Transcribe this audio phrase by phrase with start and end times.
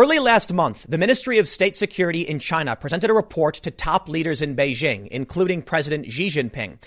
[0.00, 4.08] Early last month, the Ministry of State Security in China presented a report to top
[4.08, 6.78] leaders in Beijing, including President Xi Jinping,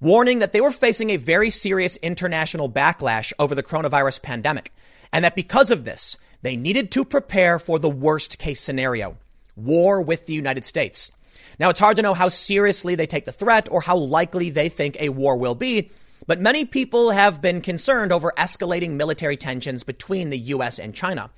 [0.00, 4.72] warning that they were facing a very serious international backlash over the coronavirus pandemic,
[5.12, 9.16] and that because of this, they needed to prepare for the worst case scenario
[9.56, 11.10] war with the United States.
[11.58, 14.68] Now, it's hard to know how seriously they take the threat or how likely they
[14.68, 15.90] think a war will be,
[16.26, 20.78] but many people have been concerned over escalating military tensions between the U.S.
[20.78, 21.30] and China.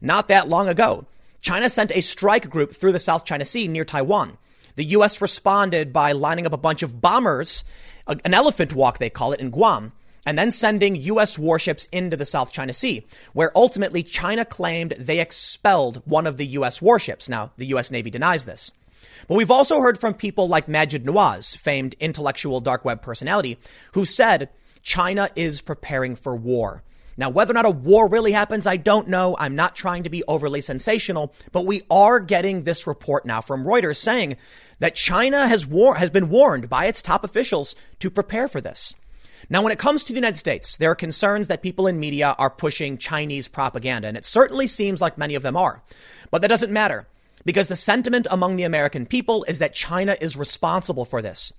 [0.00, 1.06] Not that long ago,
[1.40, 4.38] China sent a strike group through the South China Sea near Taiwan.
[4.76, 5.20] The U.S.
[5.20, 7.64] responded by lining up a bunch of bombers,
[8.06, 9.92] an elephant walk, they call it, in Guam,
[10.26, 11.38] and then sending U.S.
[11.38, 16.46] warships into the South China Sea, where ultimately China claimed they expelled one of the
[16.46, 16.82] U.S.
[16.82, 17.28] warships.
[17.28, 17.90] Now, the U.S.
[17.90, 18.72] Navy denies this.
[19.28, 23.58] But we've also heard from people like Maajid Nawaz, famed intellectual dark web personality,
[23.92, 24.48] who said
[24.82, 26.82] China is preparing for war.
[27.16, 29.36] Now, whether or not a war really happens, I don't know.
[29.38, 33.64] I'm not trying to be overly sensational, but we are getting this report now from
[33.64, 34.38] Reuters saying
[34.78, 38.94] that China has war- has been warned by its top officials to prepare for this.
[39.50, 42.34] Now, when it comes to the United States, there are concerns that people in media
[42.38, 45.82] are pushing Chinese propaganda, and it certainly seems like many of them are.
[46.30, 47.06] But that doesn't matter
[47.44, 51.52] because the sentiment among the American people is that China is responsible for this.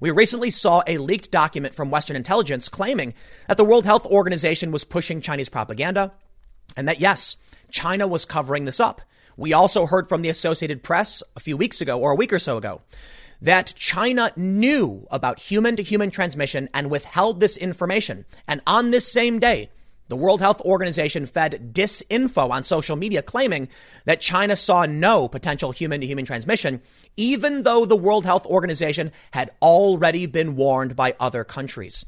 [0.00, 3.14] We recently saw a leaked document from Western intelligence claiming
[3.48, 6.12] that the World Health Organization was pushing Chinese propaganda
[6.76, 7.36] and that, yes,
[7.70, 9.00] China was covering this up.
[9.36, 12.38] We also heard from the Associated Press a few weeks ago or a week or
[12.38, 12.82] so ago
[13.40, 18.24] that China knew about human to human transmission and withheld this information.
[18.48, 19.70] And on this same day,
[20.08, 23.68] the World Health Organization fed disinfo on social media claiming
[24.04, 26.82] that China saw no potential human to human transmission,
[27.16, 32.04] even though the World Health Organization had already been warned by other countries.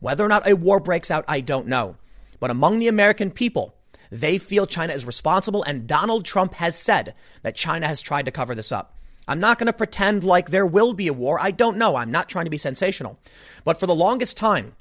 [0.00, 1.96] Whether or not a war breaks out, I don't know.
[2.40, 3.74] But among the American people,
[4.10, 8.30] they feel China is responsible, and Donald Trump has said that China has tried to
[8.30, 8.96] cover this up.
[9.28, 11.40] I'm not going to pretend like there will be a war.
[11.40, 11.96] I don't know.
[11.96, 13.18] I'm not trying to be sensational.
[13.64, 14.74] But for the longest time,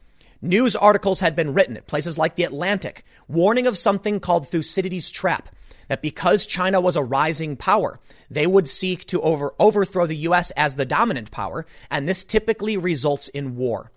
[0.45, 5.09] News articles had been written at places like The Atlantic, warning of something called Thucydides'
[5.09, 5.49] trap,
[5.87, 10.51] that because China was a rising power, they would seek to over, overthrow the U.S.
[10.51, 13.91] as the dominant power, and this typically results in war.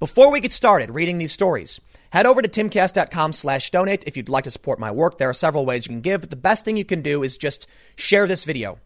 [0.00, 4.30] Before we get started reading these stories, head over to timcast.com slash donate if you'd
[4.30, 5.18] like to support my work.
[5.18, 7.36] There are several ways you can give, but the best thing you can do is
[7.36, 8.78] just share this video.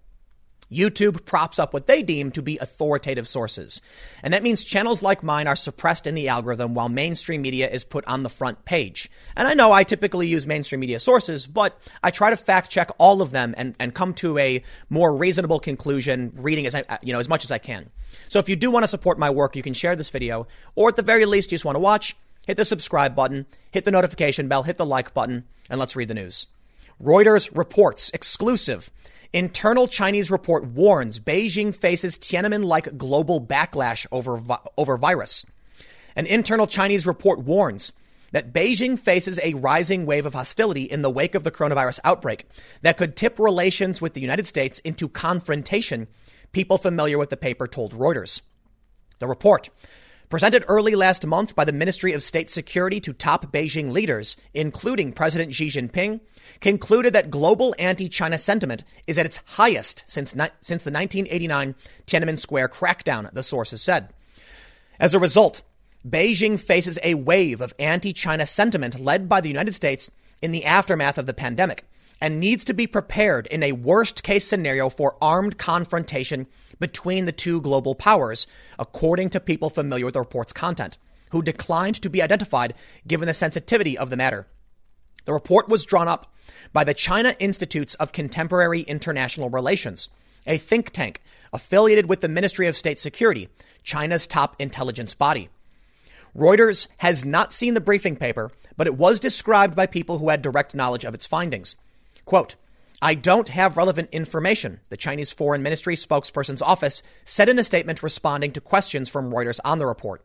[0.70, 3.80] YouTube props up what they deem to be authoritative sources.
[4.22, 7.84] And that means channels like mine are suppressed in the algorithm while mainstream media is
[7.84, 9.10] put on the front page.
[9.36, 12.90] And I know I typically use mainstream media sources, but I try to fact check
[12.98, 16.98] all of them and, and come to a more reasonable conclusion reading as I, uh,
[17.02, 17.90] you know, as much as I can.
[18.28, 20.88] So if you do want to support my work, you can share this video, or
[20.88, 23.90] at the very least, you just want to watch, hit the subscribe button, hit the
[23.90, 26.46] notification bell, hit the like button, and let's read the news.
[27.02, 28.90] Reuters reports exclusive
[29.32, 35.44] Internal Chinese report warns Beijing faces Tiananmen like global backlash over, vi- over virus.
[36.16, 37.92] An internal Chinese report warns
[38.32, 42.46] that Beijing faces a rising wave of hostility in the wake of the coronavirus outbreak
[42.80, 46.08] that could tip relations with the United States into confrontation,
[46.52, 48.40] people familiar with the paper told Reuters.
[49.18, 49.68] The report,
[50.28, 55.12] presented early last month by the Ministry of State Security to top Beijing leaders, including
[55.12, 56.20] President Xi Jinping,
[56.60, 61.74] concluded that global anti-China sentiment is at its highest since, ni- since the 1989
[62.06, 64.12] Tiananmen Square crackdown, the sources said.
[65.00, 65.62] As a result,
[66.06, 71.18] Beijing faces a wave of anti-China sentiment led by the United States in the aftermath
[71.18, 71.84] of the pandemic
[72.20, 76.46] and needs to be prepared in a worst case scenario for armed confrontation
[76.78, 78.46] between the two global powers,
[78.78, 80.98] according to people familiar with the report's content,
[81.30, 82.74] who declined to be identified
[83.06, 84.46] given the sensitivity of the matter.
[85.24, 86.32] The report was drawn up
[86.72, 90.08] by the China Institutes of Contemporary International Relations,
[90.46, 93.48] a think tank affiliated with the Ministry of State Security,
[93.82, 95.48] China's top intelligence body.
[96.36, 100.42] Reuters has not seen the briefing paper, but it was described by people who had
[100.42, 101.76] direct knowledge of its findings.
[102.28, 102.56] Quote,
[103.00, 108.02] I don't have relevant information, the Chinese Foreign Ministry spokesperson's office said in a statement
[108.02, 110.22] responding to questions from Reuters on the report.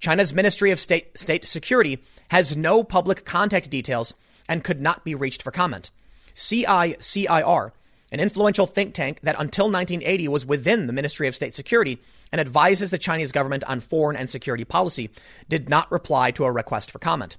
[0.00, 1.98] China's Ministry of State, State Security
[2.28, 4.12] has no public contact details
[4.50, 5.90] and could not be reached for comment.
[6.34, 7.70] CICIR,
[8.12, 12.38] an influential think tank that until 1980 was within the Ministry of State Security and
[12.38, 15.08] advises the Chinese government on foreign and security policy,
[15.48, 17.38] did not reply to a request for comment.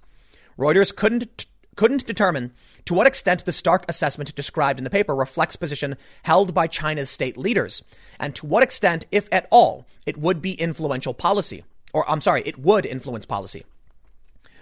[0.58, 1.46] Reuters couldn't
[1.76, 2.52] couldn't determine
[2.86, 7.10] to what extent the stark assessment described in the paper reflects position held by China's
[7.10, 7.84] state leaders,
[8.20, 11.64] and to what extent, if at all, it would be influential policy.
[11.94, 13.66] Or, I'm sorry, it would influence policy.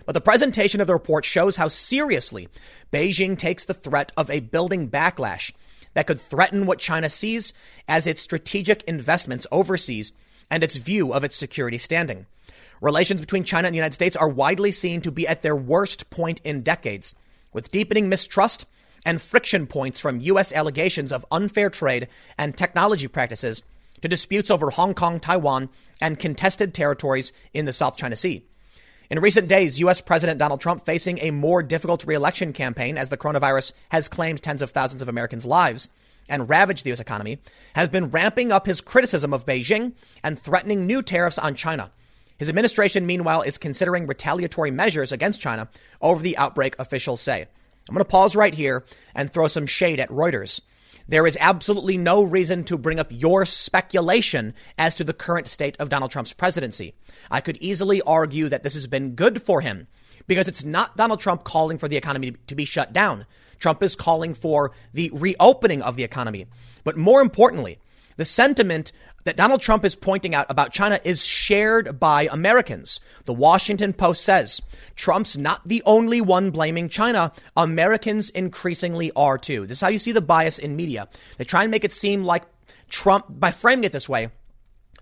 [0.06, 2.48] But the presentation of the report shows how seriously
[2.92, 5.52] Beijing takes the threat of a building backlash
[5.94, 7.54] that could threaten what China sees
[7.88, 10.14] as its strategic investments overseas
[10.50, 12.26] and its view of its security standing.
[12.82, 16.10] Relations between China and the United States are widely seen to be at their worst
[16.10, 17.14] point in decades,
[17.52, 18.66] with deepening mistrust
[19.06, 20.54] and friction points from U.S.
[20.54, 23.64] allegations of unfair trade and technology practices
[24.02, 28.46] to disputes over Hong Kong, Taiwan, and contested territories in the South China Sea.
[29.10, 30.02] In recent days, U.S.
[30.02, 34.62] President Donald Trump, facing a more difficult reelection campaign as the coronavirus has claimed tens
[34.62, 35.90] of thousands of Americans' lives
[36.30, 37.00] and ravaged the U.S.
[37.00, 37.40] economy,
[37.74, 39.94] has been ramping up his criticism of Beijing
[40.24, 41.92] and threatening new tariffs on China.
[42.40, 45.68] His administration, meanwhile, is considering retaliatory measures against China
[46.02, 47.42] over the outbreak, officials say.
[47.42, 50.62] I'm going to pause right here and throw some shade at Reuters.
[51.08, 55.76] There is absolutely no reason to bring up your speculation as to the current state
[55.80, 56.94] of Donald Trump's presidency.
[57.30, 59.88] I could easily argue that this has been good for him
[60.28, 63.26] because it's not Donald Trump calling for the economy to be shut down.
[63.58, 66.46] Trump is calling for the reopening of the economy.
[66.84, 67.80] But more importantly,
[68.16, 68.92] the sentiment
[69.30, 73.00] that Donald Trump is pointing out about China is shared by Americans.
[73.26, 74.60] The Washington Post says
[74.96, 77.32] Trump's not the only one blaming China.
[77.56, 79.68] Americans increasingly are too.
[79.68, 81.10] This is how you see the bias in media.
[81.38, 82.42] They try and make it seem like
[82.90, 84.32] Trump, by framing it this way,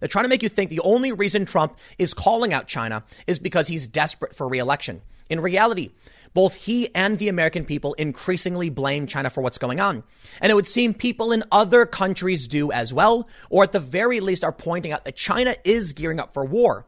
[0.02, 3.40] they're trying to make you think the only reason Trump is calling out China is
[3.40, 5.04] because he's desperate for reelection.
[5.30, 5.92] In reality,
[6.34, 10.04] both he and the American people increasingly blame China for what's going on.
[10.42, 14.20] And it would seem people in other countries do as well, or at the very
[14.20, 16.86] least are pointing out that China is gearing up for war.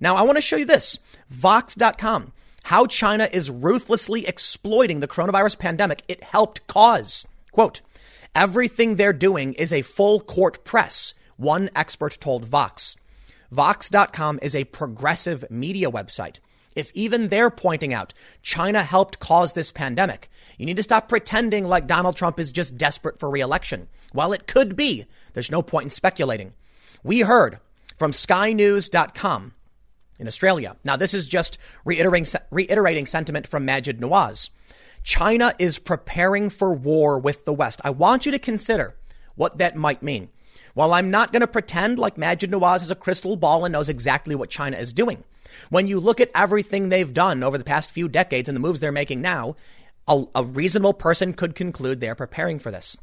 [0.00, 0.98] Now, I want to show you this
[1.28, 2.32] Vox.com,
[2.64, 7.26] how China is ruthlessly exploiting the coronavirus pandemic it helped cause.
[7.52, 7.80] Quote,
[8.34, 12.96] everything they're doing is a full court press, one expert told Vox.
[13.50, 16.38] Vox.com is a progressive media website
[16.78, 21.66] if even they're pointing out China helped cause this pandemic, you need to stop pretending
[21.66, 23.88] like Donald Trump is just desperate for reelection.
[24.12, 26.54] While it could be, there's no point in speculating.
[27.02, 27.58] We heard
[27.96, 29.54] from skynews.com
[30.20, 30.76] in Australia.
[30.84, 34.50] Now, this is just reiterating, reiterating sentiment from Maajid Nawaz.
[35.02, 37.80] China is preparing for war with the West.
[37.82, 38.94] I want you to consider
[39.34, 40.28] what that might mean.
[40.74, 43.88] While I'm not going to pretend like Maajid Nawaz is a crystal ball and knows
[43.88, 45.24] exactly what China is doing,
[45.70, 48.80] when you look at everything they've done over the past few decades and the moves
[48.80, 49.56] they're making now,
[50.06, 52.96] a, a reasonable person could conclude they're preparing for this.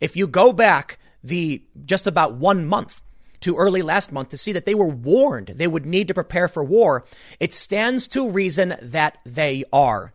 [0.00, 3.02] If you go back the just about one month
[3.40, 6.48] to early last month to see that they were warned they would need to prepare
[6.48, 7.04] for war,
[7.38, 10.12] it stands to reason that they are.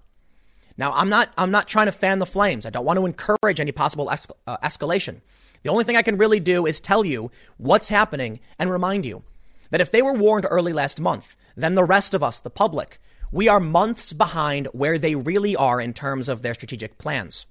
[0.78, 2.66] Now, I'm not, I'm not trying to fan the flames.
[2.66, 5.22] I don't want to encourage any possible es- uh, escalation.
[5.62, 9.24] The only thing I can really do is tell you what's happening and remind you
[9.74, 13.00] that if they were warned early last month, then the rest of us, the public,
[13.32, 17.48] we are months behind where they really are in terms of their strategic plans.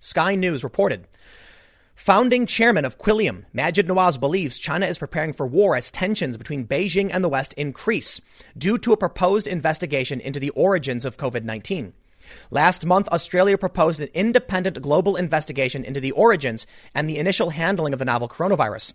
[0.00, 1.06] Sky News reported
[1.96, 6.66] Founding chairman of Quilliam, Maajid Nawaz believes China is preparing for war as tensions between
[6.66, 8.22] Beijing and the West increase
[8.56, 11.92] due to a proposed investigation into the origins of COVID 19.
[12.50, 17.92] Last month, Australia proposed an independent global investigation into the origins and the initial handling
[17.92, 18.94] of the novel coronavirus.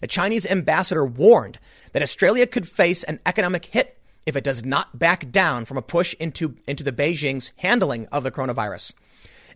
[0.00, 1.58] The Chinese ambassador warned
[1.92, 5.82] that Australia could face an economic hit if it does not back down from a
[5.82, 8.94] push into, into the Beijing's handling of the coronavirus.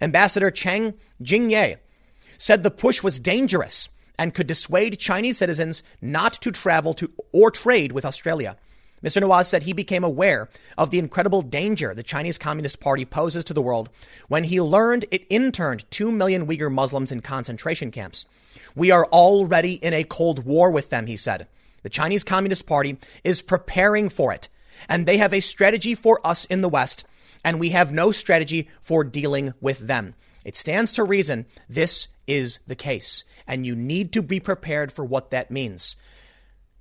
[0.01, 1.79] Ambassador Cheng Jingye
[2.39, 7.51] said the push was dangerous and could dissuade Chinese citizens not to travel to or
[7.51, 8.57] trade with Australia.
[9.03, 9.21] Mr.
[9.21, 13.53] Nawaz said he became aware of the incredible danger the Chinese Communist Party poses to
[13.53, 13.91] the world
[14.29, 18.25] when he learned it interned 2 million Uyghur Muslims in concentration camps.
[18.75, 21.47] We are already in a cold war with them, he said.
[21.83, 24.49] The Chinese Communist Party is preparing for it,
[24.89, 27.05] and they have a strategy for us in the West,
[27.45, 30.15] and we have no strategy for dealing with them.
[30.45, 35.05] It stands to reason this is the case, and you need to be prepared for
[35.05, 35.97] what that means.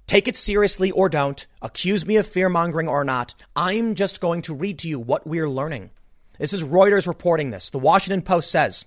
[0.07, 1.45] Take it seriously or don't.
[1.61, 3.35] Accuse me of fear mongering or not.
[3.55, 5.91] I'm just going to read to you what we're learning.
[6.39, 7.69] This is Reuters reporting this.
[7.69, 8.85] The Washington Post says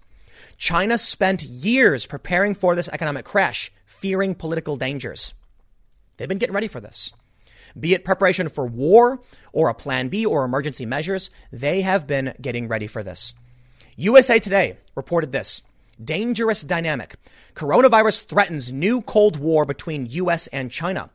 [0.57, 5.35] China spent years preparing for this economic crash, fearing political dangers.
[6.17, 7.13] They've been getting ready for this.
[7.79, 9.21] Be it preparation for war
[9.53, 13.35] or a plan B or emergency measures, they have been getting ready for this.
[13.97, 15.63] USA Today reported this
[16.03, 17.17] dangerous dynamic.
[17.55, 21.11] Coronavirus threatens new Cold War between US and China,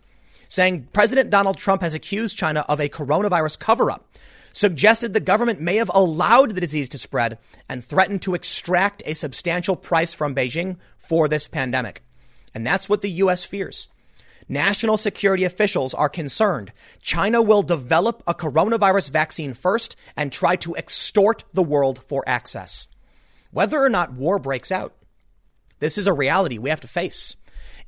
[0.47, 4.07] saying President Donald Trump has accused China of a coronavirus cover up,
[4.53, 7.37] suggested the government may have allowed the disease to spread,
[7.69, 12.03] and threatened to extract a substantial price from Beijing for this pandemic.
[12.53, 13.87] And that's what the US fears.
[14.49, 20.75] national security officials are concerned China will develop a coronavirus vaccine first and try to
[20.75, 22.87] extort the world for access.
[23.51, 24.93] Whether or not war breaks out,
[25.79, 27.35] this is a reality we have to face.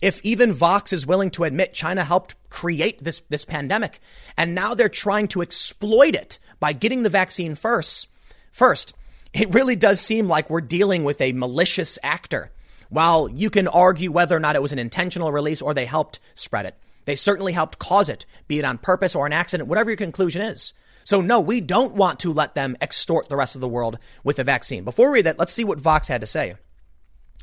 [0.01, 3.99] If even Vox is willing to admit China helped create this, this pandemic,
[4.37, 8.07] and now they're trying to exploit it by getting the vaccine first,
[8.53, 8.95] first,
[9.33, 12.51] it really does seem like we're dealing with a malicious actor.
[12.87, 16.21] While you can argue whether or not it was an intentional release or they helped
[16.35, 19.89] spread it, they certainly helped cause it, be it on purpose or an accident, whatever
[19.89, 20.73] your conclusion is.
[21.03, 24.37] So, no, we don't want to let them extort the rest of the world with
[24.37, 24.85] the vaccine.
[24.85, 26.53] Before we read that, let's see what Vox had to say.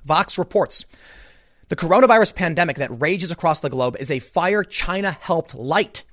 [0.03, 0.87] Vox reports
[1.69, 6.07] the coronavirus pandemic that rages across the globe is a fire China helped light.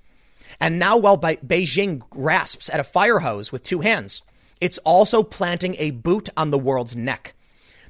[0.59, 4.23] And now, while Beijing grasps at a fire hose with two hands,
[4.59, 7.35] it's also planting a boot on the world's neck.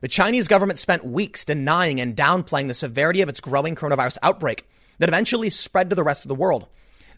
[0.02, 4.68] The Chinese government spent weeks denying and downplaying the severity of its growing coronavirus outbreak
[5.00, 6.68] that eventually spread to the rest of the world.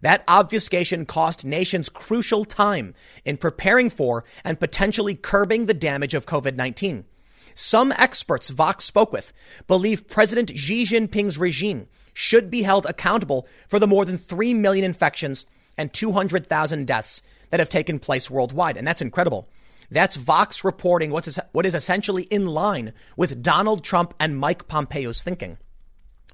[0.01, 2.94] That obfuscation cost nations crucial time
[3.25, 7.06] in preparing for and potentially curbing the damage of COVID 19.
[7.53, 9.34] Some experts Vox spoke with
[9.68, 14.85] believe President Xi Jinping's regime should be held accountable for the more than 3 million
[14.85, 15.45] infections
[15.77, 18.77] and 200,000 deaths that have taken place worldwide.
[18.77, 19.47] And that's incredible.
[19.91, 25.23] That's Vox reporting what's, what is essentially in line with Donald Trump and Mike Pompeo's
[25.23, 25.57] thinking.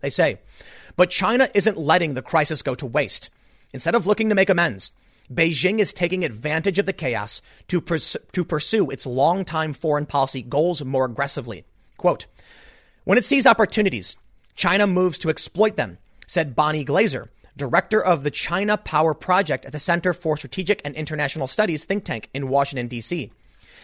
[0.02, 0.40] They say,
[0.96, 3.30] but China isn't letting the crisis go to waste.
[3.74, 4.92] Instead of looking to make amends,
[5.34, 10.42] Beijing is taking advantage of the chaos to, pers- to pursue its long-time foreign policy
[10.42, 11.66] goals more aggressively.
[11.98, 12.28] Quote,
[13.06, 14.16] when it sees opportunities,
[14.56, 15.98] China moves to exploit them,
[16.28, 20.96] said Bonnie Glaser, director of the China Power Project at the Center for Strategic and
[20.96, 23.32] International Studies think tank in Washington, D.C.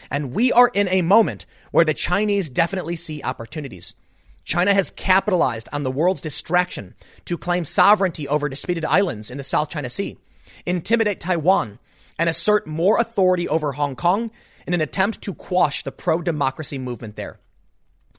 [0.09, 3.95] And we are in a moment where the Chinese definitely see opportunities.
[4.43, 9.43] China has capitalized on the world's distraction to claim sovereignty over disputed islands in the
[9.43, 10.17] South China Sea
[10.65, 11.79] intimidate Taiwan,
[12.17, 14.31] and assert more authority over Hong Kong
[14.67, 17.39] in an attempt to quash the pro democracy movement there.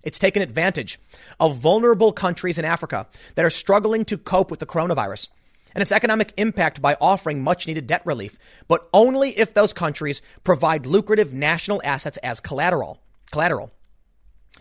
[0.03, 0.99] It's taken advantage
[1.39, 5.29] of vulnerable countries in Africa that are struggling to cope with the coronavirus
[5.75, 10.21] and its economic impact by offering much needed debt relief, but only if those countries
[10.45, 13.01] provide lucrative national assets as collateral.
[13.31, 13.73] Collateral.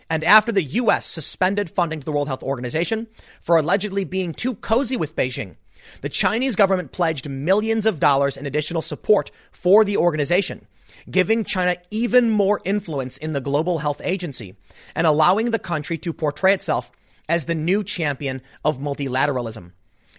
[0.08, 1.06] And after the U.S.
[1.06, 3.08] suspended funding to the World Health Organization
[3.40, 5.56] for allegedly being too cozy with Beijing
[6.00, 10.66] the Chinese government pledged millions of dollars in additional support for the organization,
[11.10, 14.56] giving China even more influence in the global health agency
[14.94, 16.90] and allowing the country to portray itself
[17.28, 19.72] as the new champion of multilateralism.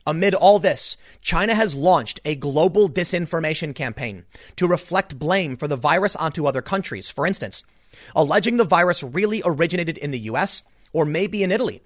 [0.06, 4.26] Amid all this, China has launched a global disinformation campaign
[4.58, 7.10] to reflect blame for the virus onto other countries.
[7.10, 7.64] For instance,
[8.16, 11.82] alleging the virus really originated in the US or maybe in Italy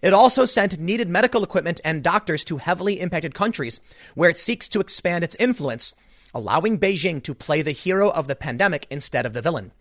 [0.00, 3.80] it also sent needed medical equipment and doctors to heavily impacted countries
[4.14, 5.94] where it seeks to expand its influence,
[6.34, 9.72] allowing Beijing to play the hero of the pandemic instead of the villain.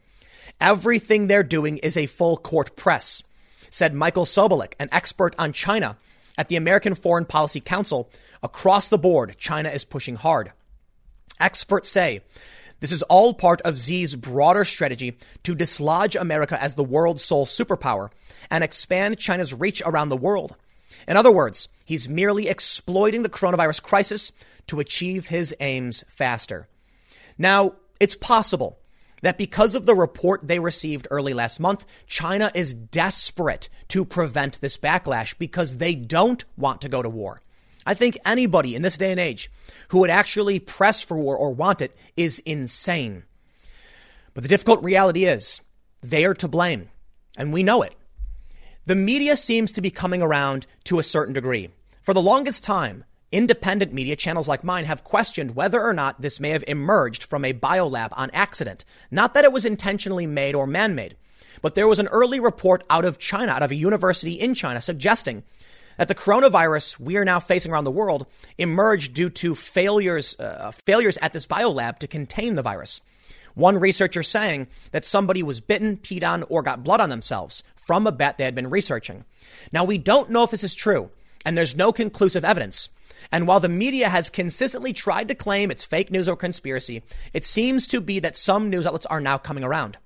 [0.59, 3.23] Everything they're doing is a full court press,
[3.69, 5.97] said Michael Sobolik, an expert on China
[6.37, 8.09] at the American Foreign Policy Council.
[8.43, 10.51] Across the board, China is pushing hard.
[11.39, 12.21] Experts say
[12.79, 17.45] this is all part of Xi's broader strategy to dislodge America as the world's sole
[17.45, 18.09] superpower
[18.49, 20.55] and expand China's reach around the world.
[21.07, 24.31] In other words, he's merely exploiting the coronavirus crisis
[24.67, 26.67] to achieve his aims faster.
[27.37, 28.79] Now, it's possible
[29.21, 34.59] that because of the report they received early last month, China is desperate to prevent
[34.61, 37.41] this backlash because they don't want to go to war.
[37.85, 39.51] I think anybody in this day and age
[39.89, 43.23] who would actually press for war or want it is insane.
[44.33, 45.61] But the difficult reality is
[46.01, 46.89] they are to blame,
[47.37, 47.93] and we know it.
[48.85, 51.69] The media seems to be coming around to a certain degree.
[52.01, 56.39] For the longest time, independent media channels like mine have questioned whether or not this
[56.39, 58.83] may have emerged from a biolab on accident.
[59.09, 61.15] Not that it was intentionally made or man made,
[61.61, 64.81] but there was an early report out of China, out of a university in China,
[64.81, 65.43] suggesting
[65.97, 68.25] that the coronavirus we are now facing around the world
[68.57, 73.01] emerged due to failures, uh, failures at this biolab to contain the virus.
[73.53, 78.07] One researcher saying that somebody was bitten, peed on, or got blood on themselves from
[78.07, 79.25] a bat they had been researching.
[79.73, 81.09] Now, we don't know if this is true,
[81.45, 82.89] and there's no conclusive evidence.
[83.31, 87.01] And while the media has consistently tried to claim it's fake news or conspiracy,
[87.33, 89.97] it seems to be that some news outlets are now coming around.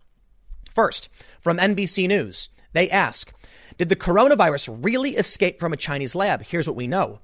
[0.74, 3.34] First, from NBC News, they ask,
[3.78, 6.44] did the coronavirus really escape from a Chinese lab?
[6.44, 7.20] Here's what we know.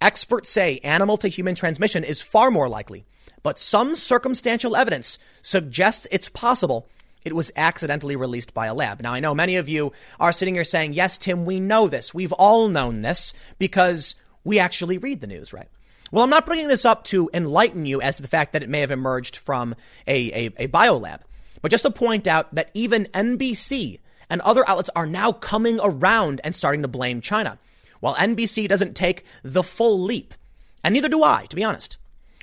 [0.00, 3.04] Experts say animal to human transmission is far more likely,
[3.42, 6.88] but some circumstantial evidence suggests it's possible
[7.24, 9.00] it was accidentally released by a lab.
[9.00, 12.12] Now, I know many of you are sitting here saying, yes, Tim, we know this.
[12.12, 14.14] We've all known this because
[14.44, 15.68] we actually read the news, right?
[16.12, 18.68] Well, I'm not bringing this up to enlighten you as to the fact that it
[18.68, 19.74] may have emerged from
[20.06, 21.20] a, a, a biolab,
[21.62, 23.98] but just to point out that even NBC
[24.30, 27.58] and other outlets are now coming around and starting to blame China.
[28.00, 30.34] While NBC doesn't take the full leap,
[30.82, 31.96] and neither do I, to be honest.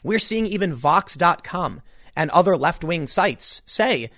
[0.04, 1.82] We're seeing even Vox.com
[2.16, 4.10] and other left wing sites say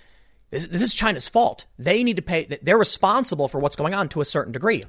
[0.50, 1.66] this, this is China's fault.
[1.78, 4.84] They need to pay, they're responsible for what's going on to a certain degree.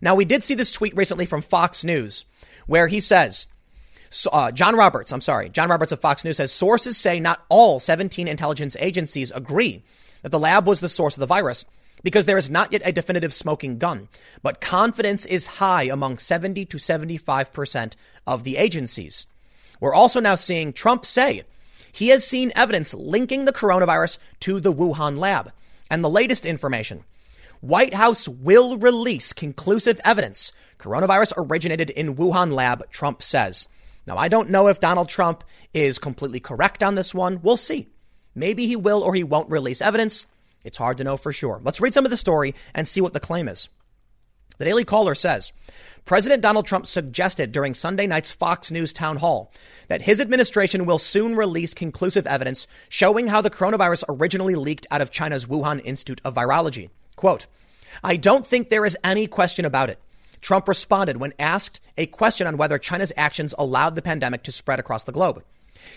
[0.00, 2.24] Now, we did see this tweet recently from Fox News
[2.66, 3.48] where he says,
[4.32, 7.80] uh, John Roberts, I'm sorry, John Roberts of Fox News says sources say not all
[7.80, 9.82] 17 intelligence agencies agree
[10.22, 11.64] that the lab was the source of the virus
[12.02, 14.08] because there is not yet a definitive smoking gun,
[14.42, 17.94] but confidence is high among 70 to 75%
[18.26, 19.26] of the agencies.
[19.80, 21.42] We're also now seeing Trump say
[21.92, 25.52] he has seen evidence linking the coronavirus to the Wuhan lab.
[25.90, 27.04] And the latest information
[27.60, 33.66] White House will release conclusive evidence coronavirus originated in Wuhan lab, Trump says.
[34.06, 35.42] Now, I don't know if Donald Trump
[35.74, 37.40] is completely correct on this one.
[37.42, 37.88] We'll see.
[38.34, 40.26] Maybe he will or he won't release evidence.
[40.64, 41.60] It's hard to know for sure.
[41.64, 43.68] Let's read some of the story and see what the claim is.
[44.58, 45.52] The Daily Caller says
[46.04, 49.52] President Donald Trump suggested during Sunday night's Fox News town hall
[49.88, 55.00] that his administration will soon release conclusive evidence showing how the coronavirus originally leaked out
[55.00, 56.90] of China's Wuhan Institute of Virology.
[57.18, 57.48] Quote,
[58.02, 59.98] I don't think there is any question about it.
[60.40, 64.78] Trump responded when asked a question on whether China's actions allowed the pandemic to spread
[64.78, 65.42] across the globe.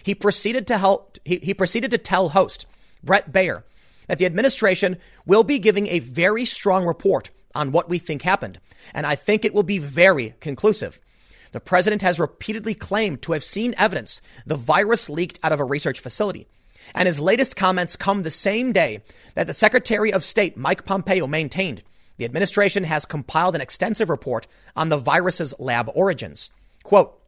[0.01, 2.65] He proceeded to help, he, he proceeded to tell host
[3.03, 3.61] Brett Baier
[4.07, 8.59] that the administration will be giving a very strong report on what we think happened.
[8.91, 10.99] And I think it will be very conclusive.
[11.51, 15.65] The president has repeatedly claimed to have seen evidence the virus leaked out of a
[15.65, 16.47] research facility.
[16.93, 19.01] And his latest comments come the same day
[19.35, 21.83] that the Secretary of State, Mike Pompeo, maintained
[22.21, 24.45] the administration has compiled an extensive report
[24.75, 26.51] on the virus's lab origins.
[26.83, 27.19] Quote,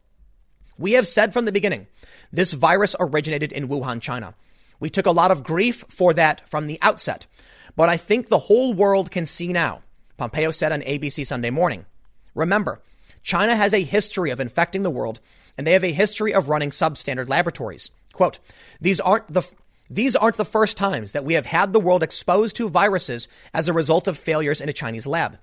[0.78, 1.88] we have said from the beginning,
[2.32, 4.34] this virus originated in Wuhan, China.
[4.78, 7.26] We took a lot of grief for that from the outset,
[7.74, 9.82] but I think the whole world can see now,
[10.16, 11.86] Pompeo said on ABC Sunday morning.
[12.34, 12.80] Remember,
[13.24, 15.18] China has a history of infecting the world,
[15.58, 17.90] and they have a history of running substandard laboratories.
[18.14, 18.38] Quote,
[18.80, 19.42] these aren't the
[19.90, 23.68] these aren't the first times that we have had the world exposed to viruses as
[23.68, 25.38] a result of failures in a Chinese lab.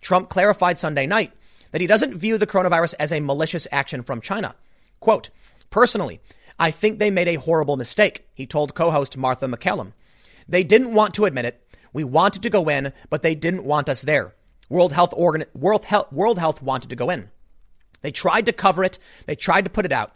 [0.00, 1.32] Trump clarified Sunday night
[1.72, 4.54] that he doesn't view the coronavirus as a malicious action from China.
[5.00, 5.30] Quote,
[5.70, 6.20] personally,
[6.58, 9.92] I think they made a horrible mistake, he told co host Martha MacCallum.
[10.48, 11.66] They didn't want to admit it.
[11.92, 14.34] We wanted to go in, but they didn't want us there.
[14.68, 17.30] World Health, Organ- World Health, World Health wanted to go in.
[18.02, 18.98] They tried to cover it.
[19.26, 20.12] They tried to put it out.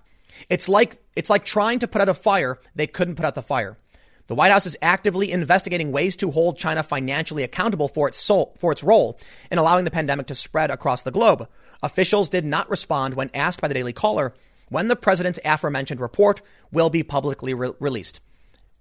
[0.49, 2.59] It's like, it's like trying to put out a fire.
[2.75, 3.79] They couldn't put out the fire.
[4.27, 8.55] The White House is actively investigating ways to hold China financially accountable for its, soul,
[8.59, 9.19] for its role
[9.51, 11.47] in allowing the pandemic to spread across the globe.
[11.83, 14.33] Officials did not respond when asked by the Daily Caller
[14.71, 16.41] when the president's aforementioned report
[16.73, 18.21] will be publicly re- released.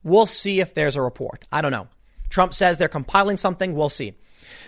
[0.02, 1.46] We'll see if there's a report.
[1.52, 1.90] I don't know.
[2.30, 3.74] Trump says they're compiling something.
[3.76, 4.14] We'll see.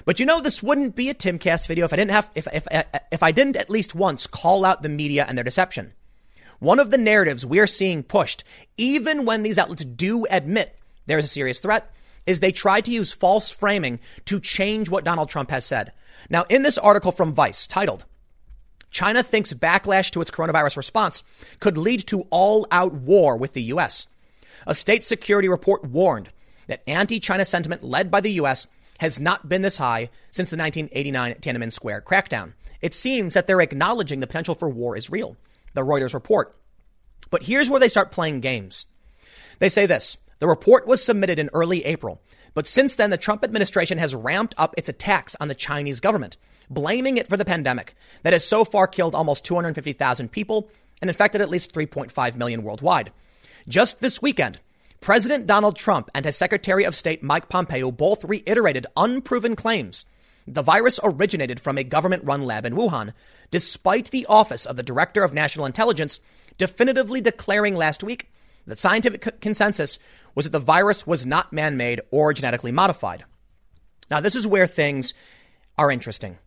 [0.03, 2.67] But you know, this wouldn't be a Timcast video if I didn't have, if, if,
[3.11, 5.93] if I didn't at least once call out the media and their deception.
[6.59, 8.43] One of the narratives we're seeing pushed,
[8.77, 11.91] even when these outlets do admit there's a serious threat,
[12.25, 15.91] is they try to use false framing to change what Donald Trump has said.
[16.29, 18.05] Now, in this article from Vice titled,
[18.89, 21.23] China thinks backlash to its coronavirus response
[21.59, 24.07] could lead to all out war with the U.S.
[24.65, 26.29] A state security report warned
[26.67, 28.67] that anti China sentiment led by the U.S.
[28.99, 32.53] has not been this high since the 1989 Tiananmen Square crackdown.
[32.81, 35.35] It seems that they're acknowledging the potential for war is real,
[35.75, 36.57] the Reuters report.
[37.29, 38.88] But here's where they start playing games.
[39.59, 42.21] They say this the report was submitted in early April,
[42.53, 46.38] but since then, the Trump administration has ramped up its attacks on the Chinese government
[46.69, 50.69] blaming it for the pandemic that has so far killed almost 250,000 people
[51.01, 53.11] and infected at least 3.5 million worldwide.
[53.67, 54.59] Just this weekend,
[55.01, 60.05] President Donald Trump and his Secretary of State Mike Pompeo both reiterated unproven claims
[60.47, 63.13] the virus originated from a government run lab in Wuhan,
[63.51, 66.19] despite the Office of the Director of National Intelligence
[66.58, 68.31] definitively declaring last week
[68.65, 69.99] that scientific consensus
[70.34, 73.25] was that the virus was not man made or genetically modified.
[74.10, 75.13] Now, this is where things
[75.77, 76.38] are interesting.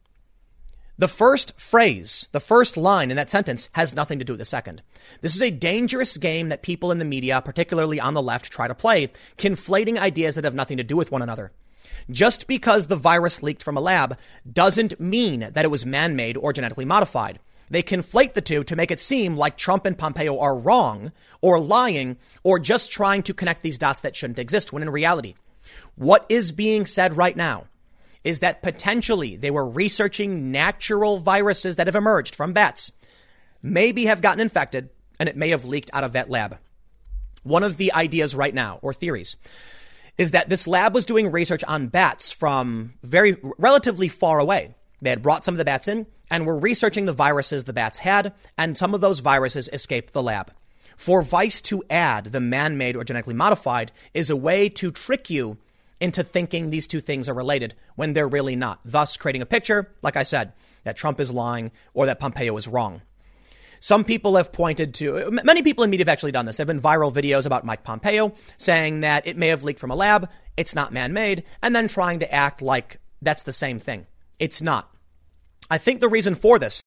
[0.97, 4.45] The first phrase, the first line in that sentence has nothing to do with the
[4.45, 4.83] second.
[5.21, 8.67] This is a dangerous game that people in the media, particularly on the left, try
[8.67, 11.53] to play, conflating ideas that have nothing to do with one another.
[12.11, 14.17] Just because the virus leaked from a lab
[14.51, 17.39] doesn't mean that it was man made or genetically modified.
[17.71, 21.61] They conflate the two to make it seem like Trump and Pompeo are wrong or
[21.61, 25.35] lying or just trying to connect these dots that shouldn't exist when in reality,
[25.95, 27.67] what is being said right now
[28.25, 32.93] is that potentially they were researching natural viruses that have emerged from bats,
[33.63, 34.89] maybe have gotten infected,
[35.21, 36.59] and it may have leaked out of that lab.
[37.43, 39.37] One of the ideas right now, or theories,
[40.19, 44.75] is that this lab was doing research on bats from very relatively far away.
[45.01, 47.99] They had brought some of the bats in and were researching the viruses the bats
[47.99, 50.53] had, and some of those viruses escaped the lab.
[50.97, 55.31] For Vice to add the man made or genetically modified is a way to trick
[55.31, 55.57] you
[56.01, 59.93] into thinking these two things are related when they're really not, thus creating a picture,
[60.03, 60.53] like I said,
[60.83, 63.03] that Trump is lying or that Pompeo is wrong.
[63.81, 66.57] Some people have pointed to, many people in media have actually done this.
[66.57, 69.91] There have been viral videos about Mike Pompeo saying that it may have leaked from
[69.91, 73.79] a lab, it's not man made, and then trying to act like that's the same
[73.79, 74.07] thing.
[74.39, 74.91] It's not.
[75.71, 76.83] I think the reason for this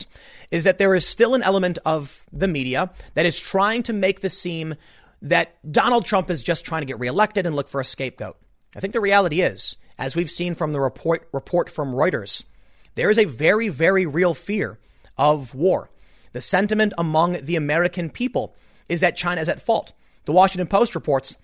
[0.50, 4.22] is that there is still an element of the media that is trying to make
[4.22, 4.76] this seem
[5.22, 8.38] that Donald Trump is just trying to get reelected and look for a scapegoat.
[8.76, 12.44] I think the reality is, as we've seen from the report, report from Reuters,
[12.96, 14.80] there is a very, very real fear
[15.18, 15.90] of war.
[16.34, 18.56] The sentiment among the American people
[18.88, 19.94] is that China is at fault.
[20.26, 21.38] The Washington Post reports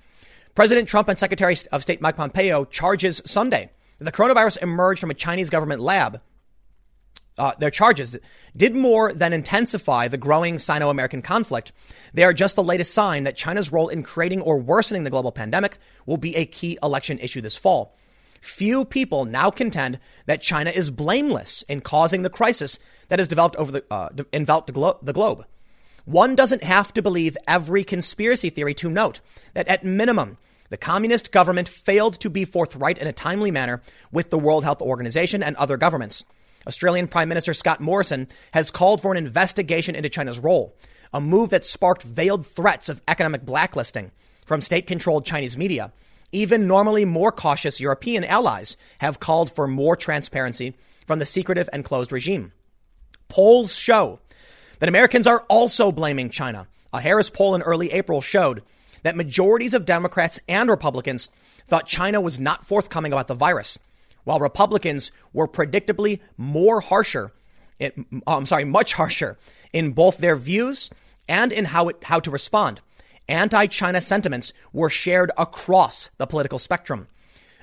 [0.56, 3.70] President Trump and Secretary of State Mike Pompeo charges Sunday
[4.00, 6.22] that the coronavirus emerged from a Chinese government lab.
[7.38, 8.18] Uh, their charges
[8.56, 11.72] did more than intensify the growing Sino American conflict.
[12.14, 15.32] They are just the latest sign that China's role in creating or worsening the global
[15.32, 17.96] pandemic will be a key election issue this fall.
[18.42, 23.56] Few people now contend that China is blameless in causing the crisis that has developed
[23.56, 25.46] over the uh, enveloped the, glo- the globe.
[26.06, 29.20] One doesn't have to believe every conspiracy theory to note
[29.54, 30.38] that at minimum,
[30.70, 34.82] the communist government failed to be forthright in a timely manner with the World Health
[34.82, 36.24] Organization and other governments.
[36.66, 40.76] Australian Prime Minister Scott Morrison has called for an investigation into China's role,
[41.14, 44.12] a move that sparked veiled threats of economic blacklisting
[44.46, 45.92] from state controlled Chinese media.
[46.32, 51.86] Even normally more cautious European allies have called for more transparency from the secretive and
[51.86, 52.52] closed regime.
[53.30, 54.20] Polls show
[54.80, 56.68] that Americans are also blaming China.
[56.94, 58.62] A Harris poll in early April showed
[59.04, 61.30] that majorities of Democrats and Republicans
[61.68, 63.78] thought China was not forthcoming about the virus,
[64.24, 67.32] while Republicans were predictably more harsher,
[68.26, 69.38] I'm sorry, much harsher
[69.72, 70.90] in both their views
[71.30, 72.82] and in how, it, how to respond.
[73.30, 77.08] Anti China sentiments were shared across the political spectrum.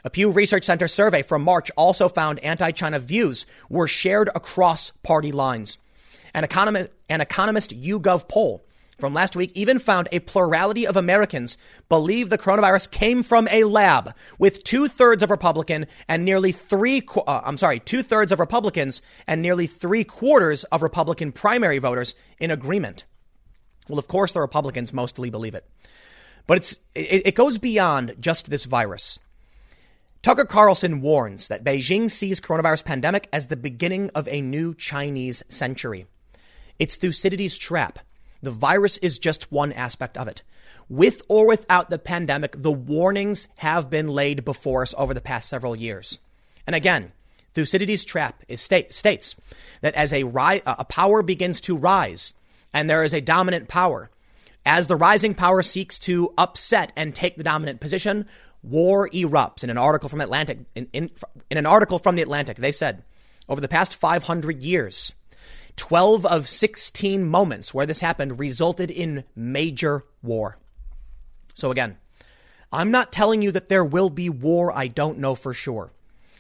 [0.05, 4.93] A Pew Research Center survey from March also found anti China views were shared across
[5.03, 5.79] party lines.
[6.35, 8.63] An economist, an economist YouGov poll
[8.99, 11.57] from last week even found a plurality of Americans
[11.89, 17.03] believe the coronavirus came from a lab, with two thirds of Republican and nearly three,
[17.27, 22.15] uh, I'm sorry, two thirds of Republicans and nearly three quarters of Republican primary voters
[22.39, 23.07] in agreement.
[23.89, 25.69] Well, of course, the Republicans mostly believe it.
[26.47, 29.19] But it's, it, it goes beyond just this virus.
[30.23, 35.43] Tucker Carlson warns that Beijing sees coronavirus pandemic as the beginning of a new Chinese
[35.49, 36.07] century.
[36.79, 37.99] It's Thucydides' trap.
[38.43, 40.43] The virus is just one aspect of it.
[40.89, 45.49] With or without the pandemic, the warnings have been laid before us over the past
[45.49, 46.19] several years.
[46.67, 47.13] And again,
[47.55, 49.37] Thucydides' trap state, states
[49.83, 52.35] that as a, ri- a power begins to rise
[52.75, 54.11] and there is a dominant power,
[54.67, 58.27] as the rising power seeks to upset and take the dominant position,
[58.63, 59.63] war erupts.
[59.63, 61.11] In an article from Atlantic, in, in,
[61.51, 63.05] in an article from the Atlantic, they said
[63.49, 65.15] over the past 500 years,
[65.77, 70.59] 12 of 16 moments where this happened resulted in major war.
[71.53, 71.99] So again,
[72.73, 74.73] I'm not telling you that there will be war.
[74.77, 75.93] I don't know for sure.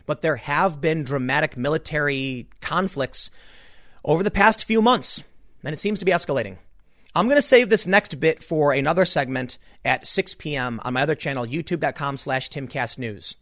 [0.06, 3.30] But there have been dramatic military conflicts
[4.04, 5.22] over the past few months,
[5.64, 6.58] and it seems to be escalating.
[7.14, 10.80] I'm going to save this next bit for another segment at 6 p.m.
[10.84, 13.36] on my other channel, youtube.com slash timcastnews.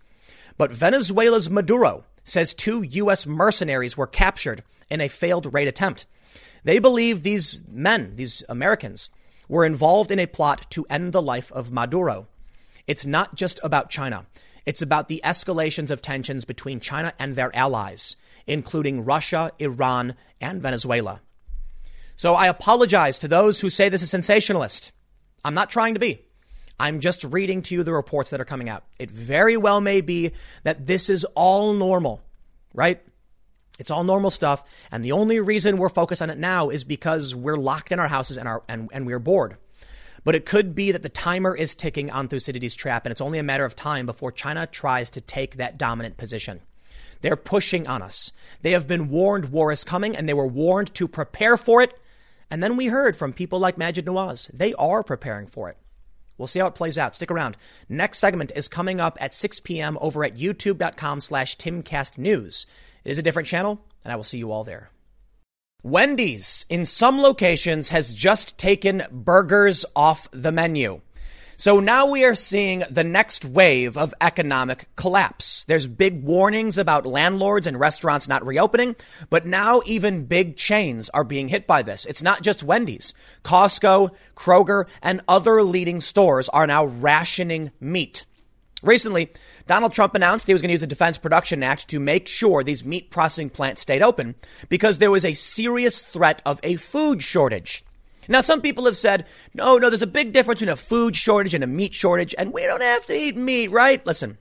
[0.58, 3.26] But Venezuela's Maduro says two U.S.
[3.26, 6.06] mercenaries were captured in a failed raid attempt.
[6.64, 9.10] They believe these men, these Americans,
[9.48, 12.28] were involved in a plot to end the life of Maduro.
[12.86, 14.26] It's not just about China.
[14.64, 20.62] It's about the escalations of tensions between China and their allies, including Russia, Iran, and
[20.62, 21.20] Venezuela.
[22.16, 24.92] So I apologize to those who say this is sensationalist.
[25.44, 26.22] I'm not trying to be.
[26.78, 28.84] I'm just reading to you the reports that are coming out.
[28.98, 30.32] It very well may be
[30.64, 32.22] that this is all normal,
[32.74, 33.00] right?
[33.78, 34.64] It's all normal stuff.
[34.90, 38.08] And the only reason we're focused on it now is because we're locked in our
[38.08, 39.56] houses and, our, and, and we're bored.
[40.24, 43.40] But it could be that the timer is ticking on Thucydides' trap, and it's only
[43.40, 46.60] a matter of time before China tries to take that dominant position.
[47.22, 48.32] They're pushing on us.
[48.62, 51.98] They have been warned war is coming, and they were warned to prepare for it
[52.52, 54.50] and then we heard from people like Maajid Nawaz.
[54.52, 55.78] They are preparing for it.
[56.36, 57.14] We'll see how it plays out.
[57.14, 57.56] Stick around.
[57.88, 59.96] Next segment is coming up at 6 p.m.
[60.02, 62.66] over at youtube.com slash timcastnews.
[63.04, 64.90] It is a different channel, and I will see you all there.
[65.82, 71.00] Wendy's in some locations has just taken burgers off the menu.
[71.56, 75.64] So now we are seeing the next wave of economic collapse.
[75.64, 78.96] There's big warnings about landlords and restaurants not reopening,
[79.30, 82.06] but now even big chains are being hit by this.
[82.06, 83.14] It's not just Wendy's.
[83.44, 88.26] Costco, Kroger, and other leading stores are now rationing meat.
[88.82, 89.30] Recently,
[89.68, 92.64] Donald Trump announced he was going to use the Defense Production Act to make sure
[92.64, 94.34] these meat processing plants stayed open
[94.68, 97.84] because there was a serious threat of a food shortage.
[98.28, 101.54] Now, some people have said, no, no, there's a big difference between a food shortage
[101.54, 104.04] and a meat shortage, and we don't have to eat meat, right?
[104.06, 104.38] Listen,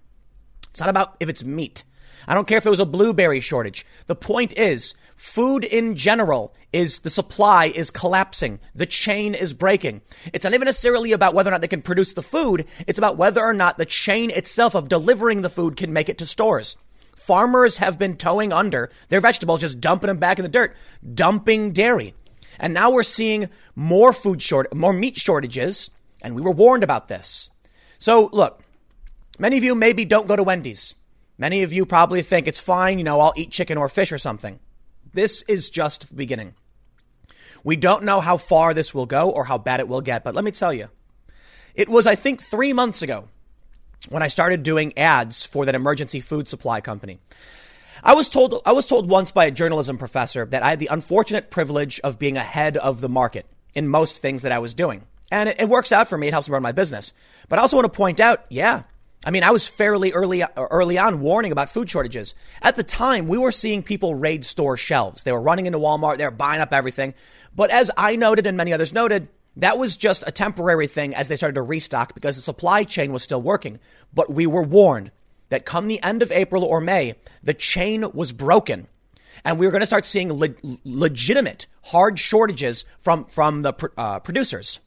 [0.69, 1.83] it's not about if it's meat.
[2.27, 3.85] I don't care if it was a blueberry shortage.
[4.05, 8.59] The point is, food in general is the supply is collapsing.
[8.75, 10.01] The chain is breaking.
[10.31, 12.67] It's not even necessarily about whether or not they can produce the food.
[12.85, 16.19] It's about whether or not the chain itself of delivering the food can make it
[16.19, 16.77] to stores.
[17.15, 20.75] Farmers have been towing under their vegetables, just dumping them back in the dirt,
[21.13, 22.13] dumping dairy.
[22.61, 25.89] And now we're seeing more food short, more meat shortages.
[26.21, 27.49] And we were warned about this.
[27.97, 28.63] So look,
[29.39, 30.95] many of you maybe don't go to Wendy's.
[31.39, 32.99] Many of you probably think it's fine.
[32.99, 34.59] You know, I'll eat chicken or fish or something.
[35.11, 36.53] This is just the beginning.
[37.63, 40.35] We don't know how far this will go or how bad it will get, but
[40.35, 40.89] let me tell you.
[41.73, 43.27] It was, I think, three months ago
[44.09, 47.19] when I started doing ads for that emergency food supply company.
[48.03, 50.87] I was told I was told once by a journalism professor that I had the
[50.87, 55.03] unfortunate privilege of being ahead of the market in most things that I was doing.
[55.31, 56.27] And it, it works out for me.
[56.27, 57.13] It helps me run my business.
[57.47, 58.83] But I also want to point out, yeah,
[59.23, 62.33] I mean, I was fairly early early on warning about food shortages.
[62.61, 65.23] At the time, we were seeing people raid store shelves.
[65.23, 67.13] They were running into Walmart, they were buying up everything.
[67.55, 71.27] But as I noted and many others noted, that was just a temporary thing as
[71.27, 73.79] they started to restock because the supply chain was still working.
[74.13, 75.11] But we were warned
[75.51, 78.87] that come the end of April or May, the chain was broken.
[79.43, 84.19] And we were going to start seeing le- legitimate hard shortages from, from the uh,
[84.19, 84.79] producers.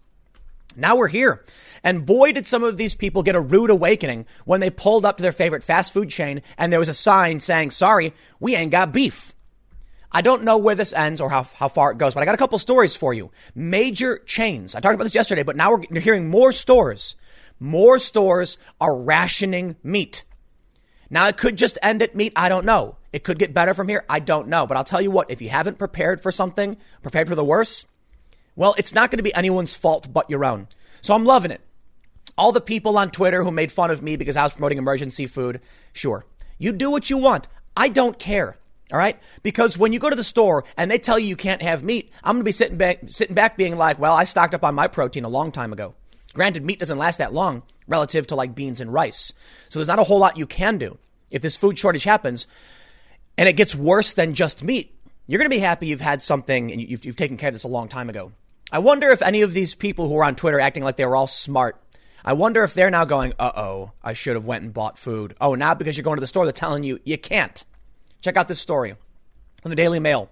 [0.74, 1.44] Now we're here.
[1.84, 5.18] And boy, did some of these people get a rude awakening when they pulled up
[5.18, 8.72] to their favorite fast food chain and there was a sign saying, sorry, we ain't
[8.72, 9.34] got beef.
[10.10, 12.34] I don't know where this ends or how, how far it goes, but I got
[12.34, 13.32] a couple stories for you.
[13.54, 14.74] Major chains.
[14.74, 17.16] I talked about this yesterday, but now we're hearing more stores.
[17.60, 20.24] More stores are rationing meat.
[21.10, 22.32] Now, it could just end at meat.
[22.36, 22.96] I don't know.
[23.12, 24.04] It could get better from here.
[24.08, 24.66] I don't know.
[24.66, 27.86] But I'll tell you what, if you haven't prepared for something, prepared for the worst,
[28.56, 30.68] well, it's not going to be anyone's fault but your own.
[31.00, 31.60] So I'm loving it.
[32.36, 35.26] All the people on Twitter who made fun of me because I was promoting emergency
[35.26, 35.60] food,
[35.92, 36.24] sure.
[36.58, 37.46] You do what you want.
[37.76, 38.56] I don't care.
[38.92, 39.18] All right?
[39.42, 42.12] Because when you go to the store and they tell you you can't have meat,
[42.22, 44.74] I'm going to be sitting back, sitting back being like, well, I stocked up on
[44.74, 45.94] my protein a long time ago.
[46.34, 49.32] Granted, meat doesn't last that long relative to like beans and rice.
[49.68, 50.98] So there's not a whole lot you can do
[51.34, 52.46] if this food shortage happens
[53.36, 56.70] and it gets worse than just meat, you're going to be happy you've had something
[56.70, 58.32] and you've, you've taken care of this a long time ago.
[58.70, 61.16] I wonder if any of these people who are on Twitter acting like they were
[61.16, 61.80] all smart,
[62.24, 65.34] I wonder if they're now going, uh oh, I should have went and bought food.
[65.40, 67.64] Oh, now because you're going to the store, they're telling you you can't.
[68.20, 68.94] Check out this story
[69.60, 70.30] from the Daily Mail.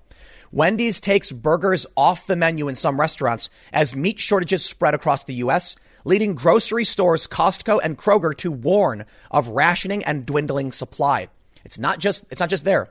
[0.53, 5.35] Wendy's takes burgers off the menu in some restaurants as meat shortages spread across the
[5.35, 11.29] U.S leading grocery stores Costco and Kroger to warn of rationing and dwindling supply.
[11.65, 12.91] It's not just it's not just there.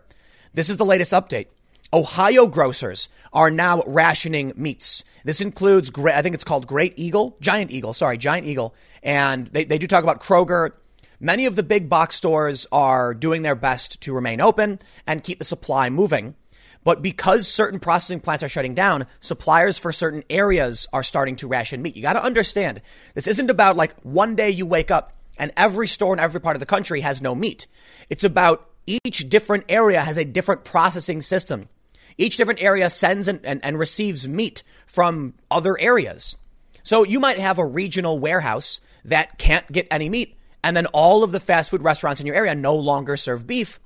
[0.54, 1.48] This is the latest update.
[1.94, 5.04] Ohio grocers are now rationing meats.
[5.24, 8.74] This includes, I think it's called Great Eagle, Giant Eagle, sorry, Giant Eagle.
[9.04, 10.72] And they, they do talk about Kroger.
[11.20, 15.40] Many of the big box stores are doing their best to remain open and keep
[15.40, 16.36] the supply moving.
[16.84, 21.48] But because certain processing plants are shutting down, suppliers for certain areas are starting to
[21.48, 21.96] ration meat.
[21.96, 22.82] You got to understand,
[23.14, 26.56] this isn't about like one day you wake up and every store in every part
[26.56, 27.68] of the country has no meat.
[28.10, 31.70] It's about each different area has a different processing system.
[32.18, 36.36] Each different area sends and, and, and receives meat from other areas.
[36.84, 41.24] So you might have a regional warehouse that can't get any meat, and then all
[41.24, 43.80] of the fast food restaurants in your area no longer serve beef.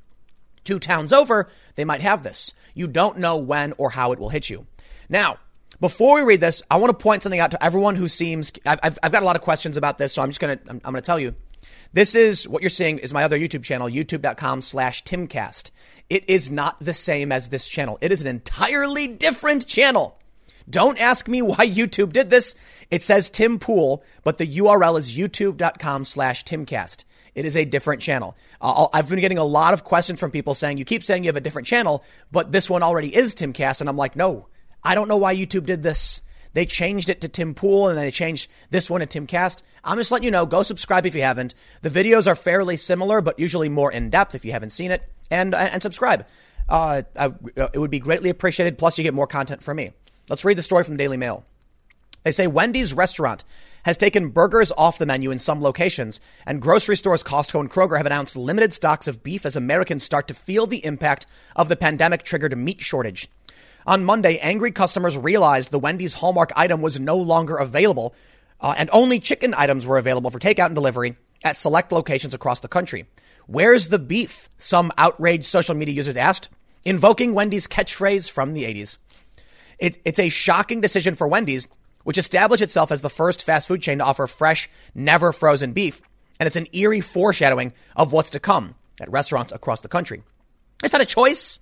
[0.65, 2.54] Two towns over, they might have this.
[2.73, 4.67] You don't know when or how it will hit you.
[5.08, 5.38] Now,
[5.80, 8.97] before we read this, I want to point something out to everyone who seems, I've,
[9.01, 11.01] I've, got a lot of questions about this, so I'm just to, I'm, I'm to
[11.01, 11.36] tell you.
[11.93, 15.71] This is what you're seeing is my other YouTube channel, youtube.com slash timcast.
[16.10, 17.97] It is not the same as this channel.
[18.01, 20.19] It is an entirely different channel.
[20.69, 22.56] Don't ask me why YouTube did this.
[22.91, 27.04] It says Tim Pool, but the URL is youtube.com slash timcast.
[27.36, 28.36] It is a different channel.
[28.62, 31.28] Uh, I've been getting a lot of questions from people saying, you keep saying you
[31.28, 33.82] have a different channel, but this one already is Timcast.
[33.82, 34.48] And I'm like, no,
[34.84, 36.21] I don't know why YouTube did this.
[36.54, 39.62] They changed it to Tim Pool and they changed this one to Tim Cast.
[39.84, 41.54] I'm just letting you know, go subscribe if you haven't.
[41.82, 45.04] The videos are fairly similar, but usually more in depth if you haven't seen it.
[45.30, 46.26] And, and subscribe.
[46.69, 48.78] Uh, I, it would be greatly appreciated.
[48.78, 49.91] Plus, you get more content from me.
[50.30, 51.45] Let's read the story from the Daily Mail.
[52.25, 53.43] They say Wendy's restaurant
[53.83, 57.97] has taken burgers off the menu in some locations, and grocery stores Costco and Kroger
[57.97, 61.75] have announced limited stocks of beef as Americans start to feel the impact of the
[61.75, 63.29] pandemic triggered meat shortage.
[63.85, 68.15] On Monday, angry customers realized the Wendy's Hallmark item was no longer available,
[68.59, 72.59] uh, and only chicken items were available for takeout and delivery at select locations across
[72.59, 73.05] the country.
[73.45, 74.49] Where's the beef?
[74.57, 76.49] Some outraged social media users asked,
[76.83, 78.97] invoking Wendy's catchphrase from the 80s.
[79.77, 81.67] It, it's a shocking decision for Wendy's
[82.06, 86.02] which established itself as the first fast food chain to offer fresh, never frozen beef.
[86.39, 90.24] And it's an eerie foreshadowing of what's to come at restaurants across the country.
[90.84, 91.60] It's not a choice.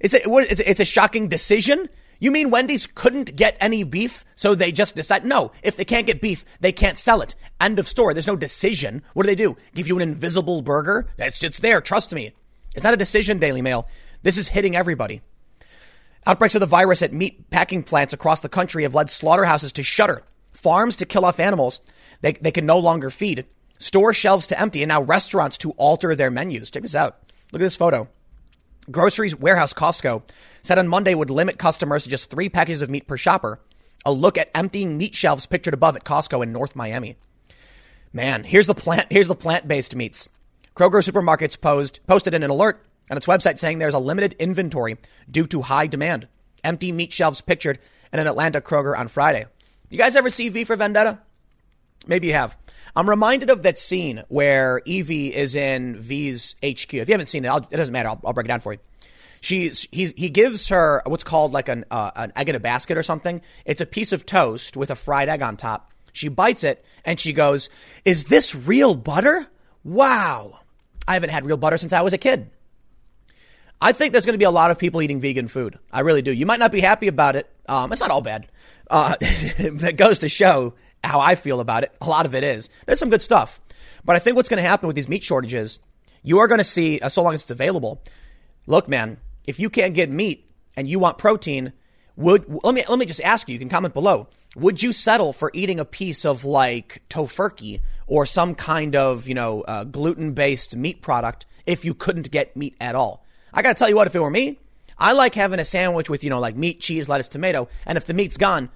[0.00, 0.20] It's a,
[0.68, 1.88] it's a shocking decision.
[2.18, 6.06] You mean Wendy's couldn't get any beef, so they just decide, no, if they can't
[6.06, 7.34] get beef, they can't sell it.
[7.60, 8.14] End of story.
[8.14, 9.02] There's no decision.
[9.12, 9.56] What do they do?
[9.74, 11.08] Give you an invisible burger?
[11.18, 11.80] It's, it's there.
[11.80, 12.32] Trust me.
[12.74, 13.86] It's not a decision, Daily Mail.
[14.22, 15.20] This is hitting everybody.
[16.26, 19.82] Outbreaks of the virus at meat packing plants across the country have led slaughterhouses to
[19.82, 21.80] shutter, farms to kill off animals
[22.22, 23.44] they, they can no longer feed,
[23.78, 26.70] store shelves to empty, and now restaurants to alter their menus.
[26.70, 27.18] Check this out.
[27.52, 28.08] Look at this photo.
[28.90, 30.22] Groceries warehouse Costco
[30.62, 33.60] said on Monday would limit customers to just three packages of meat per shopper.
[34.04, 37.16] A look at emptying meat shelves pictured above at Costco in North Miami.
[38.12, 39.06] Man, here's the plant.
[39.10, 40.28] Here's the plant-based meats.
[40.74, 44.96] Kroger supermarkets posed, posted in an alert on its website saying there's a limited inventory
[45.30, 46.28] due to high demand.
[46.64, 47.78] Empty meat shelves pictured
[48.12, 49.46] in an Atlanta Kroger on Friday.
[49.90, 51.18] You guys ever see V for Vendetta?
[52.06, 52.56] Maybe you have.
[52.94, 56.94] I'm reminded of that scene where Evey is in V's HQ.
[56.94, 58.10] If you haven't seen it, I'll, it doesn't matter.
[58.10, 58.78] I'll, I'll, break it down for you.
[59.40, 62.96] She's he's, he gives her what's called like an uh, an egg in a basket
[62.98, 63.40] or something.
[63.64, 65.90] It's a piece of toast with a fried egg on top.
[66.12, 67.68] She bites it and she goes,
[68.04, 69.48] "Is this real butter?
[69.82, 70.60] Wow!
[71.08, 72.51] I haven't had real butter since I was a kid."
[73.82, 75.76] I think there's going to be a lot of people eating vegan food.
[75.92, 76.30] I really do.
[76.30, 77.50] You might not be happy about it.
[77.68, 78.46] Um, it's not all bad.
[78.88, 81.92] Uh, that goes to show how I feel about it.
[82.00, 82.70] A lot of it is.
[82.86, 83.60] There's some good stuff.
[84.04, 85.80] But I think what's going to happen with these meat shortages,
[86.22, 88.00] you are going to see, uh, so long as it's available.
[88.68, 89.18] Look, man,
[89.48, 91.72] if you can't get meat and you want protein,
[92.14, 93.54] would let me let me just ask you.
[93.54, 94.28] You can comment below.
[94.54, 99.34] Would you settle for eating a piece of like tofurkey or some kind of you
[99.34, 103.21] know uh, gluten based meat product if you couldn't get meat at all?
[103.52, 104.58] I got to tell you what, if it were me,
[104.98, 107.68] I like having a sandwich with, you know, like meat, cheese, lettuce, tomato.
[107.86, 108.70] And if the meat's gone,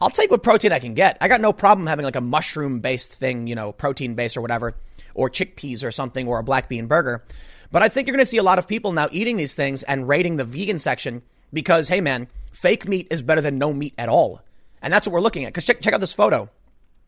[0.00, 1.18] I'll take what protein I can get.
[1.20, 4.40] I got no problem having like a mushroom based thing, you know, protein based or
[4.40, 4.74] whatever,
[5.14, 7.24] or chickpeas or something, or a black bean burger.
[7.70, 9.82] But I think you're going to see a lot of people now eating these things
[9.82, 13.94] and raiding the vegan section because, hey man, fake meat is better than no meat
[13.98, 14.40] at all.
[14.80, 15.52] And that's what we're looking at.
[15.52, 16.48] Because check, check out this photo.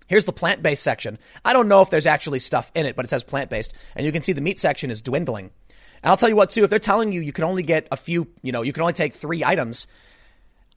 [0.08, 1.18] Here's the plant based section.
[1.44, 3.72] I don't know if there's actually stuff in it, but it says plant based.
[3.94, 5.50] And you can see the meat section is dwindling.
[6.02, 7.96] And I'll tell you what, too, if they're telling you you can only get a
[7.96, 9.86] few, you know, you can only take three items,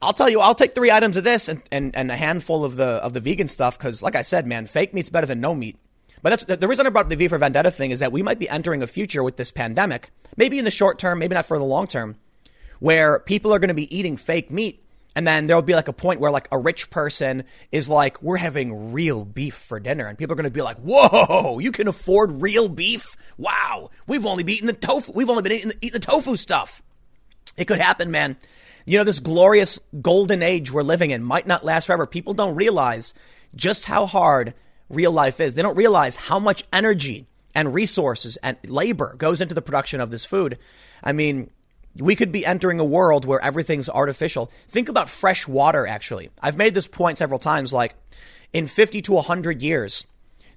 [0.02, 2.76] I'll tell you, I'll take three items of this and, and, and a handful of
[2.76, 5.54] the of the vegan stuff because, like I said, man, fake meat's better than no
[5.54, 5.78] meat.
[6.22, 8.38] But that's the reason I brought the V for Vendetta thing is that we might
[8.38, 11.58] be entering a future with this pandemic, maybe in the short term, maybe not for
[11.58, 12.16] the long term,
[12.80, 14.83] where people are going to be eating fake meat
[15.14, 18.36] and then there'll be like a point where like a rich person is like, we're
[18.36, 20.06] having real beef for dinner.
[20.06, 23.16] And people are going to be like, whoa, you can afford real beef?
[23.38, 23.90] Wow.
[24.06, 25.12] We've only been eating the tofu.
[25.14, 26.82] We've only been eating the, eating the tofu stuff.
[27.56, 28.36] It could happen, man.
[28.86, 32.06] You know, this glorious golden age we're living in might not last forever.
[32.06, 33.14] People don't realize
[33.54, 34.54] just how hard
[34.88, 35.54] real life is.
[35.54, 40.10] They don't realize how much energy and resources and labor goes into the production of
[40.10, 40.58] this food.
[41.02, 41.50] I mean,
[41.96, 44.50] we could be entering a world where everything's artificial.
[44.68, 46.30] Think about fresh water, actually.
[46.40, 47.94] I've made this point several times like
[48.52, 50.06] in 50 to 100 years,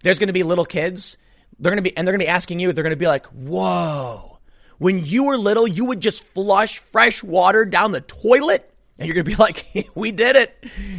[0.04, 1.18] there's going to be little kids.
[1.60, 3.08] They're going to be, and they're going to be asking you, they're going to be
[3.08, 4.40] like, whoa,
[4.78, 8.72] when you were little, you would just flush fresh water down the toilet?
[9.00, 10.56] And you're going to be like, we did it.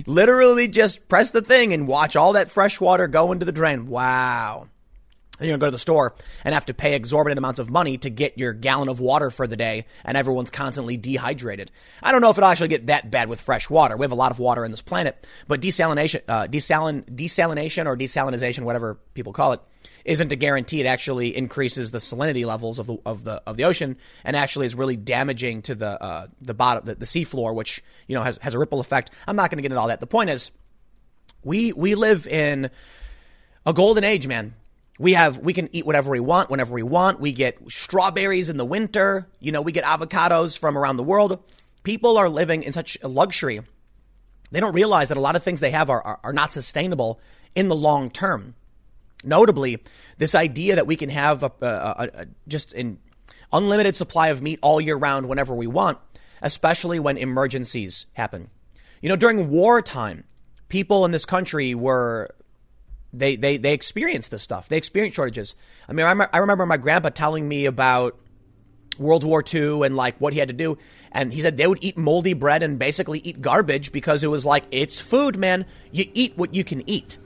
[0.06, 3.86] Literally just press the thing and watch all that fresh water go into the drain.
[3.86, 4.68] Wow
[5.40, 7.96] you're going to go to the store and have to pay exorbitant amounts of money
[7.98, 11.70] to get your gallon of water for the day, and everyone's constantly dehydrated.
[12.02, 13.96] I don't know if it'll actually get that bad with fresh water.
[13.96, 17.96] We have a lot of water in this planet, but desalination, uh, desalin, desalination or
[17.96, 19.60] desalinization, whatever people call it,
[20.04, 20.80] isn't a guarantee.
[20.80, 24.66] It actually increases the salinity levels of the of the of the ocean, and actually
[24.66, 28.38] is really damaging to the uh, the bottom, the, the seafloor, which you know has
[28.38, 29.10] has a ripple effect.
[29.26, 30.00] I'm not going to get into all that.
[30.00, 30.50] The point is,
[31.44, 32.70] we we live in
[33.66, 34.54] a golden age, man
[34.98, 37.20] we have we can eat whatever we want whenever we want.
[37.20, 39.28] We get strawberries in the winter.
[39.38, 41.42] You know, we get avocados from around the world.
[41.84, 43.60] People are living in such a luxury
[44.50, 47.20] They don't realize that a lot of things they have are, are, are not sustainable
[47.54, 48.54] in the long term.
[49.24, 49.82] Notably,
[50.18, 52.98] this idea that we can have a, a, a, just an
[53.52, 55.98] unlimited supply of meat all year round whenever we want,
[56.42, 58.48] especially when emergencies happen.
[59.00, 60.24] You know, during wartime,
[60.68, 62.34] people in this country were
[63.12, 64.68] they they they experienced this stuff.
[64.68, 65.54] They experience shortages.
[65.88, 68.18] I mean, I remember my grandpa telling me about
[68.98, 70.78] World War II and like what he had to do.
[71.12, 74.44] And he said they would eat moldy bread and basically eat garbage because it was
[74.44, 75.66] like, it's food, man.
[75.90, 77.18] You eat what you can eat.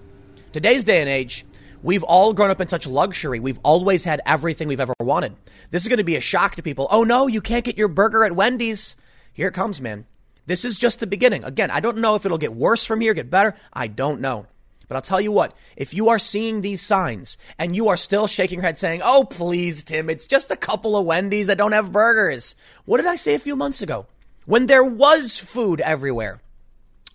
[0.53, 1.45] Today's day and age,
[1.83, 3.41] we've all grown up in such luxury.
[3.41, 5.35] We've always had everything we've ever wanted.
[5.71, 6.87] This is going to be a shock to people.
[6.91, 8.97] Oh no, you can't get your burger at Wendy's.
[9.33, 10.07] Here it comes, man.
[10.47, 11.45] This is just the beginning.
[11.45, 13.55] Again, I don't know if it'll get worse from here, get better.
[13.73, 14.47] I don't know.
[14.93, 18.27] But I'll tell you what, if you are seeing these signs and you are still
[18.27, 21.73] shaking your head saying, oh, please, Tim, it's just a couple of Wendy's that don't
[21.73, 22.55] have burgers.
[22.85, 24.05] What did I say a few months ago?
[24.45, 26.43] When there was food everywhere,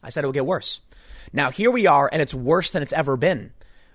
[0.02, 0.82] I said it would get worse.
[1.32, 3.52] Now here we are, and it's worse than it's ever been.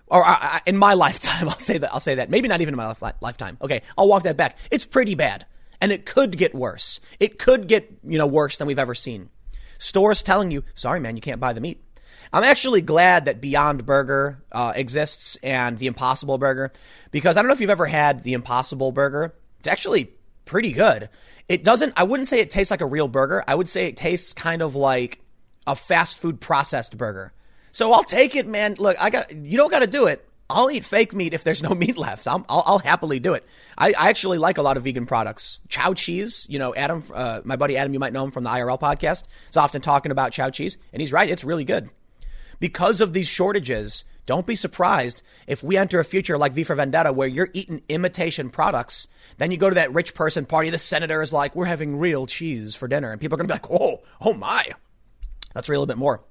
[0.07, 0.24] Or
[0.64, 1.93] in my lifetime, I'll say that.
[1.93, 2.30] I'll say that.
[2.30, 3.59] Maybe not even in my lifetime.
[3.61, 4.59] Okay, I'll walk that back.
[4.70, 5.45] It's pretty bad,
[5.80, 7.01] and it could get worse.
[7.18, 9.30] It could get you know worse than we've ever seen.
[9.78, 11.83] Stores telling you, sorry man, you can't buy the meat.
[12.33, 16.72] I'm actually glad that Beyond Burger uh, exists and the Impossible Burger
[17.11, 19.35] because I don't know if you've ever had the Impossible Burger.
[19.59, 20.12] It's actually
[20.47, 21.11] pretty good.
[21.49, 23.45] It doesn't, I wouldn't say it tastes like a real burger.
[23.47, 25.20] I would say it tastes kind of like
[25.66, 27.35] a fast food processed burger.
[27.70, 28.76] So I'll take it, man.
[28.78, 30.26] Look, I got, you don't got to do it.
[30.49, 32.26] I'll eat fake meat if there's no meat left.
[32.26, 33.45] i will I'll happily do it.
[33.76, 35.61] I, I, actually like a lot of vegan products.
[35.68, 38.51] Chao cheese, you know, Adam, uh, my buddy Adam, you might know him from the
[38.51, 41.28] IRL podcast, is often talking about Chao cheese, and he's right.
[41.28, 41.91] It's really good
[42.62, 46.76] because of these shortages, don't be surprised if we enter a future like V for
[46.76, 49.08] Vendetta where you're eating imitation products.
[49.38, 50.70] Then you go to that rich person party.
[50.70, 53.10] The senator is like, we're having real cheese for dinner.
[53.10, 54.64] And people are going to be like, oh, oh my.
[55.56, 56.22] Let's a little bit more.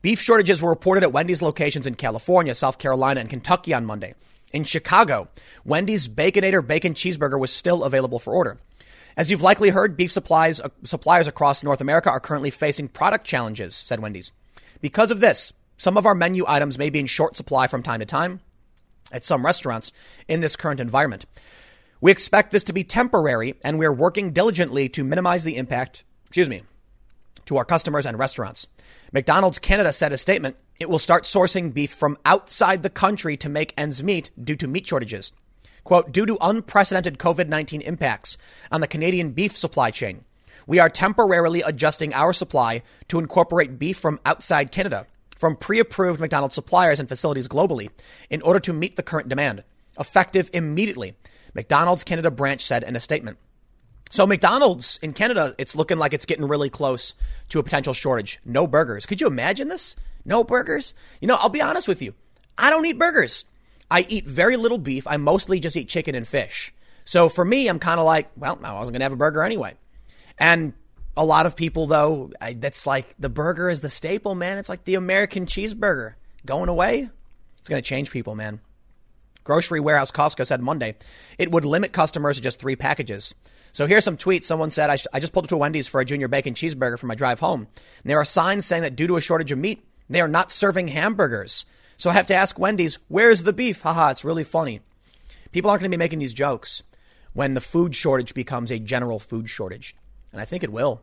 [0.00, 4.14] Beef shortages were reported at Wendy's locations in California, South Carolina, and Kentucky on Monday.
[4.54, 5.28] In Chicago,
[5.66, 8.56] Wendy's Baconator Bacon Cheeseburger was still available for order.
[9.18, 13.26] As you've likely heard, beef supplies, uh, suppliers across North America are currently facing product
[13.26, 14.32] challenges, said Wendy's.
[14.80, 18.00] Because of this, some of our menu items may be in short supply from time
[18.00, 18.40] to time
[19.12, 19.92] at some restaurants
[20.26, 21.24] in this current environment.
[22.00, 26.04] We expect this to be temporary and we are working diligently to minimize the impact,
[26.26, 26.62] excuse me,
[27.46, 28.66] to our customers and restaurants.
[29.12, 33.48] McDonald's Canada said a statement, it will start sourcing beef from outside the country to
[33.48, 35.32] make ends meet due to meat shortages.
[35.82, 38.36] Quote, due to unprecedented COVID 19 impacts
[38.70, 40.24] on the Canadian beef supply chain,
[40.68, 46.20] we are temporarily adjusting our supply to incorporate beef from outside Canada from pre approved
[46.20, 47.88] McDonald's suppliers and facilities globally
[48.28, 49.64] in order to meet the current demand,
[49.98, 51.14] effective immediately,
[51.54, 53.38] McDonald's Canada branch said in a statement.
[54.10, 57.14] So, McDonald's in Canada, it's looking like it's getting really close
[57.48, 58.38] to a potential shortage.
[58.44, 59.06] No burgers.
[59.06, 59.96] Could you imagine this?
[60.24, 60.92] No burgers?
[61.20, 62.14] You know, I'll be honest with you.
[62.58, 63.44] I don't eat burgers.
[63.90, 65.06] I eat very little beef.
[65.06, 66.74] I mostly just eat chicken and fish.
[67.04, 69.42] So for me, I'm kind of like, well, I wasn't going to have a burger
[69.42, 69.74] anyway.
[70.38, 70.72] And
[71.16, 74.58] a lot of people, though, I, that's like the burger is the staple, man.
[74.58, 76.14] It's like the American cheeseburger
[76.46, 77.10] going away.
[77.58, 78.60] It's going to change people, man.
[79.44, 80.96] Grocery warehouse Costco said Monday
[81.38, 83.34] it would limit customers to just three packages.
[83.72, 84.44] So here's some tweets.
[84.44, 86.98] Someone said, I, sh- I just pulled up to Wendy's for a junior bacon cheeseburger
[86.98, 87.66] for my drive home.
[88.02, 90.50] And there are signs saying that due to a shortage of meat, they are not
[90.50, 91.64] serving hamburgers.
[91.96, 93.82] So I have to ask Wendy's, where's the beef?
[93.82, 94.80] Haha, it's really funny.
[95.50, 96.82] People aren't going to be making these jokes
[97.32, 99.94] when the food shortage becomes a general food shortage.
[100.32, 101.02] And I think it will.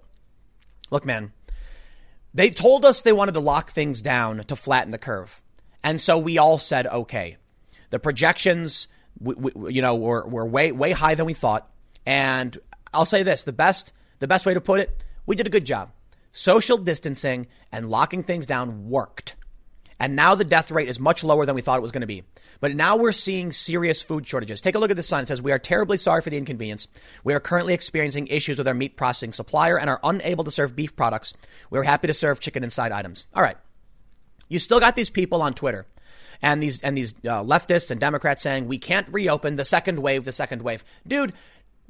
[0.91, 1.33] Look, man,
[2.33, 5.41] they told us they wanted to lock things down to flatten the curve.
[5.83, 7.37] And so we all said, okay.
[7.89, 8.87] The projections,
[9.19, 11.69] we, we, you know, were, were way, way high than we thought.
[12.05, 12.57] And
[12.93, 15.65] I'll say this, the best, the best way to put it, we did a good
[15.65, 15.91] job.
[16.31, 19.35] Social distancing and locking things down worked.
[19.99, 22.07] And now the death rate is much lower than we thought it was going to
[22.07, 22.23] be.
[22.59, 24.59] But now we're seeing serious food shortages.
[24.59, 25.23] Take a look at this sign.
[25.23, 26.87] It says, We are terribly sorry for the inconvenience.
[27.23, 30.75] We are currently experiencing issues with our meat processing supplier and are unable to serve
[30.75, 31.33] beef products.
[31.69, 33.27] We are happy to serve chicken and side items.
[33.33, 33.57] All right.
[34.49, 35.85] You still got these people on Twitter
[36.41, 40.25] and these and these uh, leftists and Democrats saying we can't reopen the second wave,
[40.25, 40.83] the second wave.
[41.07, 41.33] Dude,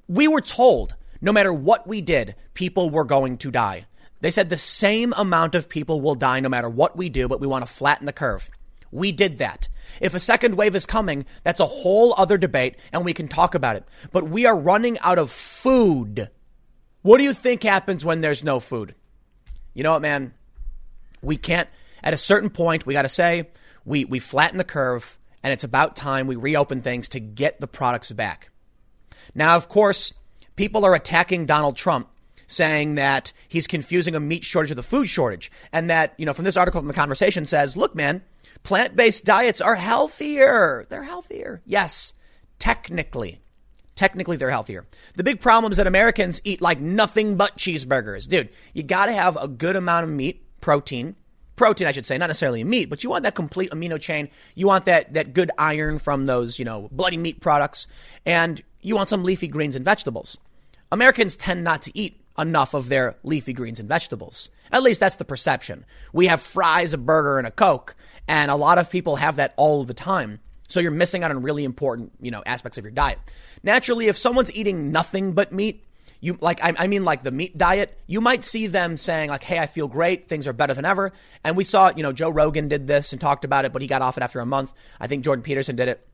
[0.08, 3.86] we were told no matter what we did, people were going to die.
[4.26, 7.40] They said the same amount of people will die no matter what we do, but
[7.40, 8.50] we want to flatten the curve.
[8.90, 9.70] We did that.
[10.02, 13.54] If a second wave is coming, that's a whole other debate and we can talk
[13.54, 13.86] about it.
[14.12, 16.32] But we are running out of food.
[17.04, 18.96] What do you think happens when there's no food?
[19.76, 20.34] You know what, man?
[21.22, 21.70] We can't,
[22.04, 23.50] at a certain point, we got to say,
[23.86, 27.68] we, we flatten the curve and it's about time we reopen things to get the
[27.68, 28.50] products back.
[29.36, 30.16] Now, of course,
[30.56, 32.10] people are attacking Donald Trump
[32.48, 35.52] saying that he's confusing a meat shortage with a food shortage.
[35.72, 38.22] And that, you know, from this article from the conversation says, look, man,
[38.64, 40.86] plant based diets are healthier.
[40.90, 41.62] They're healthier.
[41.66, 42.14] Yes,
[42.60, 43.42] technically.
[43.96, 44.86] Technically, they're healthier.
[45.16, 48.28] The big problem is that Americans eat like nothing but cheeseburgers.
[48.28, 51.16] Dude, you got to have a good amount of meat, protein,
[51.56, 54.30] protein, I should say, not necessarily meat, but you want that complete amino chain.
[54.54, 57.88] You want that, that good iron from those, you know, bloody meat products.
[58.26, 60.38] And you want some leafy greens and vegetables.
[60.92, 64.50] Americans tend not to eat enough of their leafy greens and vegetables.
[64.72, 65.86] At least that's the perception.
[66.14, 67.96] We have fries, a burger, and a Coke,
[68.28, 70.40] and a lot of people have that all the time.
[70.68, 73.20] So you're missing out on really important, you know, aspects of your diet.
[73.64, 75.86] Naturally, if someone's eating nothing but meat,
[76.22, 79.44] you like I, I, mean like the meat diet you might see them saying like
[79.44, 81.12] hey i feel great things are better than ever
[81.44, 83.88] and we saw you know joe rogan did this and talked about it but he
[83.88, 86.08] got off it after a month i think jordan peterson did it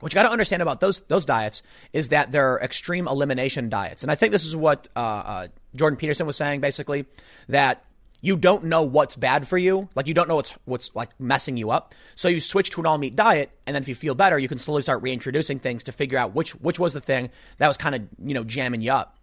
[0.00, 4.02] what you got to understand about those those diets is that they're extreme elimination diets
[4.02, 7.06] and i think this is what uh, uh, jordan peterson was saying basically
[7.48, 7.84] that
[8.20, 9.88] you don't know what's bad for you.
[9.94, 11.94] Like you don't know what's what's like messing you up.
[12.14, 14.48] So you switch to an all meat diet, and then if you feel better, you
[14.48, 17.76] can slowly start reintroducing things to figure out which which was the thing that was
[17.76, 19.18] kind of you know jamming you up.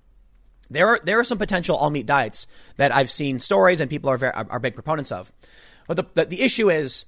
[0.69, 2.47] There are there are some potential all meat diets
[2.77, 5.31] that I've seen stories and people are very, are big proponents of.
[5.87, 7.03] But the, the, the issue is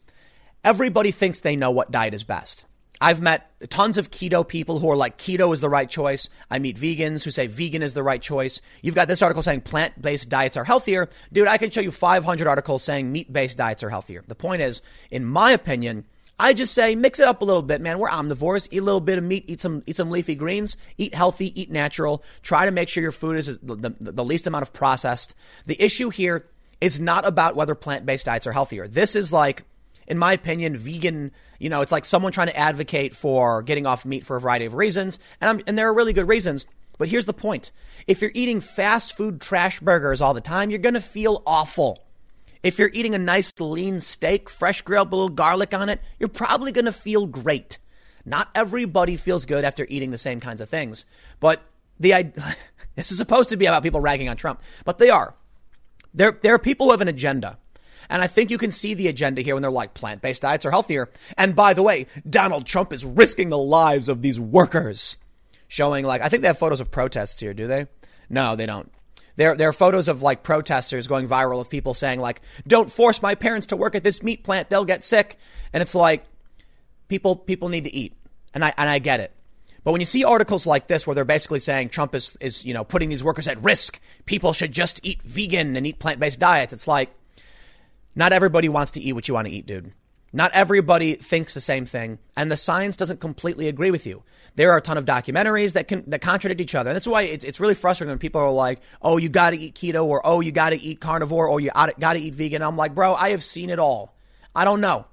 [0.65, 2.65] everybody thinks they know what diet is best.
[3.01, 6.29] I've met tons of keto people who are like keto is the right choice.
[6.49, 8.61] I meet vegans who say vegan is the right choice.
[8.81, 11.09] You've got this article saying plant-based diets are healthier.
[11.31, 14.23] Dude, I can show you 500 articles saying meat-based diets are healthier.
[14.27, 14.81] The point is,
[15.11, 16.05] in my opinion,
[16.37, 17.99] I just say mix it up a little bit, man.
[17.99, 18.67] We're omnivores.
[18.71, 19.45] Eat a little bit of meat.
[19.47, 20.75] Eat some eat some leafy greens.
[20.97, 21.59] Eat healthy.
[21.59, 22.23] Eat natural.
[22.41, 25.33] Try to make sure your food is the, the, the least amount of processed.
[25.65, 26.45] The issue here
[26.81, 28.87] is not about whether plant based diets are healthier.
[28.87, 29.63] This is like,
[30.07, 31.31] in my opinion, vegan.
[31.59, 34.65] You know, it's like someone trying to advocate for getting off meat for a variety
[34.65, 36.65] of reasons, and I'm, and there are really good reasons.
[36.97, 37.71] But here's the point:
[38.07, 41.97] if you're eating fast food trash burgers all the time, you're gonna feel awful.
[42.65, 46.27] If you're eating a nice lean steak, fresh grilled, a little garlic on it, you're
[46.27, 47.77] probably going to feel great.
[48.25, 51.05] Not everybody feels good after eating the same kinds of things.
[51.39, 51.61] But
[51.99, 52.33] the
[52.95, 55.35] this is supposed to be about people ragging on Trump, but they are.
[56.15, 57.59] There, there are people who have an agenda.
[58.09, 60.65] And I think you can see the agenda here when they're like plant based diets
[60.65, 61.09] are healthier.
[61.37, 65.17] And by the way, Donald Trump is risking the lives of these workers.
[65.67, 67.87] Showing like, I think they have photos of protests here, do they?
[68.29, 68.91] No, they don't.
[69.35, 73.21] There, there are photos of like protesters going viral of people saying like, "Don't force
[73.21, 75.37] my parents to work at this meat plant; they'll get sick."
[75.73, 76.25] And it's like,
[77.09, 78.13] people, people need to eat,
[78.53, 79.31] and I and I get it.
[79.83, 82.73] But when you see articles like this where they're basically saying Trump is, is you
[82.73, 86.39] know putting these workers at risk, people should just eat vegan and eat plant based
[86.39, 86.73] diets.
[86.73, 87.13] It's like,
[88.15, 89.93] not everybody wants to eat what you want to eat, dude.
[90.35, 94.23] Not everybody thinks the same thing, and the science doesn't completely agree with you.
[94.55, 96.89] There are a ton of documentaries that can that contradict each other.
[96.89, 99.57] And that's why it's, it's really frustrating when people are like, "Oh, you got to
[99.57, 102.61] eat keto," or "Oh, you got to eat carnivore," or "You got to eat vegan."
[102.61, 104.13] I'm like, bro, I have seen it all.
[104.53, 105.05] I don't know.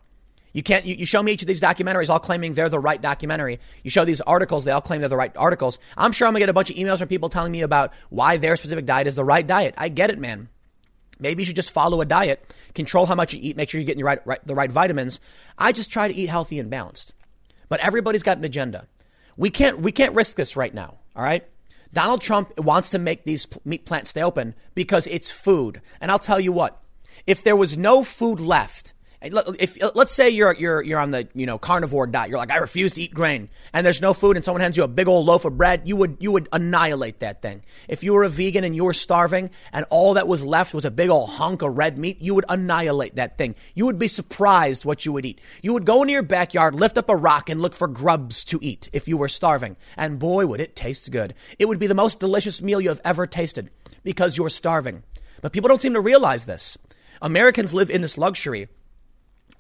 [0.53, 0.85] You can't.
[0.85, 3.61] You, you show me each of these documentaries, all claiming they're the right documentary.
[3.85, 5.79] You show these articles, they all claim they're the right articles.
[5.97, 8.39] I'm sure I'm gonna get a bunch of emails from people telling me about why
[8.39, 9.75] their specific diet is the right diet.
[9.79, 10.49] I get it, man.
[11.19, 12.45] Maybe you should just follow a diet,
[12.75, 15.21] control how much you eat, make sure you're getting right, right, the right vitamins.
[15.59, 17.15] I just try to eat healthy and balanced.
[17.69, 18.87] But everybody's got an agenda.
[19.37, 20.99] We can't, we can't risk this right now.
[21.17, 21.45] All right.
[21.93, 25.83] Donald Trump wants to make these meat plants stay open because it's food.
[26.01, 26.83] And I'll tell you what,
[27.27, 28.95] if there was no food left,
[29.25, 32.51] if uh, let's say you're you're you're on the you know carnivore diet, you're like
[32.51, 35.09] I refuse to eat grain, and there's no food, and someone hands you a big
[35.09, 37.63] old loaf of bread, you would you would annihilate that thing.
[37.89, 40.85] If you were a vegan and you were starving, and all that was left was
[40.85, 43.55] a big old hunk of red meat, you would annihilate that thing.
[43.75, 45.41] You would be surprised what you would eat.
[45.63, 48.59] You would go into your backyard, lift up a rock, and look for grubs to
[48.63, 51.35] eat if you were starving, and boy would it taste good.
[51.59, 53.71] It would be the most delicious meal you have ever tasted
[54.03, 55.03] because you're starving.
[55.41, 56.79] But people don't seem to realize this.
[57.21, 58.69] Americans live in this luxury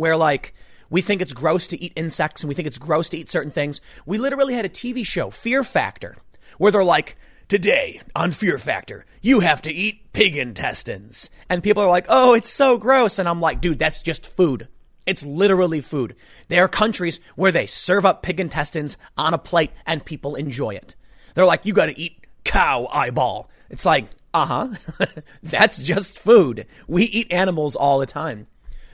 [0.02, 0.52] where like
[0.90, 3.52] we think it's gross to eat insects and we think it's gross to eat certain
[3.52, 3.80] things.
[4.04, 6.16] We literally had a TV show, Fear Factor,
[6.58, 11.30] where they're like, today on Fear Factor, you have to eat pig intestines.
[11.48, 13.20] And people are like, oh, it's so gross.
[13.20, 14.66] And I'm like, dude, that's just food.
[15.06, 16.16] It's literally food.
[16.48, 20.74] There are countries where they serve up pig intestines on a plate and people enjoy
[20.74, 20.96] it.
[21.36, 23.48] They're like, you got to eat cow eyeball.
[23.70, 25.06] It's like, uh huh.
[25.44, 26.66] that's just food.
[26.88, 28.48] We eat animals all the time.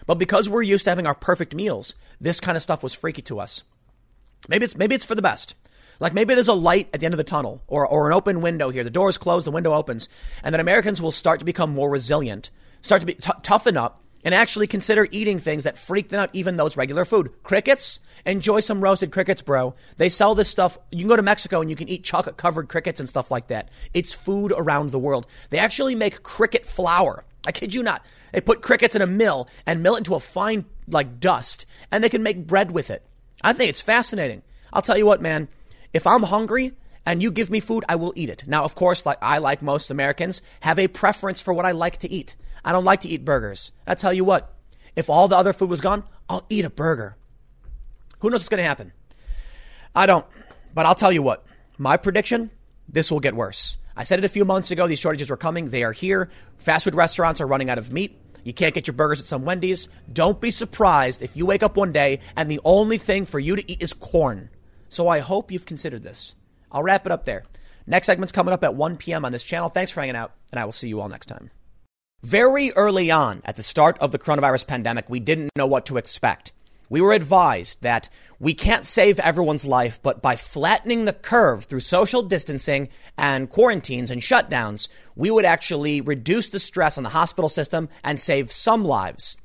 [0.08, 3.20] But because we're used to having our perfect meals, this kind of stuff was freaky
[3.22, 3.62] to us.
[4.48, 5.54] Maybe it's maybe it's for the best.
[6.00, 8.40] Like maybe there's a light at the end of the tunnel or, or an open
[8.40, 8.84] window here.
[8.84, 10.08] The door is closed, the window opens,
[10.42, 12.50] and then Americans will start to become more resilient,
[12.80, 16.30] start to be t- toughen up, and actually consider eating things that freak them out,
[16.32, 17.30] even though it's regular food.
[17.42, 19.74] Crickets, enjoy some roasted crickets, bro.
[19.98, 20.78] They sell this stuff.
[20.90, 23.48] You can go to Mexico and you can eat chocolate covered crickets and stuff like
[23.48, 23.68] that.
[23.92, 25.26] It's food around the world.
[25.50, 27.26] They actually make cricket flour.
[27.46, 28.04] I kid you not.
[28.32, 32.02] They put crickets in a mill and mill it into a fine, like dust, and
[32.02, 33.04] they can make bread with it.
[33.42, 34.42] I think it's fascinating.
[34.72, 35.48] I'll tell you what, man.
[35.94, 36.72] If I'm hungry
[37.06, 38.44] and you give me food, I will eat it.
[38.46, 41.98] Now, of course, like I, like most Americans, have a preference for what I like
[41.98, 42.36] to eat.
[42.64, 43.72] I don't like to eat burgers.
[43.86, 44.54] I tell you what,
[44.96, 47.16] if all the other food was gone, I'll eat a burger.
[48.20, 48.92] Who knows what's going to happen?
[49.94, 50.26] I don't.
[50.74, 51.46] But I'll tell you what,
[51.78, 52.50] my prediction
[52.88, 53.78] this will get worse.
[53.98, 54.86] I said it a few months ago.
[54.86, 55.70] These shortages were coming.
[55.70, 56.30] They are here.
[56.56, 58.16] Fast food restaurants are running out of meat.
[58.44, 59.88] You can't get your burgers at some Wendy's.
[60.10, 63.56] Don't be surprised if you wake up one day and the only thing for you
[63.56, 64.50] to eat is corn.
[64.88, 66.36] So I hope you've considered this.
[66.70, 67.44] I'll wrap it up there.
[67.88, 69.24] Next segment's coming up at 1 p.m.
[69.24, 69.68] on this channel.
[69.68, 71.50] Thanks for hanging out, and I will see you all next time.
[72.22, 75.96] Very early on, at the start of the coronavirus pandemic, we didn't know what to
[75.96, 76.52] expect.
[76.88, 78.08] We were advised that
[78.40, 84.10] we can't save everyone's life, but by flattening the curve through social distancing and quarantines
[84.10, 88.84] and shutdowns, we would actually reduce the stress on the hospital system and save some
[88.84, 89.36] lives.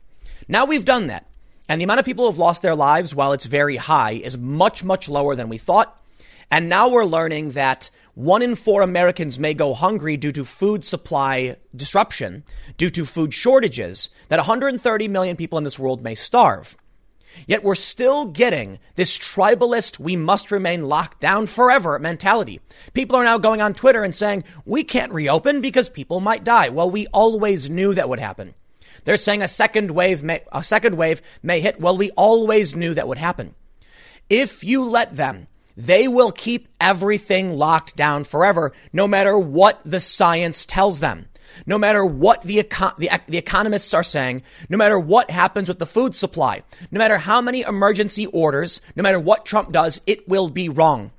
[0.47, 1.27] Now we've done that.
[1.67, 4.37] And the amount of people who have lost their lives, while it's very high, is
[4.37, 5.99] much, much lower than we thought.
[6.51, 10.85] And now we're learning that one in four Americans may go hungry due to food
[10.85, 12.43] supply disruption,
[12.77, 16.77] due to food shortages, that 130 million people in this world may starve.
[17.47, 22.59] Yet we're still getting this tribalist, we must remain locked down forever mentality.
[22.93, 26.69] People are now going on Twitter and saying, we can't reopen because people might die.
[26.69, 28.53] Well, we always knew that would happen.
[29.05, 31.79] They're saying a second wave may, a second wave may hit.
[31.79, 33.55] Well, we always knew that would happen.
[34.29, 39.99] If you let them, they will keep everything locked down forever, no matter what the
[39.99, 41.27] science tells them.
[41.65, 45.79] No matter what the, econ- the, the economists are saying, no matter what happens with
[45.79, 50.27] the food supply, no matter how many emergency orders, no matter what Trump does, it
[50.27, 51.11] will be wrong.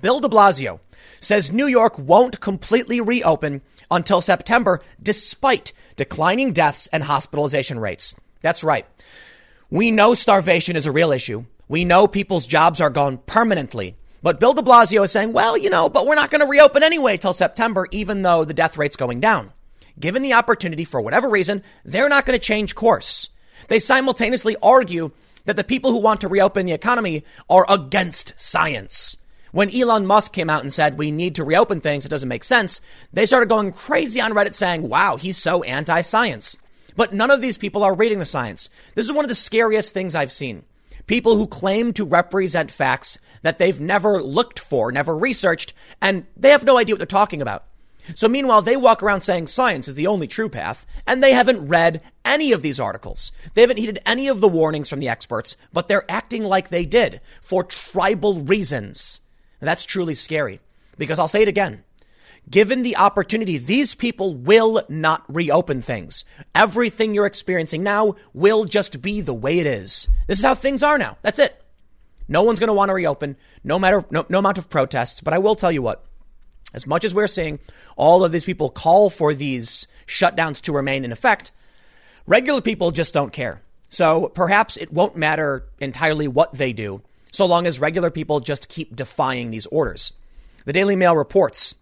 [0.00, 0.80] Bill de Blasio
[1.20, 8.14] says New York won't completely reopen until September, despite declining deaths and hospitalization rates.
[8.40, 8.86] That's right.
[9.70, 11.44] We know starvation is a real issue.
[11.68, 13.96] We know people's jobs are gone permanently.
[14.24, 16.82] But Bill de Blasio is saying, well, you know, but we're not going to reopen
[16.82, 19.52] anyway till September, even though the death rate's going down.
[20.00, 23.28] Given the opportunity, for whatever reason, they're not going to change course.
[23.68, 25.10] They simultaneously argue
[25.44, 29.18] that the people who want to reopen the economy are against science.
[29.52, 32.44] When Elon Musk came out and said we need to reopen things, it doesn't make
[32.44, 32.80] sense,
[33.12, 36.56] they started going crazy on Reddit saying, wow, he's so anti science.
[36.96, 38.70] But none of these people are reading the science.
[38.94, 40.64] This is one of the scariest things I've seen.
[41.06, 46.50] People who claim to represent facts that they've never looked for, never researched, and they
[46.50, 47.64] have no idea what they're talking about.
[48.14, 51.68] So meanwhile, they walk around saying science is the only true path, and they haven't
[51.68, 53.32] read any of these articles.
[53.54, 56.84] They haven't heeded any of the warnings from the experts, but they're acting like they
[56.84, 59.20] did for tribal reasons.
[59.60, 60.60] And that's truly scary.
[60.98, 61.82] Because I'll say it again.
[62.50, 66.24] Given the opportunity, these people will not reopen things.
[66.54, 70.08] Everything you're experiencing now will just be the way it is.
[70.26, 71.16] This is how things are now.
[71.22, 71.60] That's it.
[72.28, 75.20] No one's going to want to reopen, no matter, no, no amount of protests.
[75.20, 76.04] But I will tell you what,
[76.74, 77.60] as much as we're seeing
[77.96, 81.52] all of these people call for these shutdowns to remain in effect,
[82.26, 83.62] regular people just don't care.
[83.88, 88.68] So perhaps it won't matter entirely what they do, so long as regular people just
[88.68, 90.12] keep defying these orders.
[90.64, 91.74] The Daily Mail reports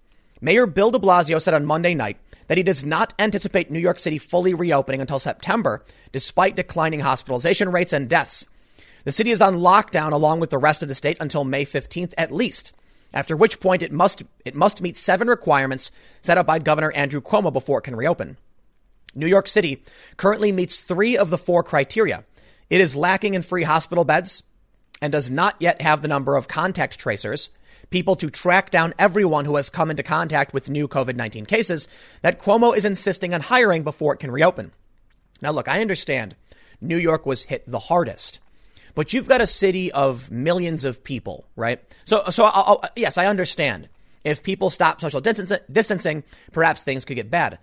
[0.44, 2.18] Mayor Bill de Blasio said on Monday night
[2.48, 7.70] that he does not anticipate New York City fully reopening until September, despite declining hospitalization
[7.70, 8.48] rates and deaths.
[9.04, 12.12] The city is on lockdown along with the rest of the state until May 15th
[12.18, 12.74] at least,
[13.14, 17.20] after which point it must, it must meet seven requirements set up by Governor Andrew
[17.20, 18.36] Cuomo before it can reopen.
[19.14, 19.84] New York City
[20.16, 22.24] currently meets three of the four criteria.
[22.68, 24.42] It is lacking in free hospital beds
[25.00, 27.50] and does not yet have the number of contact tracers
[27.92, 31.86] people to track down everyone who has come into contact with new COVID 19 cases
[32.22, 34.72] that Cuomo is insisting on hiring before it can reopen.
[35.40, 36.34] Now, look, I understand
[36.80, 38.40] New York was hit the hardest,
[38.94, 41.80] but you've got a city of millions of people, right?
[42.04, 43.88] So, so I'll, I'll, yes, I understand.
[44.24, 46.22] If people stop social distancing,
[46.52, 47.58] perhaps things could get bad.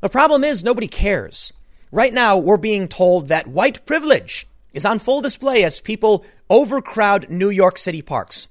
[0.00, 1.52] The problem is nobody cares.
[1.92, 7.28] Right now, we're being told that white privilege is on full display as people overcrowd
[7.28, 8.48] New York City parks.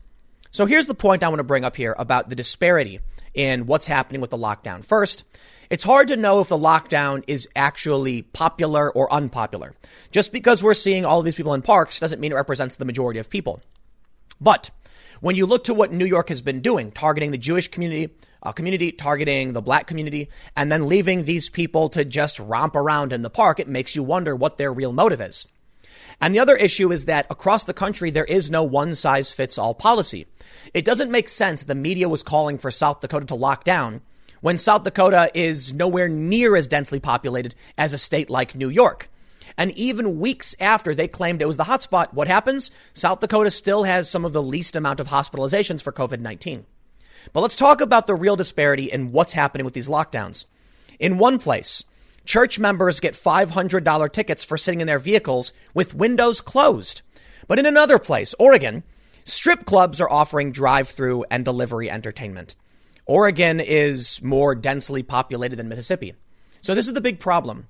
[0.52, 3.02] So here's the point I want to bring up here about the disparity
[3.36, 4.84] in what's happening with the lockdown.
[4.84, 5.24] First,
[5.70, 9.76] it's hard to know if the lockdown is actually popular or unpopular.
[10.10, 12.86] Just because we're seeing all of these people in parks doesn't mean it represents the
[12.86, 13.62] majority of people.
[14.41, 14.72] But
[15.22, 18.52] when you look to what New York has been doing, targeting the Jewish community, a
[18.52, 23.22] community targeting the black community and then leaving these people to just romp around in
[23.22, 25.47] the park, it makes you wonder what their real motive is.
[26.22, 29.58] And the other issue is that across the country, there is no one size fits
[29.58, 30.26] all policy.
[30.74, 34.02] It doesn't make sense the media was calling for South Dakota to lock down
[34.42, 39.10] when South Dakota is nowhere near as densely populated as a state like New York.
[39.58, 42.72] And even weeks after they claimed it was the hotspot, what happens?
[42.94, 46.66] South Dakota still has some of the least amount of hospitalizations for COVID 19.
[47.34, 50.46] But let's talk about the real disparity in what's happening with these lockdowns.
[51.00, 51.84] In one place,
[52.24, 57.02] church members get $500 tickets for sitting in their vehicles with windows closed.
[57.48, 58.84] But in another place, Oregon,
[59.30, 62.56] strip clubs are offering drive through and delivery entertainment.
[63.06, 66.14] Oregon is more densely populated than Mississippi.
[66.62, 67.68] So this is the big problem.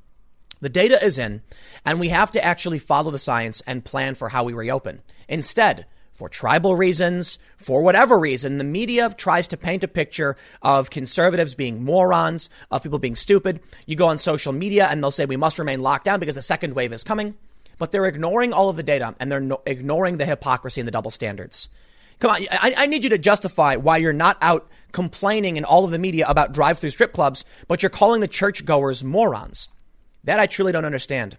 [0.62, 1.42] The data is in,
[1.86, 5.02] and we have to actually follow the science and plan for how we reopen.
[5.30, 10.90] Instead, for tribal reasons, for whatever reason, the media tries to paint a picture of
[10.90, 13.62] conservatives being morons, of people being stupid.
[13.86, 16.42] You go on social media and they'll say we must remain locked down because the
[16.42, 17.36] second wave is coming.
[17.80, 20.92] But they're ignoring all of the data and they're no- ignoring the hypocrisy and the
[20.92, 21.70] double standards.
[22.20, 25.86] Come on, I, I need you to justify why you're not out complaining in all
[25.86, 29.70] of the media about drive through strip clubs, but you're calling the churchgoers morons.
[30.26, 31.38] That I truly don't understand.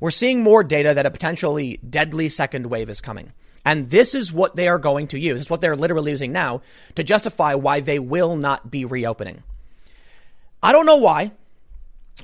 [0.00, 3.32] We're seeing more data that a potentially deadly second wave is coming.
[3.64, 5.40] And this is what they are going to use.
[5.40, 6.62] It's what they're literally using now
[6.96, 9.42] to justify why they will not be reopening.
[10.62, 11.32] I don't know why.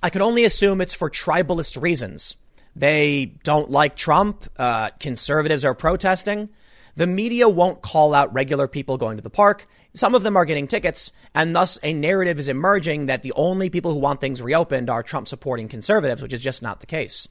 [0.02, 2.36] I can only assume it's for tribalist reasons.
[2.76, 4.44] They don't like Trump.
[4.56, 6.50] Uh, conservatives are protesting.
[6.96, 9.66] The media won't call out regular people going to the park.
[9.94, 13.70] Some of them are getting tickets, and thus a narrative is emerging that the only
[13.70, 17.28] people who want things reopened are Trump supporting conservatives, which is just not the case.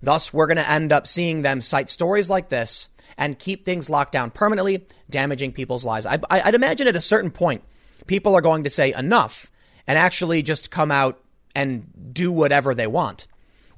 [0.00, 3.90] Thus, we're going to end up seeing them cite stories like this and keep things
[3.90, 6.06] locked down permanently, damaging people's lives.
[6.06, 7.62] I, would imagine at a certain point,
[8.06, 9.50] people are going to say enough
[9.86, 11.20] and actually just come out
[11.54, 13.26] and do whatever they want.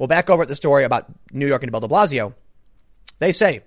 [0.01, 2.33] Well, back over at the story about New York and Bill de Blasio,
[3.19, 3.65] they say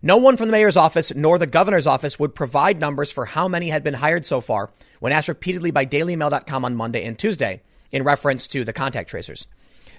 [0.00, 3.46] no one from the mayor's office nor the governor's office would provide numbers for how
[3.46, 4.70] many had been hired so far
[5.00, 7.60] when asked repeatedly by dailymail.com on Monday and Tuesday
[7.92, 9.48] in reference to the contact tracers.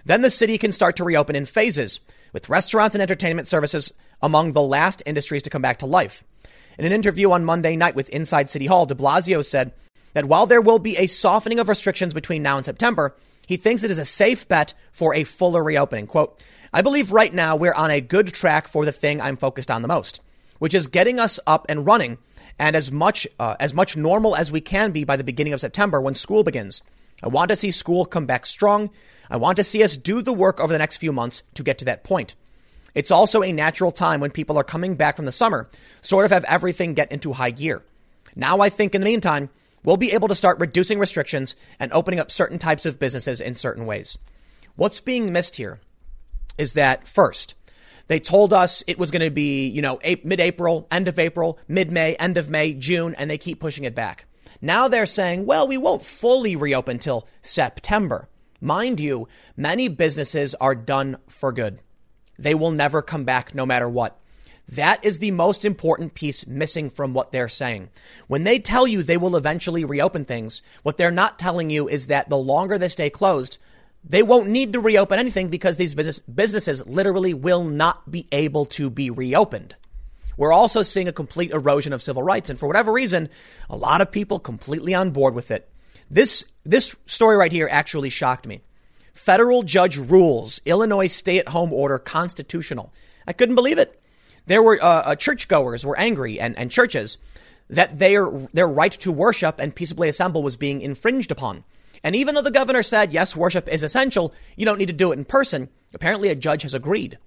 [0.03, 1.99] Then the city can start to reopen in phases,
[2.33, 6.23] with restaurants and entertainment services among the last industries to come back to life.
[6.79, 9.73] In an interview on Monday night with Inside City Hall, de Blasio said
[10.13, 13.15] that while there will be a softening of restrictions between now and September,
[13.47, 16.05] he thinks it is a safe bet for a fuller reopening.
[16.05, 16.43] Quote,
[16.73, 19.81] I believe right now we're on a good track for the thing I'm focused on
[19.81, 20.21] the most,
[20.59, 22.17] which is getting us up and running
[22.59, 25.61] and as much uh, as much normal as we can be by the beginning of
[25.61, 26.83] September when school begins.
[27.23, 28.89] I want to see school come back strong.
[29.29, 31.77] I want to see us do the work over the next few months to get
[31.79, 32.35] to that point.
[32.93, 35.69] It's also a natural time when people are coming back from the summer,
[36.01, 37.81] sort of have everything get into high gear.
[38.35, 39.49] Now I think in the meantime,
[39.87, 43.55] we'll be able to start reducing restrictions and opening up certain types of businesses in
[43.55, 44.17] certain ways.
[44.75, 45.79] What's being missed here
[46.57, 47.55] is that first,
[48.07, 51.57] they told us it was going to be, you know, mid April, end of April,
[51.69, 54.25] mid May, end of May, June, and they keep pushing it back.
[54.59, 58.27] Now they're saying, well, we won't fully reopen till September.
[58.59, 61.79] Mind you, many businesses are done for good.
[62.37, 64.19] They will never come back no matter what.
[64.69, 67.89] That is the most important piece missing from what they're saying.
[68.27, 72.07] When they tell you they will eventually reopen things, what they're not telling you is
[72.07, 73.57] that the longer they stay closed,
[74.03, 78.65] they won't need to reopen anything because these business, businesses literally will not be able
[78.65, 79.75] to be reopened.
[80.35, 82.49] We're also seeing a complete erosion of civil rights.
[82.49, 83.29] And for whatever reason,
[83.69, 85.69] a lot of people completely on board with it.
[86.09, 88.61] This, this story right here actually shocked me.
[89.13, 92.93] Federal judge rules Illinois stay at home order constitutional.
[93.25, 93.99] I couldn't believe it.
[94.47, 97.17] There were uh, uh, churchgoers were angry and, and churches
[97.69, 101.63] that their, their right to worship and peaceably assemble was being infringed upon.
[102.03, 105.11] And even though the governor said, yes, worship is essential, you don't need to do
[105.11, 107.17] it in person, apparently a judge has agreed.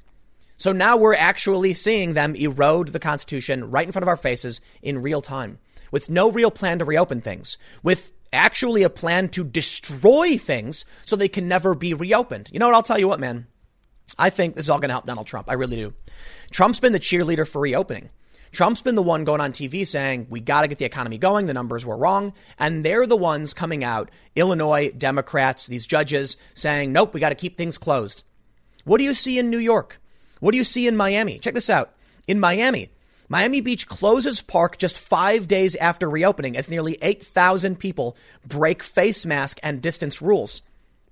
[0.56, 4.60] So now we're actually seeing them erode the Constitution right in front of our faces
[4.82, 5.58] in real time
[5.90, 11.16] with no real plan to reopen things, with actually a plan to destroy things so
[11.16, 12.48] they can never be reopened.
[12.52, 12.76] You know what?
[12.76, 13.46] I'll tell you what, man.
[14.18, 15.48] I think this is all going to help Donald Trump.
[15.48, 15.94] I really do.
[16.50, 18.10] Trump's been the cheerleader for reopening.
[18.52, 21.46] Trump's been the one going on TV saying, we got to get the economy going.
[21.46, 22.32] The numbers were wrong.
[22.58, 27.36] And they're the ones coming out, Illinois Democrats, these judges saying, nope, we got to
[27.36, 28.24] keep things closed.
[28.84, 30.00] What do you see in New York?
[30.40, 31.38] What do you see in Miami?
[31.38, 31.94] Check this out.
[32.26, 32.90] In Miami,
[33.28, 39.24] Miami Beach closes park just five days after reopening as nearly 8,000 people break face
[39.24, 40.62] mask and distance rules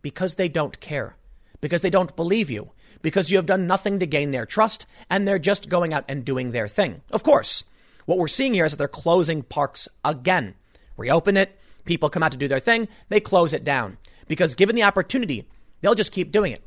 [0.02, 1.16] because they don't care,
[1.60, 2.72] because they don't believe you,
[3.02, 6.24] because you have done nothing to gain their trust and they're just going out and
[6.24, 7.02] doing their thing.
[7.10, 7.64] Of course,
[8.06, 10.54] what we're seeing here is that they're closing parks again.
[10.96, 13.96] Reopen it, People come out to do their thing, they close it down
[14.26, 15.48] because given the opportunity,
[15.80, 16.62] they'll just keep doing it.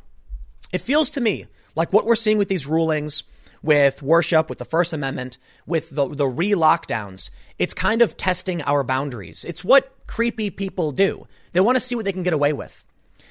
[0.73, 3.21] It feels to me like what we're seeing with these rulings,
[3.61, 7.29] with worship, with the First Amendment, with the, the re lockdowns,
[7.59, 9.45] it's kind of testing our boundaries.
[9.45, 11.27] It's what creepy people do.
[11.53, 12.83] They want to see what they can get away with.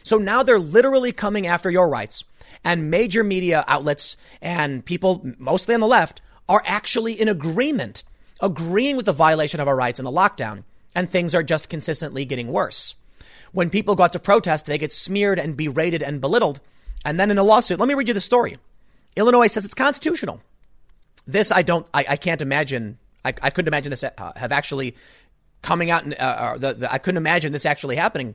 [0.05, 2.23] So now they're literally coming after your rights.
[2.65, 8.05] And major media outlets and people, mostly on the left, are actually in agreement,
[8.41, 10.65] agreeing with the violation of our rights in the lockdown.
[10.95, 12.97] And things are just consistently getting worse.
[13.53, 16.61] When people go out to protest, they get smeared and berated and belittled.
[17.05, 18.59] And then in a lawsuit, let me read you the story.
[19.17, 20.41] Illinois says it's constitutional.
[21.27, 22.99] This I don't, I, I can't imagine.
[23.25, 24.97] I, I couldn't imagine this uh, have actually
[25.63, 26.05] coming out.
[26.05, 28.35] And, uh, the, the, I couldn't imagine this actually happening.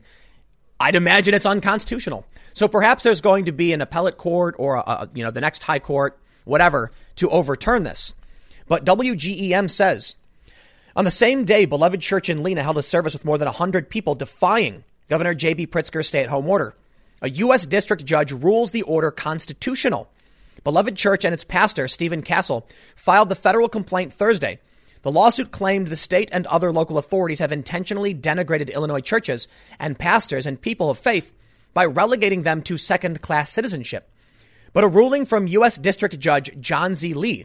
[0.78, 2.26] I'd imagine it's unconstitutional.
[2.56, 5.64] So perhaps there's going to be an appellate court or a, you know the next
[5.64, 8.14] high court, whatever, to overturn this.
[8.66, 10.16] But WGEM says
[10.96, 13.90] on the same day, Beloved Church in Lena held a service with more than 100
[13.90, 15.66] people defying Governor J.B.
[15.66, 16.74] Pritzker's stay-at-home order.
[17.20, 17.66] A U.S.
[17.66, 20.08] district judge rules the order constitutional.
[20.64, 24.60] Beloved Church and its pastor, Stephen Cassell, filed the federal complaint Thursday.
[25.02, 29.46] The lawsuit claimed the state and other local authorities have intentionally denigrated Illinois churches
[29.78, 31.34] and pastors and people of faith
[31.76, 34.10] by relegating them to second class citizenship.
[34.72, 35.76] But a ruling from U.S.
[35.76, 37.12] District Judge John Z.
[37.12, 37.44] Lee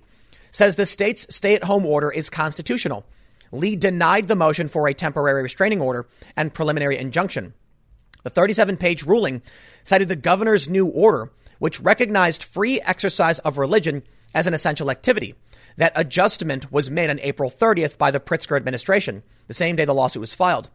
[0.51, 3.05] says the state's stay at home order is constitutional.
[3.51, 6.07] Lee denied the motion for a temporary restraining order
[6.37, 7.53] and preliminary injunction.
[8.23, 9.41] The 37 page ruling
[9.83, 11.29] cited the governor's new order
[11.59, 14.01] which recognized free exercise of religion
[14.33, 15.35] as an essential activity.
[15.75, 19.93] That adjustment was made on April 30th by the Pritzker administration, the same day the
[19.93, 20.69] lawsuit was filed.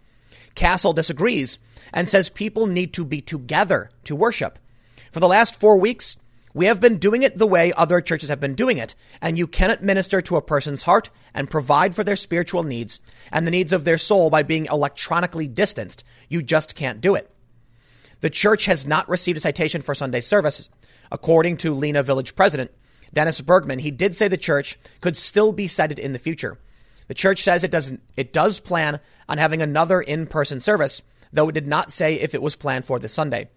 [0.57, 1.61] Cassell disagrees
[1.93, 4.59] and says people need to be together to worship.
[5.13, 6.17] For the last four weeks,
[6.53, 9.47] we have been doing it the way other churches have been doing it, and you
[9.47, 12.99] cannot minister to a person's heart and provide for their spiritual needs
[13.31, 16.03] and the needs of their soul by being electronically distanced.
[16.29, 17.31] You just can't do it.
[18.21, 20.71] The church has not received a citation for Sunday service.
[21.13, 22.71] According to Lena Village President
[23.13, 26.59] Dennis Bergman, he did say the church could still be cited in the future.
[27.09, 31.03] The church says it doesn't it does plan on having another in-person service,
[31.33, 33.49] though it did not say if it was planned for this Sunday.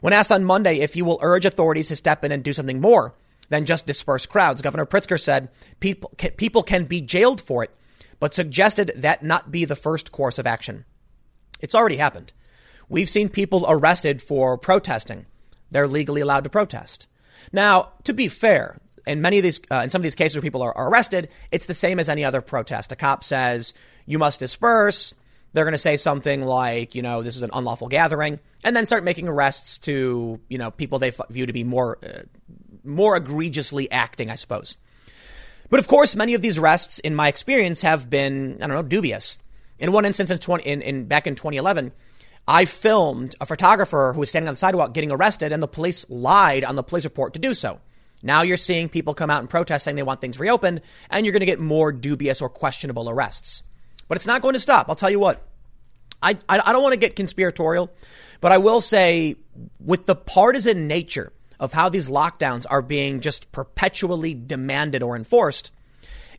[0.00, 2.80] When asked on Monday if he will urge authorities to step in and do something
[2.80, 3.14] more
[3.48, 5.48] than just disperse crowds, Governor Pritzker said
[5.80, 7.70] people people can be jailed for it,
[8.18, 10.84] but suggested that not be the first course of action.
[11.60, 12.32] It's already happened.
[12.88, 15.26] We've seen people arrested for protesting.
[15.70, 17.06] They're legally allowed to protest.
[17.52, 20.42] Now, to be fair, in many of these, uh, in some of these cases where
[20.42, 22.92] people are, are arrested, it's the same as any other protest.
[22.92, 23.74] A cop says,
[24.06, 25.14] you must disperse.
[25.52, 28.86] They're going to say something like, you know, this is an unlawful gathering, and then
[28.86, 32.22] start making arrests to, you know, people they view to be more, uh,
[32.84, 34.78] more egregiously acting, I suppose.
[35.68, 38.82] But of course, many of these arrests, in my experience, have been, I don't know,
[38.82, 39.38] dubious.
[39.78, 41.92] In one instance, in, 20, in, in back in 2011,
[42.46, 46.04] I filmed a photographer who was standing on the sidewalk getting arrested, and the police
[46.08, 47.80] lied on the police report to do so.
[48.22, 51.32] Now you're seeing people come out and protest saying they want things reopened, and you're
[51.32, 53.64] going to get more dubious or questionable arrests.
[54.08, 54.88] But it's not going to stop.
[54.88, 55.46] I'll tell you what.
[56.22, 57.90] I, I, don't want to get conspiratorial,
[58.40, 59.36] but I will say,
[59.80, 65.72] with the partisan nature of how these lockdowns are being just perpetually demanded or enforced,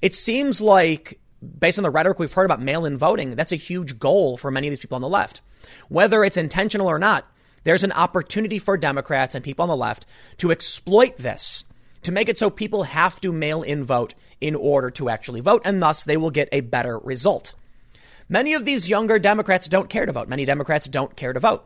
[0.02, 1.20] it seems like,
[1.60, 4.52] based on the rhetoric we've heard about mail in voting, that's a huge goal for
[4.52, 5.42] many of these people on the left.
[5.90, 7.26] Whether it's intentional or not,
[7.64, 10.06] there's an opportunity for Democrats and people on the left
[10.38, 11.66] to exploit this,
[12.04, 15.62] to make it so people have to mail in vote in order to actually vote,
[15.66, 17.54] and thus they will get a better result.
[18.30, 20.28] Many of these younger Democrats don't care to vote.
[20.28, 21.66] Many Democrats don't care to vote.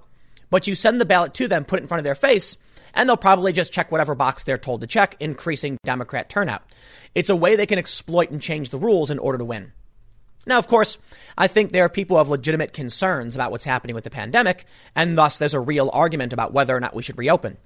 [0.50, 2.58] But you send the ballot to them, put it in front of their face,
[2.94, 6.64] and they'll probably just check whatever box they're told to check, increasing Democrat turnout.
[7.14, 9.72] It's a way they can exploit and change the rules in order to win.
[10.46, 10.98] Now, of course,
[11.38, 14.66] I think there are people who have legitimate concerns about what's happening with the pandemic,
[14.96, 17.58] and thus there's a real argument about whether or not we should reopen.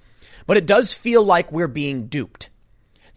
[0.48, 2.50] But it does feel like we're being duped.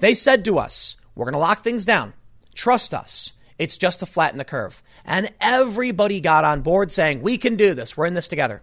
[0.05, 2.13] They said to us, we're going to lock things down.
[2.55, 3.33] Trust us.
[3.59, 4.83] It's just to flatten the curve.
[5.07, 7.97] And everybody got on board saying, we can do this.
[7.97, 8.61] We're in this together.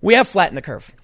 [0.00, 0.94] We have flattened the curve.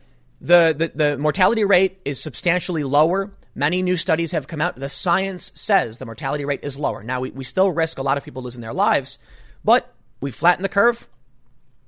[0.41, 4.77] The, the, the mortality rate is substantially lower Many new studies have come out.
[4.77, 7.03] The science says the mortality rate is lower.
[7.03, 9.19] Now, we, we still risk a lot of people losing their lives,
[9.65, 11.09] but we've flattened the curve.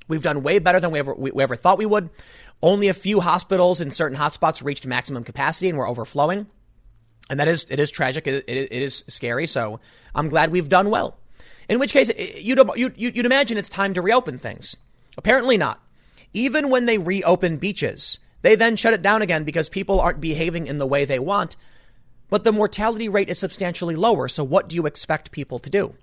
[0.07, 2.11] We've done way better than we ever, we, we ever thought we would.
[2.63, 6.47] Only a few hospitals in certain hotspots reached maximum capacity and were overflowing.
[7.29, 8.27] And that is, it is tragic.
[8.27, 9.47] It, it, it is scary.
[9.47, 9.81] So
[10.15, 11.19] I'm glad we've done well.
[11.69, 12.11] In which case,
[12.43, 14.77] you'd, you'd, you'd imagine it's time to reopen things.
[15.19, 15.83] Apparently not.
[16.33, 20.67] Even when they reopen beaches, they then shut it down again because people aren't behaving
[20.67, 21.57] in the way they want.
[22.29, 24.29] But the mortality rate is substantially lower.
[24.29, 25.95] So what do you expect people to do?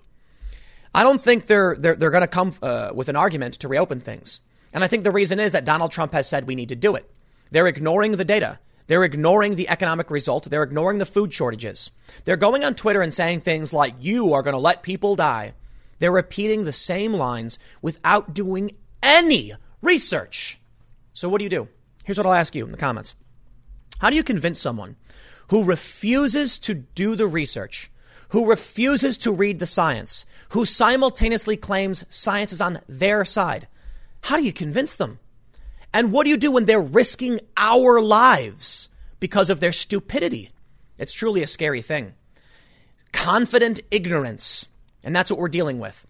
[0.94, 4.00] I don't think they're they're, they're going to come uh, with an argument to reopen
[4.00, 4.40] things.
[4.72, 6.94] And I think the reason is that Donald Trump has said we need to do
[6.94, 7.10] it.
[7.50, 8.58] They're ignoring the data.
[8.86, 10.44] They're ignoring the economic result.
[10.44, 11.90] They're ignoring the food shortages.
[12.24, 15.54] They're going on Twitter and saying things like, you are going to let people die.
[15.98, 18.72] They're repeating the same lines without doing
[19.02, 20.58] any research.
[21.12, 21.68] So what do you do?
[22.04, 23.14] Here's what I'll ask you in the comments.
[23.98, 24.96] How do you convince someone
[25.48, 27.90] who refuses to do the research,
[28.30, 33.68] who refuses to read the science, who simultaneously claims science is on their side?
[34.22, 35.20] How do you convince them?
[35.94, 38.88] And what do you do when they're risking our lives
[39.20, 40.50] because of their stupidity?
[40.98, 42.14] It's truly a scary thing.
[43.12, 44.68] Confident ignorance.
[45.04, 46.04] And that's what we're dealing with.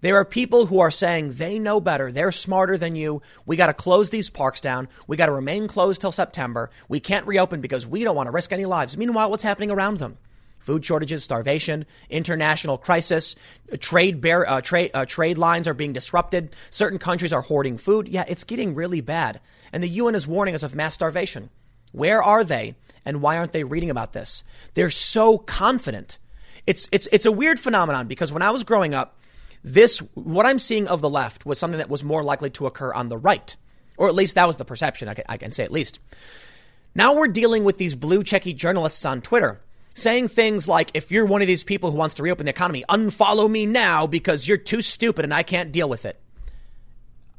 [0.00, 2.10] There are people who are saying they know better.
[2.10, 3.22] They're smarter than you.
[3.46, 4.88] We got to close these parks down.
[5.06, 6.70] We got to remain closed till September.
[6.88, 8.96] We can't reopen because we don't want to risk any lives.
[8.96, 10.18] Meanwhile, what's happening around them?
[10.68, 13.36] Food shortages, starvation, international crisis,
[13.80, 16.54] trade bear, uh, trade uh, trade lines are being disrupted.
[16.68, 18.06] Certain countries are hoarding food.
[18.06, 19.40] Yeah, it's getting really bad.
[19.72, 21.48] And the UN is warning us of mass starvation.
[21.92, 22.74] Where are they?
[23.06, 24.44] And why aren't they reading about this?
[24.74, 26.18] They're so confident.
[26.66, 29.18] It's it's it's a weird phenomenon because when I was growing up,
[29.64, 32.92] this what I'm seeing of the left was something that was more likely to occur
[32.92, 33.56] on the right,
[33.96, 35.08] or at least that was the perception.
[35.08, 35.98] I can, I can say at least.
[36.94, 39.62] Now we're dealing with these blue checky journalists on Twitter
[39.98, 42.84] saying things like, if you're one of these people who wants to reopen the economy,
[42.88, 46.20] unfollow me now because you're too stupid and I can't deal with it.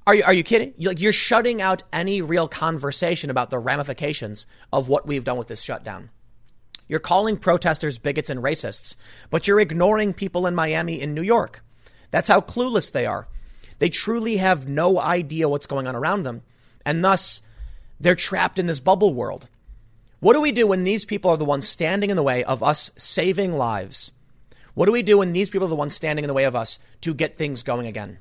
[0.07, 0.74] Are you, are you kidding?
[0.78, 5.38] You're, like, you're shutting out any real conversation about the ramifications of what we've done
[5.38, 6.10] with this shutdown.
[6.88, 8.95] You're calling protesters bigots and racists,
[9.30, 11.64] but you're ignoring people in Miami and New York.
[12.10, 13.28] That's how clueless they are.
[13.78, 16.41] They truly have no idea what's going on around them,
[16.86, 17.41] and thus
[17.99, 19.47] they're trapped in this bubble world.
[20.20, 22.61] What do we do when these people are the ones standing in the way of
[22.61, 24.11] us saving lives?
[24.74, 26.55] What do we do when these people are the ones standing in the way of
[26.55, 28.20] us to get things going again?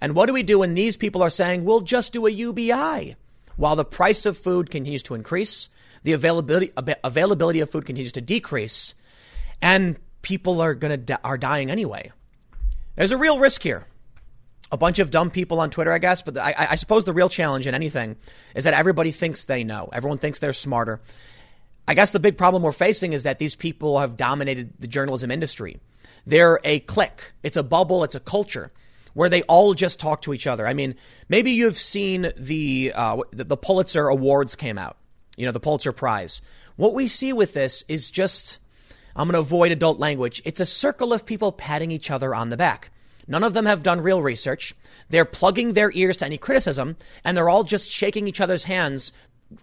[0.00, 3.16] And what do we do when these people are saying, we'll just do a UBI
[3.56, 5.68] while the price of food continues to increase,
[6.02, 6.72] the availability,
[7.04, 8.94] availability of food continues to decrease,
[9.60, 12.10] and people are to, are dying anyway?
[12.96, 13.86] There's a real risk here.
[14.72, 17.28] A bunch of dumb people on Twitter, I guess, but I, I suppose the real
[17.28, 18.16] challenge in anything
[18.54, 19.90] is that everybody thinks they know.
[19.92, 21.00] Everyone thinks they're smarter.
[21.88, 25.30] I guess the big problem we're facing is that these people have dominated the journalism
[25.30, 25.80] industry.
[26.26, 28.72] They're a clique, it's a bubble, it's a culture
[29.14, 30.66] where they all just talk to each other.
[30.66, 30.94] I mean,
[31.28, 34.96] maybe you've seen the, uh, the Pulitzer Awards came out,
[35.36, 36.42] you know, the Pulitzer Prize.
[36.76, 38.60] What we see with this is just,
[39.16, 40.40] I'm going to avoid adult language.
[40.44, 42.90] It's a circle of people patting each other on the back.
[43.26, 44.74] None of them have done real research.
[45.08, 49.12] They're plugging their ears to any criticism, and they're all just shaking each other's hands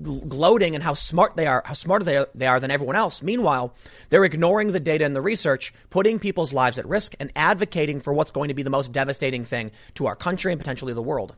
[0.01, 3.21] gloating and how smart they are, how smarter they are, they are than everyone else.
[3.21, 3.73] Meanwhile,
[4.09, 8.13] they're ignoring the data and the research, putting people's lives at risk, and advocating for
[8.13, 11.35] what's going to be the most devastating thing to our country and potentially the world.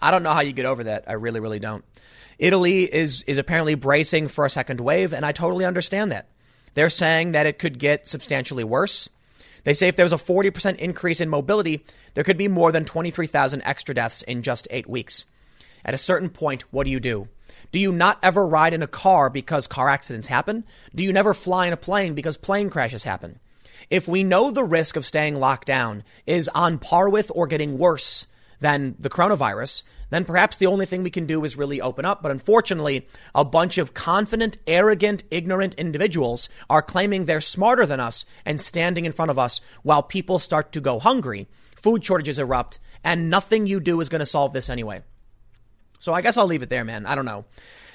[0.00, 1.04] I don't know how you get over that.
[1.06, 1.84] I really, really don't.
[2.38, 6.28] Italy is is apparently bracing for a second wave, and I totally understand that.
[6.72, 9.08] They're saying that it could get substantially worse.
[9.64, 11.84] They say if there was a 40% increase in mobility,
[12.14, 15.26] there could be more than 23,000 extra deaths in just eight weeks.
[15.84, 17.28] At a certain point, what do you do?
[17.72, 20.64] Do you not ever ride in a car because car accidents happen?
[20.94, 23.38] Do you never fly in a plane because plane crashes happen?
[23.88, 27.78] If we know the risk of staying locked down is on par with or getting
[27.78, 28.26] worse
[28.58, 32.22] than the coronavirus, then perhaps the only thing we can do is really open up.
[32.22, 38.24] But unfortunately, a bunch of confident, arrogant, ignorant individuals are claiming they're smarter than us
[38.44, 41.48] and standing in front of us while people start to go hungry.
[41.74, 45.02] Food shortages erupt, and nothing you do is going to solve this anyway.
[46.00, 47.06] So I guess I'll leave it there, man.
[47.06, 47.44] I don't know.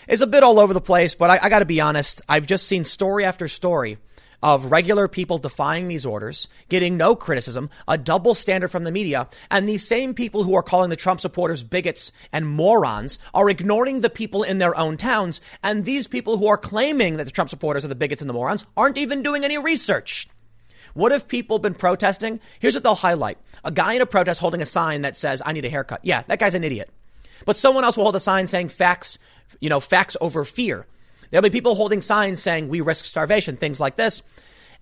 [0.07, 2.21] It's a bit all over the place, but I, I got to be honest.
[2.29, 3.97] I've just seen story after story
[4.43, 9.27] of regular people defying these orders, getting no criticism, a double standard from the media,
[9.49, 14.01] and these same people who are calling the Trump supporters bigots and morons are ignoring
[14.01, 17.49] the people in their own towns, and these people who are claiming that the Trump
[17.49, 20.27] supporters are the bigots and the morons aren't even doing any research.
[20.93, 22.39] What if people been protesting?
[22.59, 23.39] Here's what they'll highlight.
[23.63, 26.01] A guy in a protest holding a sign that says, I need a haircut.
[26.03, 26.89] Yeah, that guy's an idiot.
[27.45, 29.19] But someone else will hold a sign saying facts,
[29.59, 30.85] you know, facts over fear.
[31.29, 34.21] There'll be people holding signs saying we risk starvation, things like this.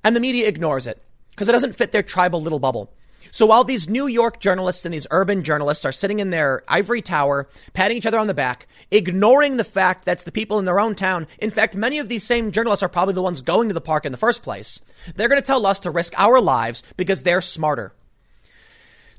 [0.04, 2.94] And the media ignores it because it doesn't fit their tribal little bubble.
[3.32, 7.02] So while these New York journalists and these urban journalists are sitting in their ivory
[7.02, 10.80] tower, patting each other on the back, ignoring the fact that's the people in their
[10.80, 11.28] own town.
[11.40, 14.06] In fact, many of these same journalists are probably the ones going to the park
[14.06, 14.82] in the first place.
[15.16, 17.94] They're going to tell us to risk our lives because they're smarter.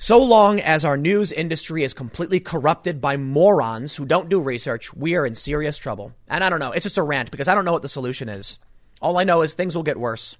[0.04, 4.92] So long as our news industry is completely corrupted by morons who don't do research,
[4.92, 6.12] we are in serious trouble.
[6.28, 6.72] And I don't know.
[6.72, 8.58] It's just a rant because I don't know what the solution is.
[9.00, 10.36] All I know is things will get worse.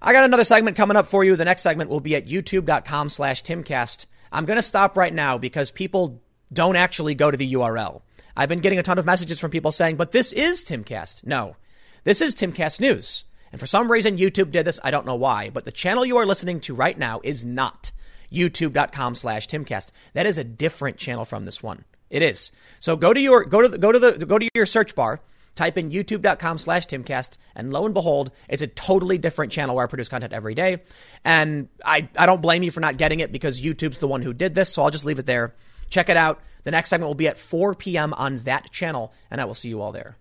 [0.00, 1.34] I got another segment coming up for you.
[1.34, 4.06] The next segment will be at youtube.com slash timcast.
[4.30, 8.02] I'm going to stop right now because people don't actually go to the URL.
[8.36, 11.26] I've been getting a ton of messages from people saying, but this is Timcast.
[11.26, 11.56] No,
[12.04, 13.24] this is Timcast News.
[13.50, 14.78] And for some reason, YouTube did this.
[14.84, 17.90] I don't know why, but the channel you are listening to right now is not
[18.32, 19.88] youtube.com slash timcast.
[20.14, 21.84] That is a different channel from this one.
[22.10, 22.52] It is.
[22.80, 25.20] So go to your, go to the, go to the, go to your search bar,
[25.54, 29.84] type in youtube.com slash timcast, and lo and behold, it's a totally different channel where
[29.84, 30.82] I produce content every day.
[31.24, 34.32] And I, I don't blame you for not getting it because YouTube's the one who
[34.32, 34.72] did this.
[34.72, 35.54] So I'll just leave it there.
[35.90, 36.40] Check it out.
[36.64, 38.12] The next segment will be at 4 p.m.
[38.14, 40.16] on that channel, and I will see you all there.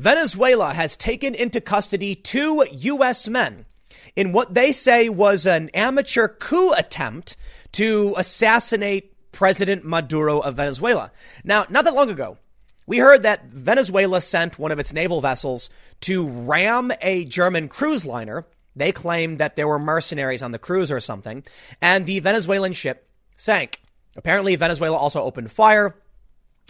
[0.00, 3.28] Venezuela has taken into custody two U.S.
[3.28, 3.64] men
[4.18, 7.36] in what they say was an amateur coup attempt
[7.70, 11.12] to assassinate President Maduro of Venezuela.
[11.44, 12.36] Now, not that long ago,
[12.84, 18.04] we heard that Venezuela sent one of its naval vessels to ram a German cruise
[18.04, 18.44] liner.
[18.74, 21.44] They claimed that there were mercenaries on the cruise or something,
[21.80, 23.80] and the Venezuelan ship sank.
[24.16, 25.94] Apparently, Venezuela also opened fire.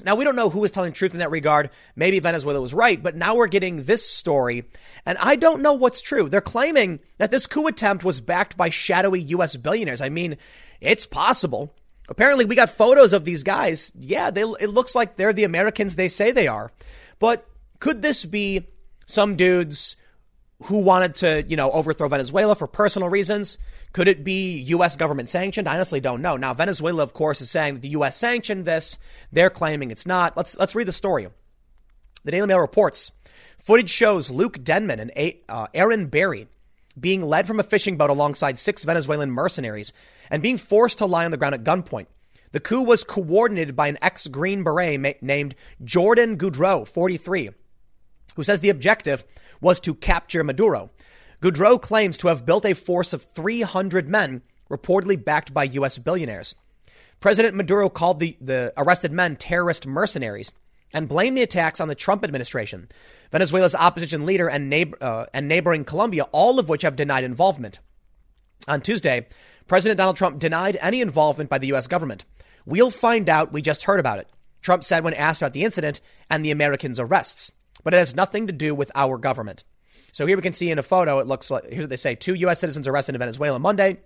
[0.04, 1.70] Now, we don't know who was telling truth in that regard.
[1.96, 4.64] Maybe Venezuela was right, but now we're getting this story,
[5.04, 6.28] and I don't know what's true.
[6.28, 9.56] They're claiming that this coup attempt was backed by shadowy U.S.
[9.56, 10.00] billionaires.
[10.00, 10.36] I mean,
[10.80, 11.74] it's possible.
[12.08, 13.92] Apparently, we got photos of these guys.
[13.98, 16.72] Yeah, they, it looks like they're the Americans they say they are.
[17.18, 17.46] But
[17.80, 18.66] could this be
[19.06, 19.96] some dudes
[20.64, 23.58] who wanted to, you know, overthrow Venezuela for personal reasons?
[23.98, 24.94] Could it be U.S.
[24.94, 25.66] government sanctioned?
[25.66, 26.36] I honestly don't know.
[26.36, 28.16] Now, Venezuela, of course, is saying that the U.S.
[28.16, 28.96] sanctioned this.
[29.32, 30.36] They're claiming it's not.
[30.36, 31.26] Let's let's read the story.
[32.22, 33.10] The Daily Mail reports
[33.58, 35.10] footage shows Luke Denman and
[35.48, 36.46] uh, Airan Berry
[36.96, 39.92] being led from a fishing boat alongside six Venezuelan mercenaries
[40.30, 42.06] and being forced to lie on the ground at gunpoint.
[42.52, 47.50] The coup was coordinated by an ex Green Beret named Jordan Goudreau, 43,
[48.36, 49.24] who says the objective
[49.60, 50.90] was to capture Maduro.
[51.40, 55.98] Goudreau claims to have built a force of 300 men, reportedly backed by U.S.
[55.98, 56.56] billionaires.
[57.20, 60.52] President Maduro called the, the arrested men terrorist mercenaries
[60.92, 62.88] and blamed the attacks on the Trump administration,
[63.30, 67.78] Venezuela's opposition leader, and, neighbor, uh, and neighboring Colombia, all of which have denied involvement.
[68.66, 69.26] On Tuesday,
[69.66, 71.86] President Donald Trump denied any involvement by the U.S.
[71.86, 72.24] government.
[72.66, 73.52] We'll find out.
[73.52, 74.28] We just heard about it.
[74.60, 78.46] Trump said when asked about the incident and the Americans' arrests but it has nothing
[78.46, 79.64] to do with our government.
[80.12, 82.14] So here we can see in a photo, it looks like, here's what they say
[82.14, 82.60] two U.S.
[82.60, 83.98] citizens arrested in Venezuela Monday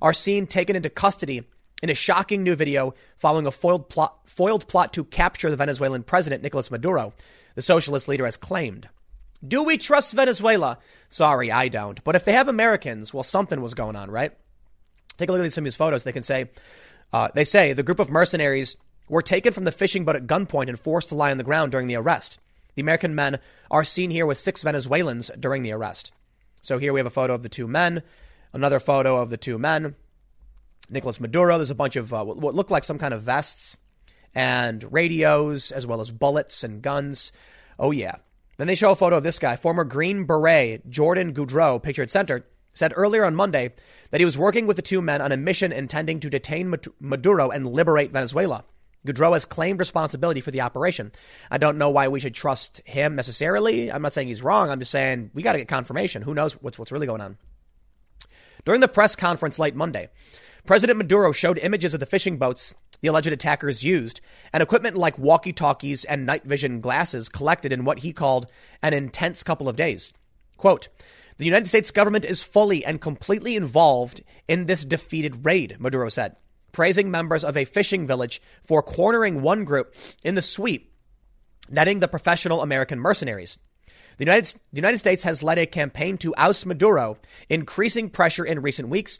[0.00, 1.42] are seen taken into custody
[1.82, 6.02] in a shocking new video following a foiled plot, foiled plot to capture the Venezuelan
[6.02, 7.12] president, Nicolas Maduro,
[7.54, 8.88] the socialist leader has claimed.
[9.46, 10.78] Do we trust Venezuela?
[11.08, 12.02] Sorry, I don't.
[12.04, 14.32] But if they have Americans, well, something was going on, right?
[15.16, 16.04] Take a look at some of these photos.
[16.04, 16.50] They can say,
[17.12, 18.76] uh, they say the group of mercenaries
[19.08, 21.72] were taken from the fishing boat at gunpoint and forced to lie on the ground
[21.72, 22.38] during the arrest.
[22.74, 23.38] The American men
[23.70, 26.12] are seen here with six Venezuelans during the arrest.
[26.60, 28.02] So here we have a photo of the two men,
[28.52, 29.94] another photo of the two men.
[30.88, 33.76] Nicolas Maduro, there's a bunch of uh, what look like some kind of vests
[34.34, 37.32] and radios, as well as bullets and guns.
[37.78, 38.16] Oh, yeah.
[38.56, 42.44] Then they show a photo of this guy, former Green Beret Jordan Goudreau, pictured center,
[42.74, 43.72] said earlier on Monday
[44.10, 47.50] that he was working with the two men on a mission intending to detain Maduro
[47.50, 48.64] and liberate Venezuela.
[49.06, 51.12] Goudreau has claimed responsibility for the operation.
[51.50, 53.90] I don't know why we should trust him necessarily.
[53.90, 54.70] I'm not saying he's wrong.
[54.70, 56.22] I'm just saying we got to get confirmation.
[56.22, 57.38] Who knows what's, what's really going on?
[58.64, 60.10] During the press conference late Monday,
[60.66, 64.20] President Maduro showed images of the fishing boats the alleged attackers used
[64.52, 68.46] and equipment like walkie talkies and night vision glasses collected in what he called
[68.82, 70.12] an intense couple of days.
[70.58, 70.88] Quote,
[71.38, 76.36] the United States government is fully and completely involved in this defeated raid, Maduro said
[76.72, 80.92] praising members of a fishing village for cornering one group in the sweep,
[81.68, 83.58] netting the professional American mercenaries.
[84.16, 87.16] The United, the United States has led a campaign to oust Maduro,
[87.48, 89.18] increasing pressure in recent weeks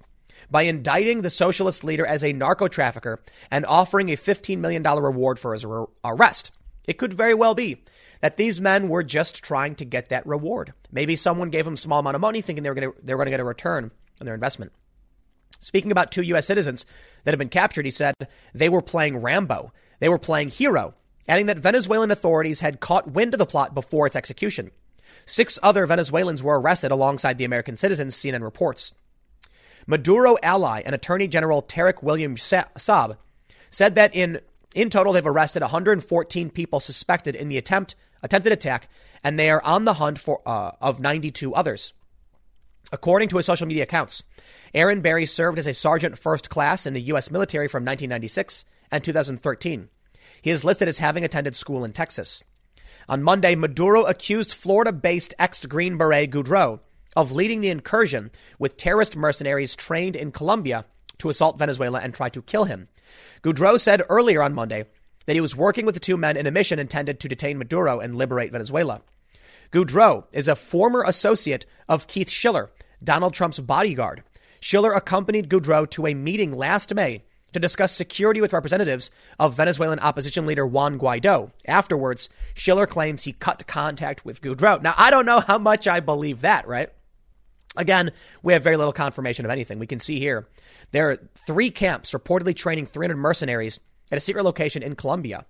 [0.50, 3.20] by indicting the socialist leader as a narco trafficker
[3.50, 5.64] and offering a $15 million reward for his
[6.04, 6.52] arrest.
[6.86, 7.82] It could very well be
[8.20, 10.72] that these men were just trying to get that reward.
[10.92, 13.14] Maybe someone gave them a small amount of money thinking they were going to, they
[13.14, 13.90] were going to get a return
[14.20, 14.72] on their investment.
[15.60, 16.46] Speaking about two U.S.
[16.46, 16.84] citizens
[17.24, 18.14] that have been captured, he said
[18.52, 19.72] they were playing Rambo.
[20.00, 20.94] They were playing hero,
[21.28, 24.70] adding that Venezuelan authorities had caught wind of the plot before its execution.
[25.26, 28.94] Six other Venezuelans were arrested alongside the American citizens, CNN reports.
[29.86, 33.16] Maduro ally and Attorney General Tarek William Saab
[33.70, 34.40] said that in,
[34.74, 38.88] in total they've arrested 114 people suspected in the attempt attempted attack,
[39.24, 41.92] and they are on the hunt for uh, of 92 others.
[42.92, 44.24] According to his social media accounts,
[44.74, 47.30] Airan Berry served as a sergeant first class in the U.S.
[47.30, 49.88] military from 1996 and 2013.
[50.42, 52.42] He is listed as having attended school in Texas.
[53.08, 56.80] On Monday, Maduro accused Florida based ex Green Beret Goudreau
[57.16, 60.84] of leading the incursion with terrorist mercenaries trained in Colombia
[61.18, 62.88] to assault Venezuela and try to kill him.
[63.42, 64.86] Goudreau said earlier on Monday
[65.26, 68.00] that he was working with the two men in a mission intended to detain Maduro
[68.00, 69.02] and liberate Venezuela.
[69.72, 72.70] Goudreau is a former associate of Keith Schiller,
[73.02, 74.24] Donald Trump's bodyguard.
[74.58, 77.22] Schiller accompanied Goudreau to a meeting last May
[77.52, 81.52] to discuss security with representatives of Venezuelan opposition leader Juan Guaido.
[81.66, 84.82] Afterwards, Schiller claims he cut contact with Goudreau.
[84.82, 86.90] Now, I don't know how much I believe that, right?
[87.76, 88.10] Again,
[88.42, 89.78] we have very little confirmation of anything.
[89.78, 90.48] We can see here
[90.90, 93.78] there are three camps reportedly training 300 mercenaries
[94.10, 95.46] at a secret location in Colombia.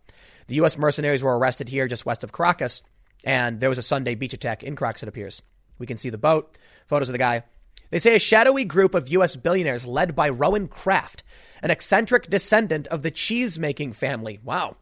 [0.47, 0.77] The U.S.
[0.77, 2.83] mercenaries were arrested here just west of Caracas,
[3.25, 5.43] and there was a Sunday beach attack in Caracas, it appears.
[5.79, 6.57] We can see the boat,
[6.87, 7.45] photos of the guy.
[7.91, 9.37] They say a shadowy group of U.S.
[9.37, 11.23] billionaires led by Roen Kraft,
[11.63, 14.39] an eccentric descendant of the cheese making family.
[14.45, 14.77] Wow.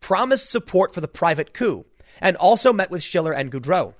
[0.00, 1.86] Promised support for the private coup
[2.20, 3.94] and also met with Schiller and Goudreau.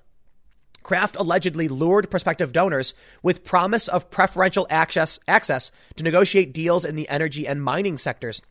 [0.83, 2.93] Kraft allegedly lured prospective donors
[3.23, 8.43] with promise of preferential access, access to negotiate deals in the energy and mining sectors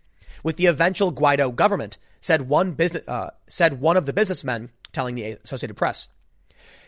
[0.44, 5.16] with the eventual Guaido government, said one, business, uh, said one of the businessmen telling
[5.16, 6.10] the Associated Press.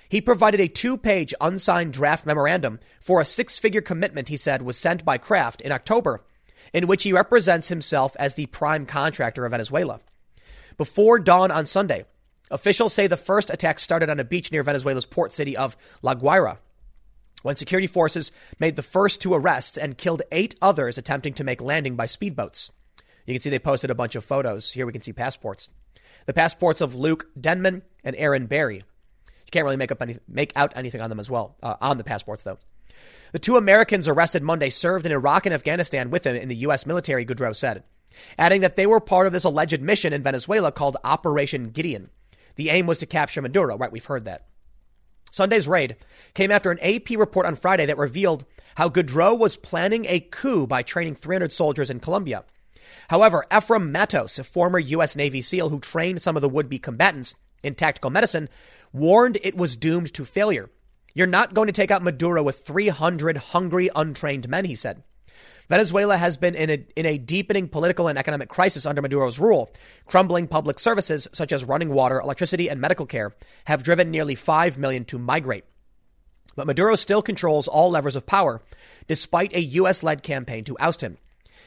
[0.09, 4.61] He provided a two page unsigned draft memorandum for a six figure commitment, he said,
[4.61, 6.23] was sent by Kraft in October,
[6.71, 10.01] in which he represents himself as the prime contractor of Venezuela.
[10.77, 12.05] Before dawn on Sunday,
[12.51, 16.13] officials say the first attack started on a beach near Venezuela's port city of La
[16.13, 16.59] Guaira,
[17.41, 21.61] when security forces made the first two arrests and killed eight others attempting to make
[21.61, 22.71] landing by speedboats.
[23.25, 24.71] You can see they posted a bunch of photos.
[24.73, 25.69] Here we can see passports.
[26.25, 28.77] The passports of Luke Denman and Airan Berry.
[28.77, 31.97] You can't really make up any, make out anything on them as well, uh, on
[31.97, 32.59] the passports though.
[33.31, 36.85] The two Americans arrested Monday served in Iraq and Afghanistan with him in the U.S.
[36.85, 37.83] military, Goudreau said,
[38.37, 42.09] adding that they were part of this alleged mission in Venezuela called Operation Gideon.
[42.55, 43.91] The aim was to capture Maduro, right?
[43.91, 44.45] We've heard that.
[45.31, 45.95] Sunday's raid
[46.35, 48.45] came after an AP report on Friday that revealed
[48.75, 52.43] how Goudreau was planning a coup by training 300 soldiers in Colombia.
[53.09, 55.15] However, Ephraim Mattos, a former U.S.
[55.15, 58.49] Navy SEAL who trained some of the would be combatants in tactical medicine,
[58.91, 60.69] warned it was doomed to failure.
[61.13, 65.03] You're not going to take out Maduro with 300 hungry, untrained men, he said.
[65.69, 69.71] Venezuela has been in a, in a deepening political and economic crisis under Maduro's rule.
[70.05, 73.33] Crumbling public services, such as running water, electricity, and medical care,
[73.65, 75.63] have driven nearly 5 million to migrate.
[76.55, 78.61] But Maduro still controls all levers of power,
[79.07, 80.03] despite a U.S.
[80.03, 81.17] led campaign to oust him.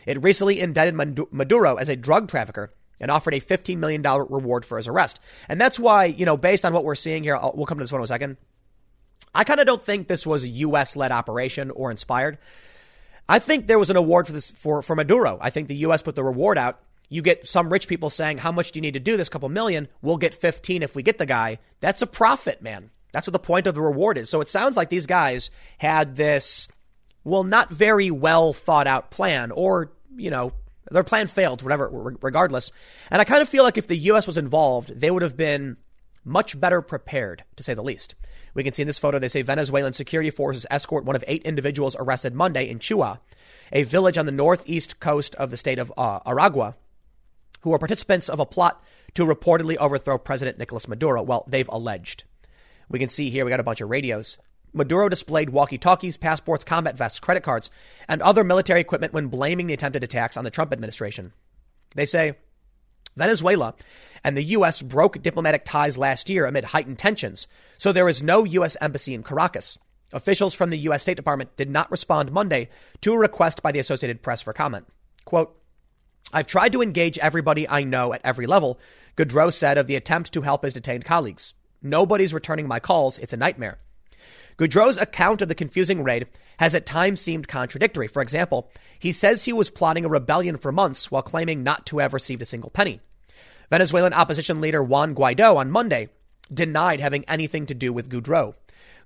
[0.06, 0.94] It recently indicted
[1.32, 5.20] Maduro as a drug trafficker and offered a $15 million reward for his arrest.
[5.48, 7.84] And that's why, you know, based on what we're seeing here, I'll, we'll come to
[7.84, 8.36] this one in a second.
[9.34, 10.96] I kind of don't think this was a U.S.
[10.96, 12.38] led operation or inspired.
[13.28, 15.38] I think there was an award for this for, for Maduro.
[15.40, 16.00] I think the U.S.
[16.00, 16.80] put the reward out.
[17.08, 19.28] You get some rich people saying, how much do you need to do this?
[19.28, 19.88] Couple million.
[20.00, 21.58] We'll get 15 if we get the guy.
[21.80, 22.90] That's a profit, man.
[23.12, 24.28] That's what the point of the reward is.
[24.28, 26.68] So it sounds like these guys had this,
[27.24, 30.52] well, not very well thought out plan or you know,
[30.90, 31.88] their plan failed, whatever,
[32.20, 32.72] regardless.
[33.10, 34.26] And I kind of feel like if the U.S.
[34.26, 35.76] was involved, they would have been
[36.24, 38.14] much better prepared, to say the least.
[38.54, 41.42] We can see in this photo, they say Venezuelan security forces escort one of eight
[41.44, 43.18] individuals arrested Monday in Chuao,
[43.72, 46.74] a village on the northeast coast of the state of uh, Aragua,
[47.60, 48.82] who are participants of a plot
[49.14, 51.22] to reportedly overthrow President Nicolas Maduro.
[51.22, 52.24] Well, they've alleged.
[52.88, 54.38] We can see here, we got a bunch of radios.
[54.76, 57.70] Maduro displayed walkie talkies, passports, combat vests, credit cards,
[58.08, 61.32] and other military equipment when blaming the attempted attacks on the Trump administration.
[61.94, 62.36] They say
[63.16, 63.74] Venezuela
[64.22, 64.82] and the U.S.
[64.82, 67.48] broke diplomatic ties last year amid heightened tensions,
[67.78, 68.76] so there is no U.S.
[68.82, 69.78] embassy in Caracas.
[70.12, 71.00] Officials from the U.S.
[71.00, 72.68] State Department did not respond Monday
[73.00, 74.86] to a request by the Associated Press for comment.
[75.24, 75.58] Quote,
[76.34, 78.78] I've tried to engage everybody I know at every level,
[79.16, 81.54] Goudreau said of the attempt to help his detained colleagues.
[81.80, 83.16] Nobody's returning my calls.
[83.18, 83.78] It's a nightmare.
[84.58, 86.26] Goudreau's account of the confusing raid
[86.58, 88.08] has at times seemed contradictory.
[88.08, 91.98] For example, he says he was plotting a rebellion for months while claiming not to
[91.98, 93.00] have received a single penny.
[93.70, 96.08] Venezuelan opposition leader Juan Guaido on Monday
[96.52, 98.54] denied having anything to do with Goudreau.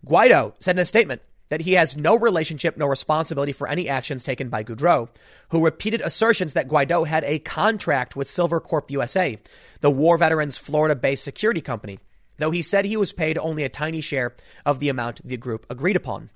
[0.06, 4.22] Guaido said in a statement that he has no relationship nor responsibility for any actions
[4.22, 5.08] taken by Goudreau,
[5.48, 9.36] who repeated assertions that Guaido had a contract with Silvercorp USA,
[9.80, 11.98] the war veterans Florida based security company,
[12.40, 14.34] though he said he was paid only a tiny share
[14.66, 16.30] of the amount the group agreed upon.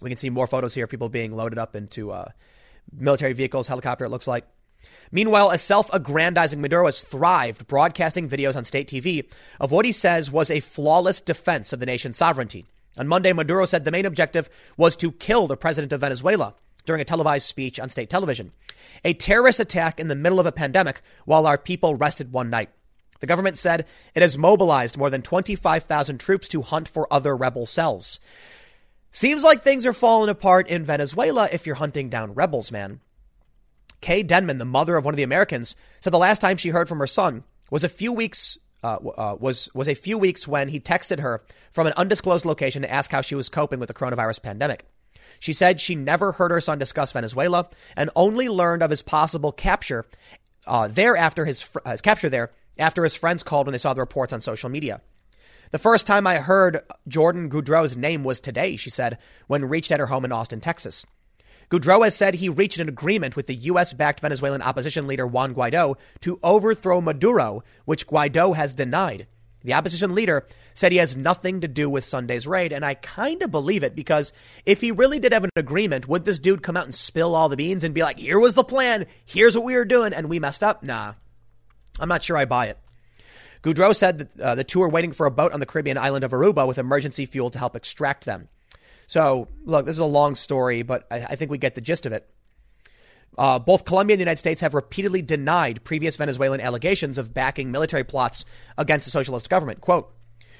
[0.00, 2.30] We can see more photos here of people being loaded up into uh,
[2.92, 4.46] military vehicles, helicopter, it looks like.
[5.10, 9.30] Meanwhile, a self aggrandizing Maduro has thrived, broadcasting videos on state TV
[9.60, 12.66] of what he says was a flawless defense of the nation's sovereignty.
[12.98, 17.00] On Monday, Maduro said the main objective was to kill the president of Venezuela during
[17.00, 18.52] a televised speech on state television.
[19.04, 22.70] A terrorist attack in the middle of a pandemic while our people rested one night.
[23.22, 23.86] The government said
[24.16, 28.18] it has mobilized more than 25,000 troops to hunt for other rebel cells.
[29.12, 32.98] Seems like things are falling apart in Venezuela if you're hunting down rebels, man.
[34.00, 36.88] Kay Denman, the mother of one of the Americans, said the last time she heard
[36.88, 40.70] from her son was a few weeks uh, uh, was was a few weeks when
[40.70, 43.94] he texted her from an undisclosed location to ask how she was coping with the
[43.94, 44.84] coronavirus pandemic.
[45.38, 49.52] She said she never heard her son discuss Venezuela and only learned of his possible
[49.52, 50.06] capture
[50.66, 53.94] uh, there after his, fr- his capture there after his friends called when they saw
[53.94, 55.00] the reports on social media.
[55.70, 60.00] The first time I heard Jordan Goudreau's name was today, she said, when reached at
[60.00, 61.06] her home in Austin, Texas.
[61.70, 63.94] Goudreau has said he reached an agreement with the U.S.
[63.94, 69.26] backed Venezuelan opposition leader Juan Guaido to overthrow Maduro, which Guaido has denied.
[69.64, 73.40] The opposition leader said he has nothing to do with Sunday's raid, and I kind
[73.42, 74.32] of believe it because
[74.66, 77.48] if he really did have an agreement, would this dude come out and spill all
[77.48, 80.28] the beans and be like, here was the plan, here's what we were doing, and
[80.28, 80.82] we messed up?
[80.82, 81.14] Nah.
[82.00, 82.78] I'm not sure I buy it.
[83.62, 86.24] Goudreau said that uh, the two are waiting for a boat on the Caribbean island
[86.24, 88.48] of Aruba with emergency fuel to help extract them.
[89.06, 92.06] So, look, this is a long story, but I, I think we get the gist
[92.06, 92.28] of it.
[93.38, 97.70] Uh, both Colombia and the United States have repeatedly denied previous Venezuelan allegations of backing
[97.70, 98.44] military plots
[98.76, 99.80] against the socialist government.
[99.80, 100.12] Quote,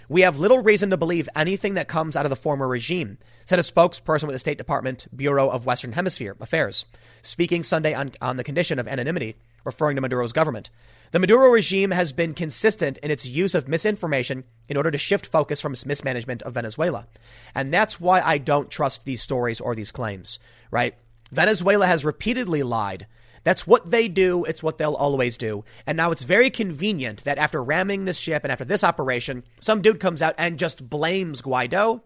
[0.09, 3.59] we have little reason to believe anything that comes out of the former regime, said
[3.59, 6.87] a spokesperson with the State Department Bureau of Western Hemisphere Affairs,
[7.23, 10.71] speaking Sunday on, on the condition of anonymity, referring to Maduro's government.
[11.13, 15.27] The Maduro regime has been consistent in its use of misinformation in order to shift
[15.27, 17.07] focus from its mismanagement of Venezuela.
[17.55, 20.39] And that's why I don't trust these stories or these claims,
[20.71, 20.95] right?
[21.31, 23.07] Venezuela has repeatedly lied.
[23.45, 24.45] That's what they do.
[24.45, 25.65] It's what they'll always do.
[25.87, 29.83] And now it's very convenient that after ramming this ship and after this operation, some
[29.83, 32.03] dude comes out and just blames Guaido.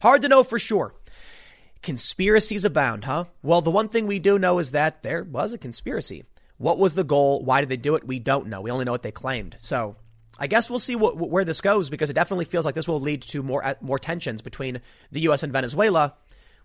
[0.00, 0.94] Hard to know for sure.
[1.84, 3.26] Conspiracies abound, huh?
[3.42, 6.24] Well, the one thing we do know is that there was a conspiracy.
[6.56, 7.44] What was the goal?
[7.44, 8.06] Why did they do it?
[8.06, 8.62] We don't know.
[8.62, 9.58] We only know what they claimed.
[9.60, 9.96] So
[10.38, 13.00] I guess we'll see what, where this goes because it definitely feels like this will
[13.00, 14.80] lead to more more tensions between
[15.12, 15.42] the U.S.
[15.42, 16.14] and Venezuela.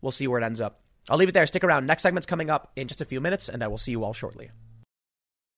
[0.02, 0.80] We'll see where it ends up.
[1.10, 1.46] I'll leave it there.
[1.46, 1.86] Stick around.
[1.86, 4.14] Next segment's coming up in just a few minutes, and I will see you all
[4.14, 4.52] shortly.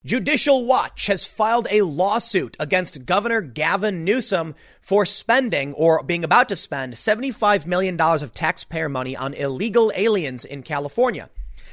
[0.04, 6.50] Judicial Watch has filed a lawsuit against Governor Gavin Newsom for spending or being about
[6.50, 11.30] to spend $75 million of taxpayer money on illegal aliens in California.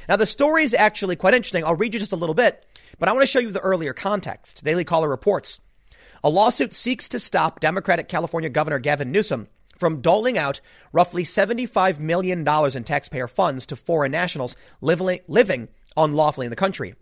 [0.07, 1.63] Now, the story is actually quite interesting.
[1.63, 2.63] I'll read you just a little bit,
[2.99, 4.63] but I want to show you the earlier context.
[4.63, 5.59] Daily Caller reports
[6.23, 10.61] a lawsuit seeks to stop Democratic California Governor Gavin Newsom from doling out
[10.93, 16.93] roughly $75 million in taxpayer funds to foreign nationals living unlawfully in the country.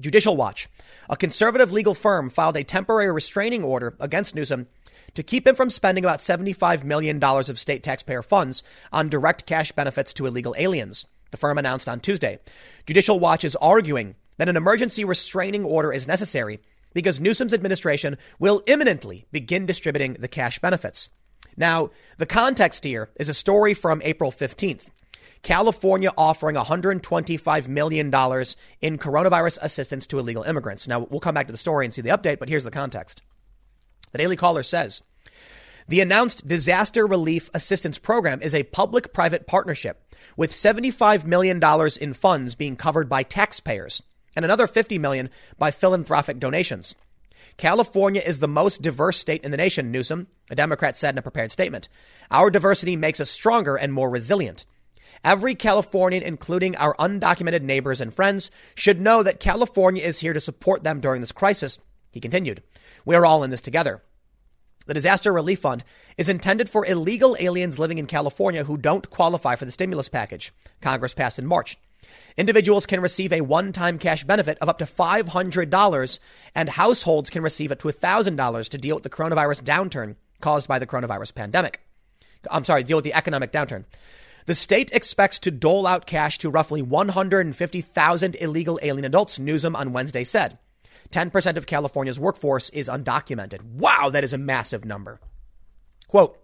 [0.00, 0.68] Judicial Watch,
[1.08, 4.66] a conservative legal firm, filed a temporary restraining order against Newsom
[5.14, 8.62] to keep him from spending about $75 million of state taxpayer funds
[8.92, 12.38] on direct cash benefits to illegal aliens the firm announced on Tuesday.
[12.86, 16.60] Judicial Watch is arguing that an emergency restraining order is necessary
[16.94, 21.08] because Newsom's administration will imminently begin distributing the cash benefits.
[21.56, 24.90] Now, the context here is a story from April 15th.
[25.42, 30.86] California offering $125 million in coronavirus assistance to illegal immigrants.
[30.86, 33.22] Now, we'll come back to the story and see the update, but here's the context.
[34.12, 35.02] The Daily Caller says
[35.88, 41.60] the announced disaster relief assistance program is a public private partnership with $75 million
[42.00, 44.02] in funds being covered by taxpayers
[44.36, 45.28] and another 50 million
[45.58, 46.94] by philanthropic donations.
[47.56, 51.22] California is the most diverse state in the nation, Newsom, a Democrat said in a
[51.22, 51.88] prepared statement.
[52.30, 54.64] Our diversity makes us stronger and more resilient.
[55.24, 60.40] Every Californian, including our undocumented neighbors and friends, should know that California is here to
[60.40, 61.78] support them during this crisis,
[62.10, 62.62] he continued.
[63.04, 64.02] We are all in this together.
[64.86, 65.84] The Disaster Relief Fund
[66.18, 70.52] is intended for illegal aliens living in California who don't qualify for the stimulus package
[70.80, 71.76] Congress passed in March.
[72.36, 76.18] Individuals can receive a one time cash benefit of up to $500,
[76.54, 80.80] and households can receive up to $1,000 to deal with the coronavirus downturn caused by
[80.80, 81.80] the coronavirus pandemic.
[82.50, 83.84] I'm sorry, deal with the economic downturn.
[84.46, 89.92] The state expects to dole out cash to roughly 150,000 illegal alien adults, Newsom on
[89.92, 90.58] Wednesday said.
[91.10, 93.62] 10% of California's workforce is undocumented.
[93.62, 95.20] Wow, that is a massive number.
[96.08, 96.38] Quote,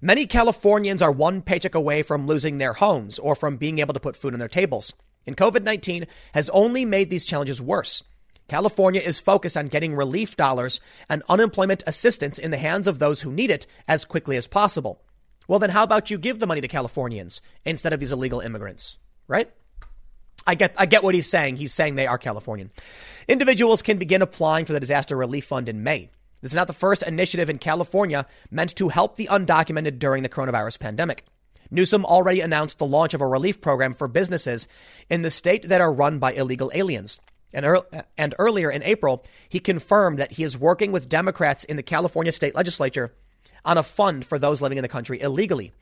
[0.00, 4.00] Many Californians are one paycheck away from losing their homes or from being able to
[4.00, 4.92] put food on their tables.
[5.26, 8.02] And COVID 19 has only made these challenges worse.
[8.48, 13.20] California is focused on getting relief dollars and unemployment assistance in the hands of those
[13.20, 15.02] who need it as quickly as possible.
[15.48, 18.98] Well, then how about you give the money to Californians instead of these illegal immigrants,
[19.26, 19.50] right?
[20.46, 21.56] I get, I get what he's saying.
[21.56, 22.70] He's saying they are Californian.
[23.26, 26.10] Individuals can begin applying for the disaster relief fund in May.
[26.42, 30.28] This is not the first initiative in California meant to help the undocumented during the
[30.28, 31.24] coronavirus pandemic.
[31.70, 34.68] Newsom already announced the launch of a relief program for businesses
[35.10, 37.20] in the state that are run by illegal aliens.
[37.52, 41.76] And, er- and earlier in April, he confirmed that he is working with Democrats in
[41.76, 43.12] the California state legislature
[43.68, 45.72] on a fund for those living in the country illegally.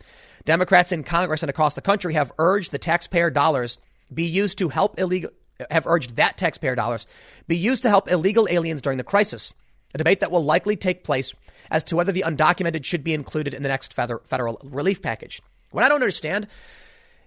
[0.44, 3.78] Democrats in Congress and across the country have urged the taxpayer dollars
[4.12, 5.30] be used to help illegal
[5.70, 7.06] have urged that taxpayer dollars
[7.48, 9.54] be used to help illegal aliens during the crisis.
[9.94, 11.32] A debate that will likely take place
[11.70, 15.40] as to whether the undocumented should be included in the next federal relief package.
[15.70, 16.46] What I don't understand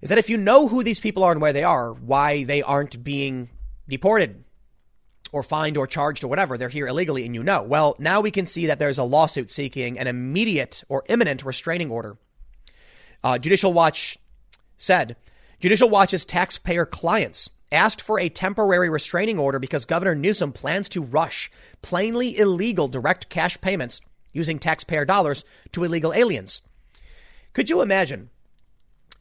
[0.02, 2.62] is that if you know who these people are and where they are, why they
[2.62, 3.50] aren't being
[3.88, 4.44] deported
[5.32, 7.64] or fined or charged or whatever, they're here illegally and you know.
[7.64, 11.92] Well, now we can see that there's a lawsuit seeking an immediate or imminent restraining
[11.92, 12.18] order.
[13.24, 14.18] Uh, Judicial Watch
[14.78, 15.16] said
[15.60, 21.02] Judicial Watch's taxpayer clients asked for a temporary restraining order because Governor Newsom plans to
[21.02, 21.52] rush
[21.82, 24.02] plainly illegal direct cash payments
[24.32, 26.62] using taxpayer dollars to illegal aliens.
[27.54, 28.30] Could you imagine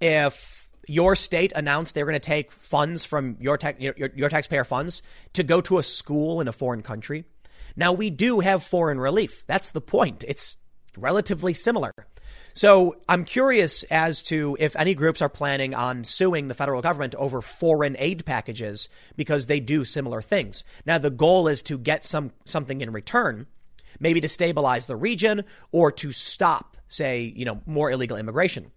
[0.01, 0.57] if
[0.89, 4.65] your state announced they were going to take funds from your, ta- your, your taxpayer
[4.65, 5.02] funds
[5.35, 7.24] to go to a school in a foreign country?
[7.77, 9.44] Now, we do have foreign relief.
[9.47, 10.24] That's the point.
[10.27, 10.56] It's
[10.97, 11.93] relatively similar.
[12.55, 17.15] So I'm curious as to if any groups are planning on suing the federal government
[17.15, 20.65] over foreign aid packages because they do similar things.
[20.85, 23.47] Now the goal is to get some something in return,
[24.01, 28.73] maybe to stabilize the region or to stop, say, you know, more illegal immigration.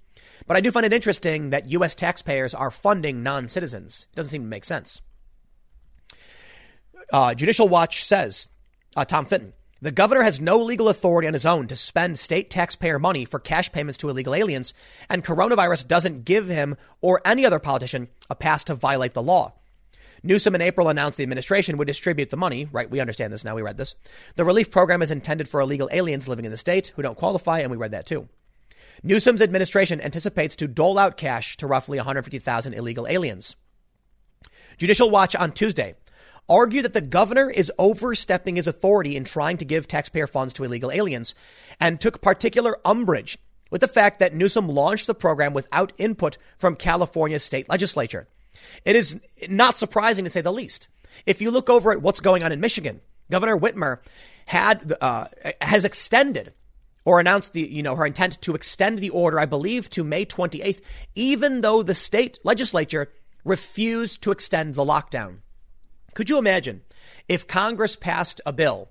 [0.52, 1.96] But I do find it interesting that U.S.
[1.96, 4.08] taxpayers are funding non-citizens.
[4.12, 5.02] It doesn't seem to make sense.
[7.10, 8.50] Uh, Judicial Watch says,
[8.98, 12.50] uh, Tom Fitton, the governor has no legal authority on his own to spend state
[12.50, 14.74] taxpayer money for cash payments to illegal aliens,
[15.10, 19.54] and coronavirus doesn't give him or any other politician a pass to violate the law.
[20.22, 22.68] Newsom in April announced the administration would distribute the money.
[22.70, 23.56] Right, we understand this now.
[23.56, 23.96] We read this.
[24.36, 27.60] The relief program is intended for illegal aliens living in the state who don't qualify,
[27.60, 28.28] and we read that too.
[29.04, 33.56] Newsom's administration anticipates to dole out cash to roughly 150,000 illegal aliens.
[34.78, 35.96] Judicial Watch on Tuesday
[36.48, 40.64] argue that the governor is overstepping his authority in trying to give taxpayer funds to
[40.64, 41.34] illegal aliens
[41.80, 43.38] and took particular umbrage
[43.70, 48.28] with the fact that Newsom launched the program without input from California's state legislature.
[48.86, 49.20] It is
[49.50, 50.90] not surprising to say the least.
[51.26, 54.00] If you look over at what's going on in Michigan, Governor Whitmer
[54.46, 55.26] had uh,
[55.62, 56.54] has extended
[57.06, 60.26] or announced the you know her intent to extend the order, I believe, to May
[60.26, 60.82] 28th,
[61.16, 63.12] even though the state legislature
[63.44, 65.38] refused to extend the lockdown.
[66.14, 66.82] Could you imagine
[67.28, 68.90] if Congress passed a bill?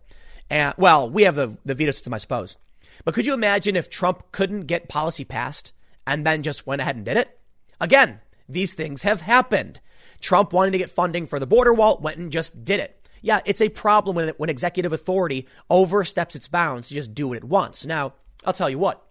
[0.49, 2.57] And, well, we have the, the veto system, I suppose.
[3.05, 5.73] But could you imagine if Trump couldn't get policy passed
[6.07, 7.39] and then just went ahead and did it?
[7.81, 9.81] Again, these things have happened.
[10.21, 13.00] Trump wanted to get funding for the border wall, went and just did it.
[13.23, 17.39] Yeah, it's a problem when, when executive authority oversteps its bounds to just do what
[17.39, 17.85] it wants.
[17.85, 18.15] Now,
[18.45, 19.05] I'll tell you what.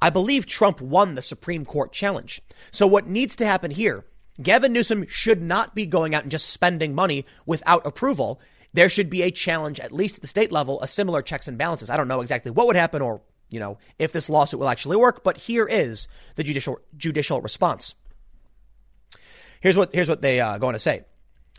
[0.00, 2.40] I believe Trump won the Supreme Court challenge.
[2.70, 4.04] So what needs to happen here
[4.40, 8.40] Gavin Newsom should not be going out and just spending money without approval.
[8.72, 11.58] There should be a challenge, at least at the state level, a similar checks and
[11.58, 11.90] balances.
[11.90, 14.96] I don't know exactly what would happen or, you know, if this lawsuit will actually
[14.96, 16.06] work, but here is
[16.36, 17.94] the judicial judicial response.
[19.60, 21.02] Here's what here's what they uh, going to say.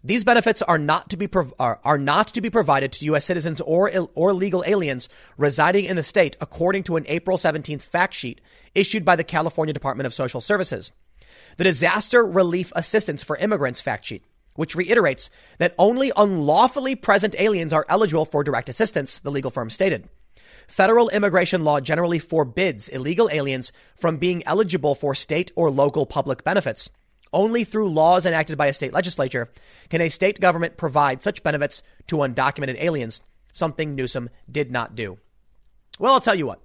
[0.04, 3.26] These benefits are not to be prov- are, are not to be provided to U.S.
[3.26, 8.14] citizens or or legal aliens residing in the state, according to an April 17th fact
[8.14, 8.42] sheet
[8.76, 10.92] issued by the California Department of Social Services
[11.58, 14.24] the Disaster Relief Assistance for Immigrants fact sheet,
[14.56, 19.70] which reiterates that only unlawfully present aliens are eligible for direct assistance, the legal firm
[19.70, 20.08] stated.
[20.68, 26.44] Federal immigration law generally forbids illegal aliens from being eligible for state or local public
[26.44, 26.90] benefits.
[27.32, 29.50] Only through laws enacted by a state legislature
[29.90, 35.18] can a state government provide such benefits to undocumented aliens, something Newsom did not do.
[36.00, 36.62] Well, I'll tell you what.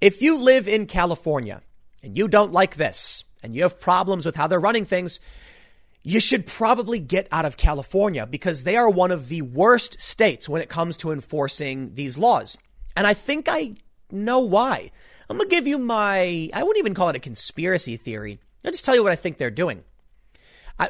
[0.00, 1.62] If you live in California
[2.02, 5.20] and you don't like this, and you have problems with how they're running things,
[6.02, 10.48] you should probably get out of California because they are one of the worst states
[10.48, 12.58] when it comes to enforcing these laws.
[12.96, 13.76] And I think I
[14.10, 14.90] know why.
[15.28, 18.40] I'm going to give you my, I wouldn't even call it a conspiracy theory.
[18.64, 19.84] I'll just tell you what I think they're doing.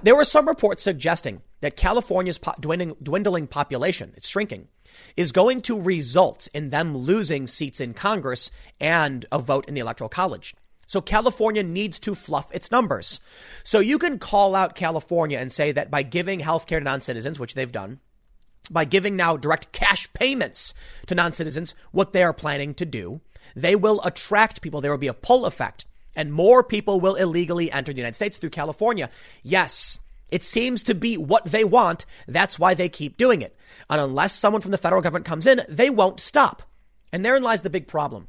[0.02, 4.68] There were some reports suggesting that California's po- dwindling, dwindling population, it's shrinking,
[5.16, 8.50] is going to result in them losing seats in Congress
[8.80, 10.54] and a vote in the Electoral College.
[10.86, 13.20] So California needs to fluff its numbers.
[13.64, 17.00] So you can call out California and say that by giving health care to non
[17.00, 18.00] citizens, which they've done,
[18.70, 20.74] by giving now direct cash payments
[21.06, 23.20] to non citizens, what they are planning to do,
[23.54, 24.80] they will attract people.
[24.80, 25.86] There will be a pull effect,
[26.16, 29.10] and more people will illegally enter the United States through California.
[29.44, 32.04] Yes, it seems to be what they want.
[32.26, 33.56] That's why they keep doing it.
[33.88, 36.62] And unless someone from the federal government comes in, they won't stop.
[37.12, 38.26] And therein lies the big problem.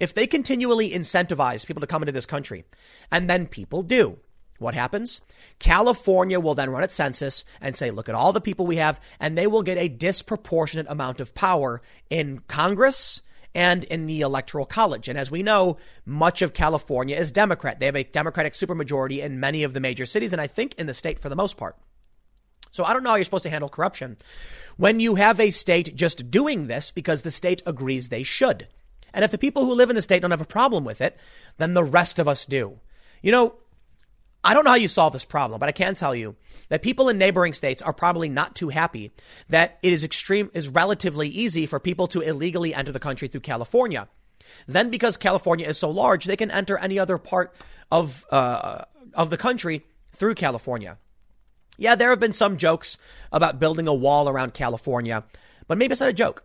[0.00, 2.64] If they continually incentivize people to come into this country,
[3.10, 4.18] and then people do,
[4.58, 5.20] what happens?
[5.58, 9.00] California will then run its census and say, look at all the people we have,
[9.20, 13.22] and they will get a disproportionate amount of power in Congress
[13.56, 15.08] and in the Electoral College.
[15.08, 17.80] And as we know, much of California is Democrat.
[17.80, 20.86] They have a Democratic supermajority in many of the major cities, and I think in
[20.86, 21.74] the state for the most part.
[22.70, 24.18] So I don't know how you're supposed to handle corruption
[24.76, 28.68] when you have a state just doing this because the state agrees they should.
[29.14, 31.16] And if the people who live in the state don't have a problem with it,
[31.56, 32.78] then the rest of us do.
[33.22, 33.54] You know,
[34.46, 36.36] I don't know how you solve this problem, but I can tell you
[36.68, 39.10] that people in neighboring states are probably not too happy
[39.48, 43.40] that it is extreme is relatively easy for people to illegally enter the country through
[43.40, 44.08] California.
[44.68, 47.56] Then, because California is so large, they can enter any other part
[47.90, 50.96] of uh, of the country through California.
[51.76, 52.98] Yeah, there have been some jokes
[53.32, 55.24] about building a wall around California,
[55.66, 56.44] but maybe it's not a joke.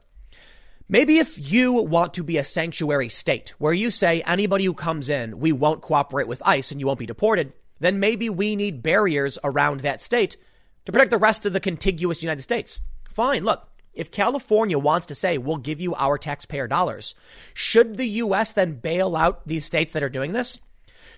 [0.90, 5.08] Maybe if you want to be a sanctuary state where you say anybody who comes
[5.08, 8.84] in, we won't cooperate with ICE and you won't be deported, then maybe we need
[8.84, 10.38] barriers around that state
[10.86, 12.82] to protect the rest of the contiguous United States.
[13.10, 13.44] Fine.
[13.44, 17.16] Look, if California wants to say, we'll give you our taxpayer dollars,
[17.54, 18.54] should the U.S.
[18.54, 20.60] then bail out these states that are doing this?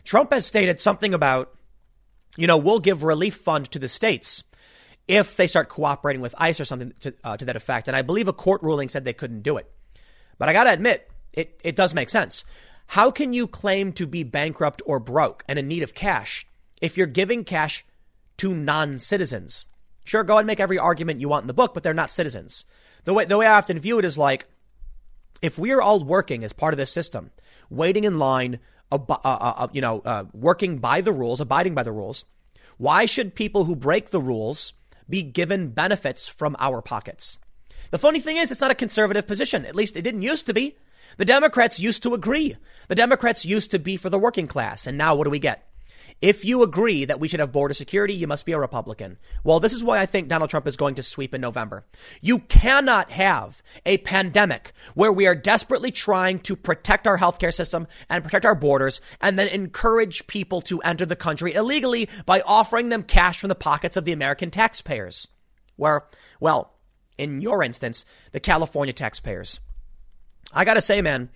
[0.06, 1.54] Trump has stated something about,
[2.38, 4.46] you know, we'll give relief fund to the states
[5.08, 7.90] if they start cooperating with ICE or something to, uh, to that effect.
[7.90, 9.70] And I believe a court ruling said they couldn't do it.
[10.38, 12.46] But I got to admit, it, it does make sense.
[12.88, 16.48] How can you claim to be bankrupt or broke and in need of cash
[16.84, 17.86] if you're giving cash
[18.38, 19.66] to non citizens.
[20.04, 22.66] Sure, go and make every argument you want in the book, but they're not citizens.
[23.06, 24.48] The way, the way I often view it is like
[25.42, 27.32] if we're all working as part of this system,
[27.70, 28.60] waiting in line,
[28.92, 32.26] uh, uh, uh, you know, uh, working by the rules, abiding by the rules,
[32.78, 34.74] why should people who break the rules
[35.10, 37.40] be given benefits from our pockets?
[37.92, 39.66] The funny thing is, it's not a conservative position.
[39.66, 40.76] At least it didn't used to be.
[41.16, 42.58] The Democrats used to agree.
[42.90, 44.86] The Democrats used to be for the working class.
[44.86, 45.70] And now what do we get?
[46.24, 49.18] If you agree that we should have border security, you must be a Republican.
[49.44, 51.86] Well, this is why I think Donald Trump is going to sweep in November.
[52.22, 57.88] You cannot have a pandemic where we are desperately trying to protect our healthcare system
[58.10, 62.88] and protect our borders and then encourage people to enter the country illegally by offering
[62.88, 65.28] them cash from the pockets of the American taxpayers.
[65.76, 66.06] Where,
[66.40, 66.72] well,
[67.18, 69.60] in your instance, the California taxpayers.
[70.54, 71.32] I gotta say, man,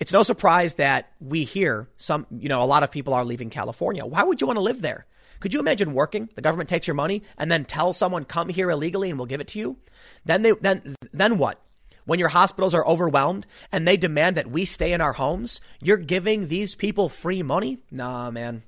[0.00, 3.50] it's no surprise that we hear some, you know, a lot of people are leaving
[3.50, 4.04] California.
[4.04, 5.06] Why would you want to live there?
[5.40, 6.28] Could you imagine working?
[6.34, 9.40] The government takes your money and then tell someone come here illegally and we'll give
[9.40, 9.76] it to you.
[10.24, 11.60] Then they then then what?
[12.06, 15.96] When your hospitals are overwhelmed and they demand that we stay in our homes, you're
[15.96, 17.78] giving these people free money?
[17.90, 18.62] Nah, man.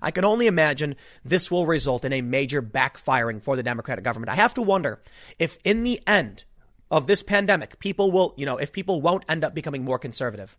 [0.00, 0.94] I can only imagine
[1.24, 4.30] this will result in a major backfiring for the Democratic government.
[4.30, 5.00] I have to wonder
[5.38, 6.44] if in the end
[6.90, 10.56] of this pandemic, people will, you know, if people won't end up becoming more conservative.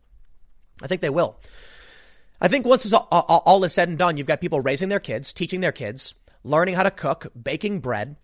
[0.82, 1.40] I think they will.
[2.40, 5.62] I think once all, is said and done, you've got people raising their kids, teaching
[5.62, 6.14] their kids,
[6.44, 8.16] learning how to cook, baking bread,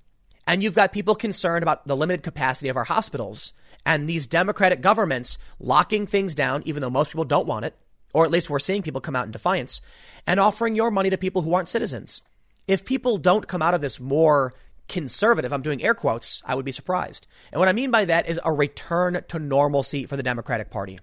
[0.45, 3.53] and you've got people concerned about the limited capacity of our hospitals
[3.85, 7.75] and these democratic governments locking things down, even though most people don't want it,
[8.13, 9.81] or at least we're seeing people come out in defiance,
[10.27, 12.23] and offering your money to people who aren't citizens.
[12.67, 14.53] If people don't come out of this more
[14.87, 17.27] conservative, I'm doing air quotes, I would be surprised.
[17.51, 20.99] And what I mean by that is a return to normalcy for the Democratic Party.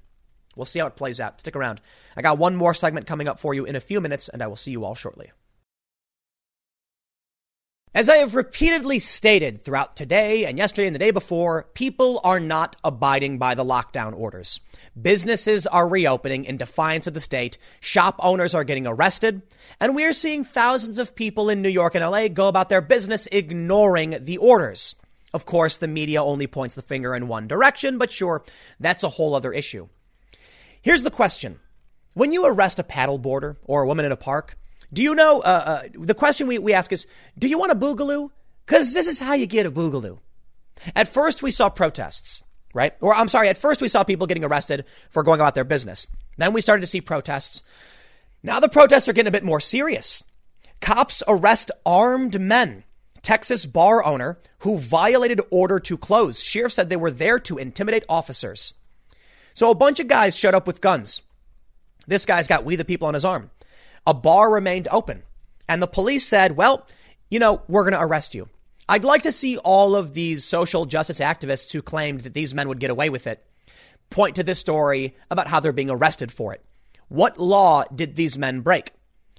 [0.56, 1.40] We'll see how it plays out.
[1.40, 1.80] Stick around.
[2.16, 4.46] I got one more segment coming up for you in a few minutes, and I
[4.46, 5.30] will see you all shortly.
[7.92, 12.38] As I have repeatedly stated throughout today and yesterday and the day before, people are
[12.38, 14.60] not abiding by the lockdown orders.
[15.00, 17.58] Businesses are reopening in defiance of the state.
[17.80, 19.42] Shop owners are getting arrested.
[19.80, 22.80] And we are seeing thousands of people in New York and LA go about their
[22.80, 24.94] business ignoring the orders.
[25.34, 28.44] Of course, the media only points the finger in one direction, but sure,
[28.78, 29.88] that's a whole other issue.
[30.80, 31.58] Here's the question.
[32.14, 34.56] When you arrest a paddleboarder or a woman in a park,
[34.92, 37.06] do you know, uh, uh, the question we, we ask is,
[37.38, 38.30] do you want a boogaloo?
[38.66, 40.18] Because this is how you get a boogaloo.
[40.96, 42.42] At first, we saw protests,
[42.74, 42.94] right?
[43.00, 46.06] Or I'm sorry, at first we saw people getting arrested for going about their business.
[46.38, 47.62] Then we started to see protests.
[48.42, 50.24] Now the protests are getting a bit more serious.
[50.80, 52.84] Cops arrest armed men.
[53.22, 56.42] Texas bar owner who violated order to close.
[56.42, 58.74] Sheriff said they were there to intimidate officers.
[59.52, 61.20] So a bunch of guys showed up with guns.
[62.06, 63.50] This guy's got We the People on his arm.
[64.06, 65.22] A bar remained open.
[65.68, 66.86] And the police said, well,
[67.30, 68.48] you know, we're going to arrest you.
[68.88, 72.68] I'd like to see all of these social justice activists who claimed that these men
[72.68, 73.46] would get away with it
[74.10, 76.64] point to this story about how they're being arrested for it.
[77.08, 78.92] What law did these men break?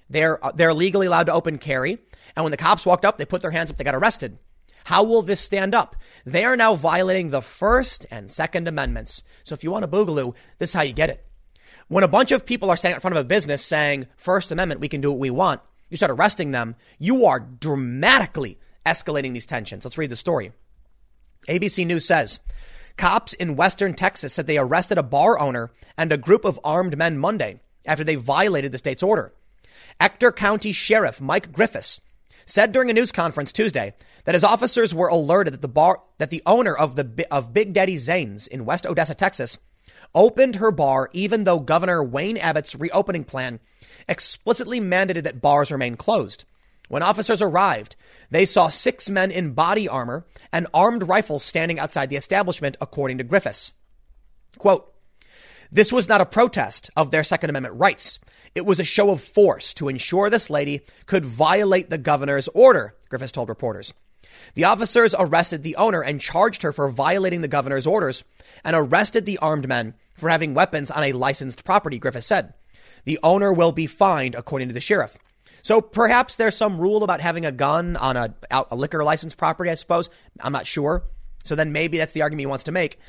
[0.10, 2.00] They're, uh, they're legally allowed to open carry.
[2.36, 4.38] And when the cops walked up, they put their hands up, they got arrested.
[4.86, 5.96] How will this stand up?
[6.26, 9.24] They are now violating the First and Second Amendments.
[9.44, 11.26] So if you want a boogaloo, this is how you get it.
[11.92, 14.80] When a bunch of people are standing in front of a business saying, First Amendment,
[14.80, 15.60] we can do what we want,
[15.90, 19.84] you start arresting them, you are dramatically escalating these tensions.
[19.84, 20.54] Let's read the story.
[21.50, 22.40] ABC News says,
[22.96, 26.98] Cops in western Texas said they arrested a bar owner and a group of armed
[26.98, 29.34] men Monday after they violated the state's order.
[30.00, 32.00] Ector County Sheriff Mike Griffis
[32.46, 33.94] said during a news conference Tuesday
[34.24, 37.74] that his officers were alerted that the bar that the owner of the of Big
[37.74, 39.60] Daddy Zane's in West Odessa, Texas,
[40.14, 43.60] opened her bar even though Governor Wayne Abbott's reopening plan
[44.08, 46.46] explicitly mandated that bars remain closed.
[46.90, 47.96] When officers arrived,
[48.30, 53.18] they saw six men in body armor and armed rifles standing outside the establishment, according
[53.20, 53.72] to Griffis.
[54.58, 54.94] Quote,
[55.72, 58.20] this was not a protest of their Second Amendment rights.
[58.54, 62.96] It was a show of force to ensure this lady could violate the governor's order,
[63.10, 63.94] Griffis told reporters.
[64.56, 68.26] The officers arrested the owner and charged her for violating the governor's orders
[68.66, 72.54] and arrested the armed men for having weapons on a licensed property, Griffith said.
[73.06, 75.18] The owner will be fined, according to the sheriff.
[75.64, 79.70] So perhaps there's some rule about having a gun on a, a liquor license property,
[79.70, 80.10] I suppose.
[80.40, 81.04] I'm not sure.
[81.44, 83.00] So then maybe that's the argument he wants to make.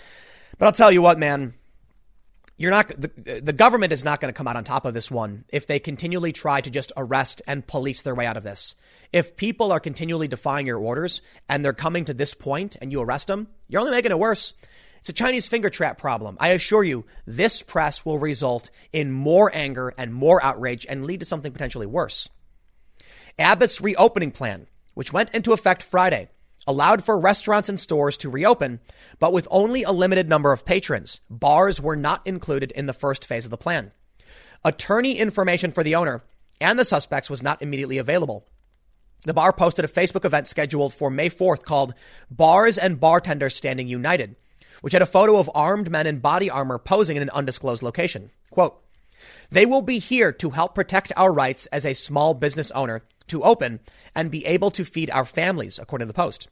[0.58, 1.54] But I'll tell you what, man,
[2.56, 5.10] you're not the, the government is not going to come out on top of this
[5.10, 8.74] one if they continually try to just arrest and police their way out of this.
[9.12, 13.00] If people are continually defying your orders and they're coming to this point and you
[13.00, 14.54] arrest them, you're only making it worse.
[15.02, 16.36] It's a Chinese finger trap problem.
[16.38, 21.18] I assure you, this press will result in more anger and more outrage and lead
[21.18, 22.28] to something potentially worse.
[23.36, 26.28] Abbott's reopening plan, which went into effect Friday,
[26.68, 28.78] allowed for restaurants and stores to reopen,
[29.18, 31.20] but with only a limited number of patrons.
[31.28, 33.90] Bars were not included in the first phase of the plan.
[34.64, 36.22] Attorney information for the owner
[36.60, 38.46] and the suspects was not immediately available.
[39.24, 41.92] The bar posted a Facebook event scheduled for May 4th called
[42.30, 44.36] Bars and Bartenders Standing United,
[44.82, 48.30] which had a photo of armed men in body armor posing in an undisclosed location.
[48.50, 48.78] Quote,
[49.50, 53.42] they will be here to help protect our rights as a small business owner to
[53.42, 53.80] open
[54.14, 56.48] and be able to feed our families, according to the Post.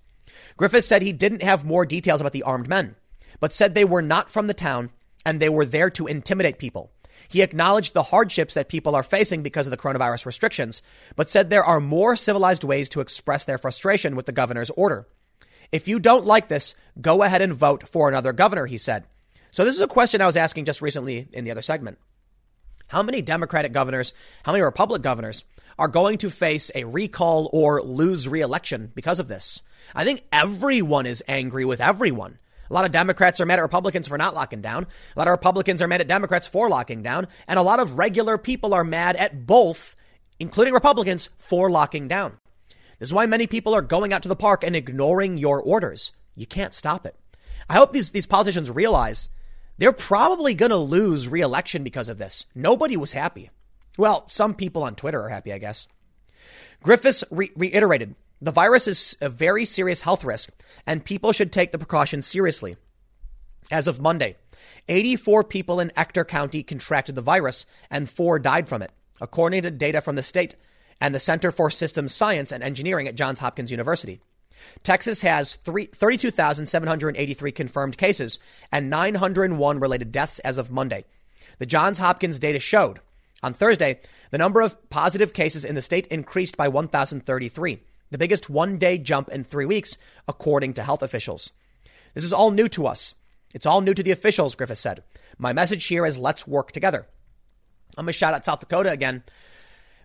[0.59, 2.97] Griffis said he didn't have more details about the armed men,
[3.41, 4.91] but said they were not from the town
[5.27, 6.91] and they were there to intimidate people.
[7.29, 10.81] He acknowledged the hardships that people are facing because of the coronavirus restrictions,
[11.17, 15.07] but said there are more civilized ways to express their frustration with the governor's order.
[15.73, 19.05] If you don't like this, go ahead and vote for another governor, he said.
[19.51, 21.99] So this is a question I was asking just recently in the other segment.
[22.89, 25.45] How many Democratic governors, how many Republican governors
[25.81, 29.63] are going to face a recall or lose reelection because of this.
[29.95, 32.39] I think everyone is angry with everyone.
[32.69, 34.87] A lot of Democrats are mad at Republicans for not locking down.
[35.17, 37.29] A lot of Republicans are mad at Democrats for locking down.
[37.49, 39.97] And a lot of regular people are mad at both,
[40.39, 42.37] including Republicans, for locking down.
[43.01, 46.13] This is why many people are going out to the park and ignoring your orders.
[46.37, 47.17] You can't stop it.
[47.69, 49.31] I hope these, these politicians realize
[49.79, 52.45] they're probably going to lose reelection because of this.
[52.55, 53.51] Nobody was happy.
[53.97, 55.89] Well, some people on Twitter are happy, I guess.
[56.85, 60.51] Griffis re- reiterated the virus is a very serious health risk,
[60.87, 62.77] and people should take the precautions seriously.
[63.71, 64.37] As of Monday,
[64.89, 69.71] 84 people in Ector County contracted the virus, and four died from it, according to
[69.71, 70.55] data from the state
[71.01, 74.21] and the Center for Systems Science and Engineering at Johns Hopkins University.
[74.83, 78.39] Texas has 32,783 confirmed cases
[78.71, 81.05] and 901 related deaths as of Monday.
[81.59, 83.01] The Johns Hopkins data showed
[83.43, 84.01] on Thursday,
[84.31, 88.99] the number of positive cases in the state increased by 1,033, the biggest one day
[88.99, 89.97] jump in three weeks,
[90.29, 91.53] according to health officials.
[92.15, 93.15] This is all new to us.
[93.55, 95.03] It's all new to the officials, Griffis said.
[95.39, 97.07] My message here is let's work together.
[97.97, 99.25] I'm going to shout out South Dakota again.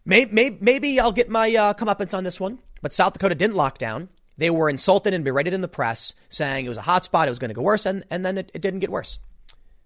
[0.05, 3.79] Maybe, maybe, I'll get my uh, comeuppance on this one, but South Dakota didn't lock
[3.79, 4.09] down.
[4.37, 7.31] They were insulted and berated in the press, saying it was a hot spot, it
[7.31, 9.19] was going to go worse, and, and then it, it didn't get worse.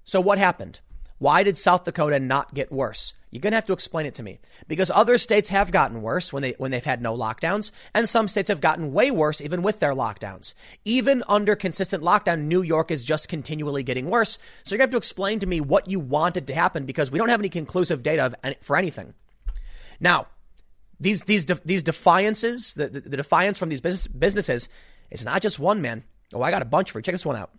[0.04, 0.82] So what happened?
[1.20, 3.14] Why did South Dakota not get worse?
[3.30, 6.34] You're going to have to explain it to me because other states have gotten worse
[6.34, 9.62] when they when they've had no lockdowns and some states have gotten way worse even
[9.62, 10.56] with their lockdowns.
[10.84, 14.40] Even under consistent lockdown, New York is just continually getting worse.
[14.64, 17.12] So you're going to have to explain to me what you wanted to happen because
[17.12, 19.14] we don't have any conclusive data for anything.
[20.00, 20.28] Now,
[21.00, 24.70] these these these defiances, the, the, the defiance from these business, businesses,
[25.10, 26.04] it's not just one man.
[26.34, 27.04] Oh, I got a bunch for you.
[27.04, 27.52] Check this one out.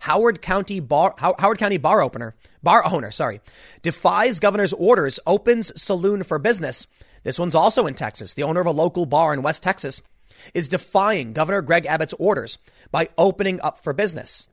[0.00, 3.40] Howard County bar Howard County bar opener bar owner sorry
[3.82, 6.86] defies governor's orders opens saloon for business.
[7.22, 8.34] This one's also in Texas.
[8.34, 10.02] The owner of a local bar in West Texas
[10.54, 12.58] is defying Governor Greg Abbott's orders
[12.90, 14.46] by opening up for business.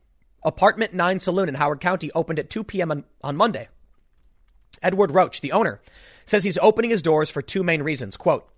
[0.44, 2.90] Apartment 9 Saloon in Howard County opened at 2 p.m.
[2.90, 3.68] on, on Monday.
[4.82, 5.80] Edward Roach, the owner,
[6.24, 8.16] says he's opening his doors for two main reasons.
[8.16, 8.48] Quote,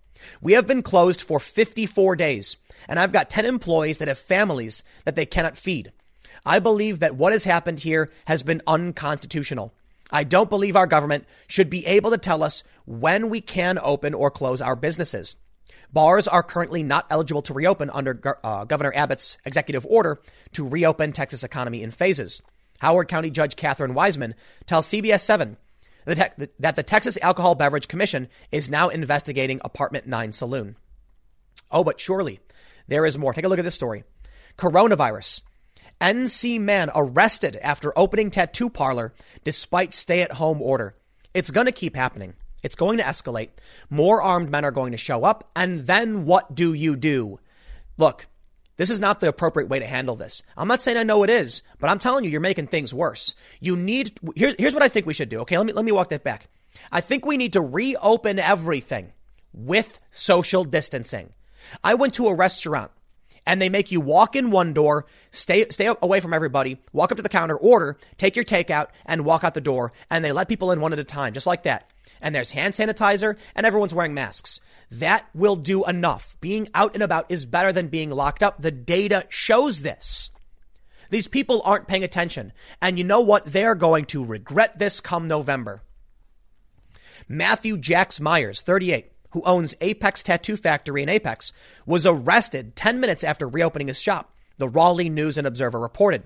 [0.41, 2.57] We have been closed for 54 days,
[2.89, 5.93] and I've got 10 employees that have families that they cannot feed.
[6.45, 9.75] I believe that what has happened here has been unconstitutional.
[10.11, 14.15] I don't believe our government should be able to tell us when we can open
[14.15, 15.37] or close our businesses.
[15.93, 20.21] Bars are currently not eligible to reopen under uh, Governor Abbott's executive order
[20.53, 22.43] to reopen Texas economy in phases.
[22.81, 24.35] Howard County Judge Catherine Wiseman
[24.67, 25.57] tells CBS 7
[26.07, 30.77] that the Texas Alcohol Beverage Commission is now investigating Apartment 9 Saloon.
[31.71, 32.41] Oh, but surely
[32.89, 33.33] there is more.
[33.33, 34.05] Take a look at this story.
[34.57, 35.43] Coronavirus.
[36.01, 39.15] NC man arrested after opening tattoo parlor
[39.45, 40.95] despite stay at home order.
[41.35, 42.35] It's going to keep happening.
[42.63, 43.51] It's going to escalate.
[43.91, 45.51] More armed men are going to show up.
[45.57, 47.39] And then what do you do?
[47.99, 48.27] Look,
[48.77, 50.43] this is not the appropriate way to handle this.
[50.57, 53.35] I'm not saying I know it is, but I'm telling you, you're making things worse.
[53.61, 55.41] You need, here's, here's what I think we should do.
[55.41, 56.49] Okay, let me, let me walk that back.
[56.93, 59.13] I think we need to reopen everything
[59.53, 61.33] with social distancing.
[61.83, 62.91] I went to a restaurant
[63.47, 67.17] and they make you walk in one door, stay stay away from everybody, walk up
[67.17, 69.93] to the counter, order, take your takeout, and walk out the door.
[70.11, 71.91] And they let people in one at a time, just like that.
[72.21, 74.61] And there's hand sanitizer, and everyone's wearing masks.
[74.91, 76.37] That will do enough.
[76.41, 78.61] Being out and about is better than being locked up.
[78.61, 80.31] The data shows this.
[81.11, 82.53] These people aren't paying attention.
[82.81, 83.45] And you know what?
[83.45, 85.83] They're going to regret this come November.
[87.29, 91.53] Matthew Jacks Myers, 38, who owns Apex Tattoo Factory in Apex,
[91.85, 96.23] was arrested 10 minutes after reopening his shop, the Raleigh News and Observer reported.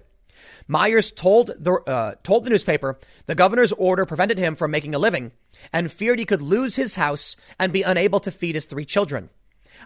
[0.66, 4.98] Myers told the, uh, told the newspaper the governor's order prevented him from making a
[4.98, 5.32] living
[5.72, 9.30] and feared he could lose his house and be unable to feed his three children.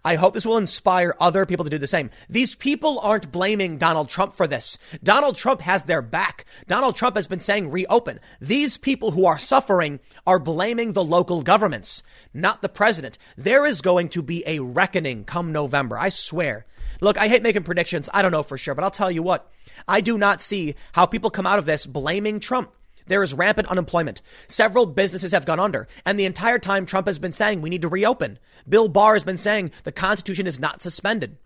[0.04, 2.10] I hope this will inspire other people to do the same.
[2.28, 4.78] These people aren't blaming Donald Trump for this.
[5.02, 6.46] Donald Trump has their back.
[6.66, 8.18] Donald Trump has been saying reopen.
[8.40, 12.02] These people who are suffering are blaming the local governments,
[12.32, 13.18] not the president.
[13.36, 15.98] There is going to be a reckoning come November.
[15.98, 16.66] I swear.
[17.00, 18.08] Look, I hate making predictions.
[18.12, 19.50] I don't know for sure, but I'll tell you what.
[19.86, 22.70] I do not see how people come out of this blaming Trump.
[23.06, 24.22] There is rampant unemployment.
[24.48, 25.88] Several businesses have gone under.
[26.06, 28.38] And the entire time Trump has been saying we need to reopen.
[28.68, 31.36] Bill Barr has been saying the Constitution is not suspended.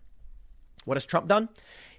[0.85, 1.49] What has Trump done?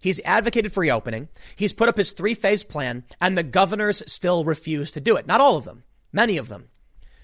[0.00, 1.28] He's advocated for reopening.
[1.54, 5.26] He's put up his three phase plan, and the governors still refuse to do it.
[5.26, 6.70] Not all of them, many of them.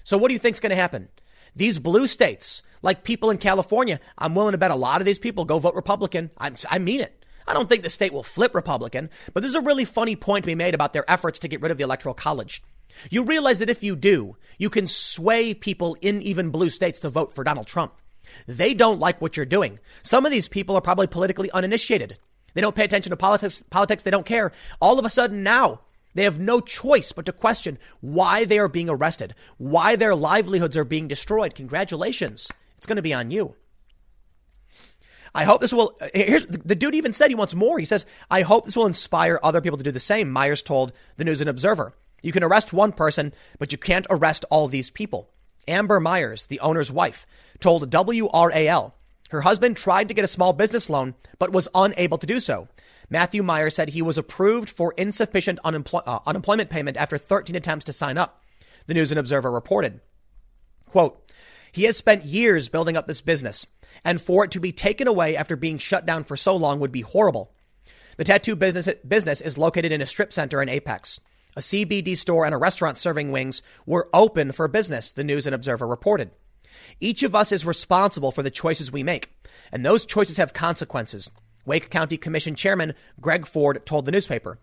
[0.03, 1.09] So, what do you think is going to happen?
[1.55, 5.17] These blue states, like people in California, I'm willing to bet a lot of these
[5.17, 6.29] people go vote Republican.
[6.37, 7.25] I'm, I mean it.
[7.47, 10.47] I don't think the state will flip Republican, but there's a really funny point to
[10.47, 12.61] be made about their efforts to get rid of the Electoral College.
[13.09, 17.09] You realize that if you do, you can sway people in even blue states to
[17.09, 17.93] vote for Donald Trump.
[18.47, 19.79] They don't like what you're doing.
[20.01, 22.17] Some of these people are probably politically uninitiated.
[22.53, 24.51] They don't pay attention to politics, politics, they don't care.
[24.81, 25.81] All of a sudden now,
[26.15, 30.75] they have no choice but to question why they are being arrested, why their livelihoods
[30.75, 31.55] are being destroyed.
[31.55, 32.51] Congratulations.
[32.77, 33.55] It's going to be on you.
[35.37, 35.95] I hope this will.
[36.15, 37.77] Here's the dude even said he wants more.
[37.77, 40.31] He says, I hope this will inspire other people to do the same.
[40.31, 41.93] Myers told the News and Observer.
[42.23, 45.29] You can arrest one person, but you can't arrest all these people.
[45.67, 47.27] Amber Myers, the owner's wife,
[47.59, 48.93] told WRAL
[49.29, 52.67] her husband tried to get a small business loan, but was unable to do so.
[53.07, 57.93] Matthew Myers said he was approved for insufficient uh, unemployment payment after 13 attempts to
[57.93, 58.43] sign up.
[58.87, 60.01] The News and Observer reported.
[60.87, 61.31] Quote,
[61.71, 63.67] he has spent years building up this business
[64.03, 66.91] and for it to be taken away after being shut down for so long would
[66.91, 67.53] be horrible.
[68.17, 71.19] The tattoo business, business is located in a strip center in Apex.
[71.55, 75.55] A CBD store and a restaurant serving wings were open for business, the News and
[75.55, 76.31] Observer reported.
[76.99, 79.33] Each of us is responsible for the choices we make,
[79.71, 81.31] and those choices have consequences.
[81.65, 84.59] Wake County Commission Chairman Greg Ford told the newspaper.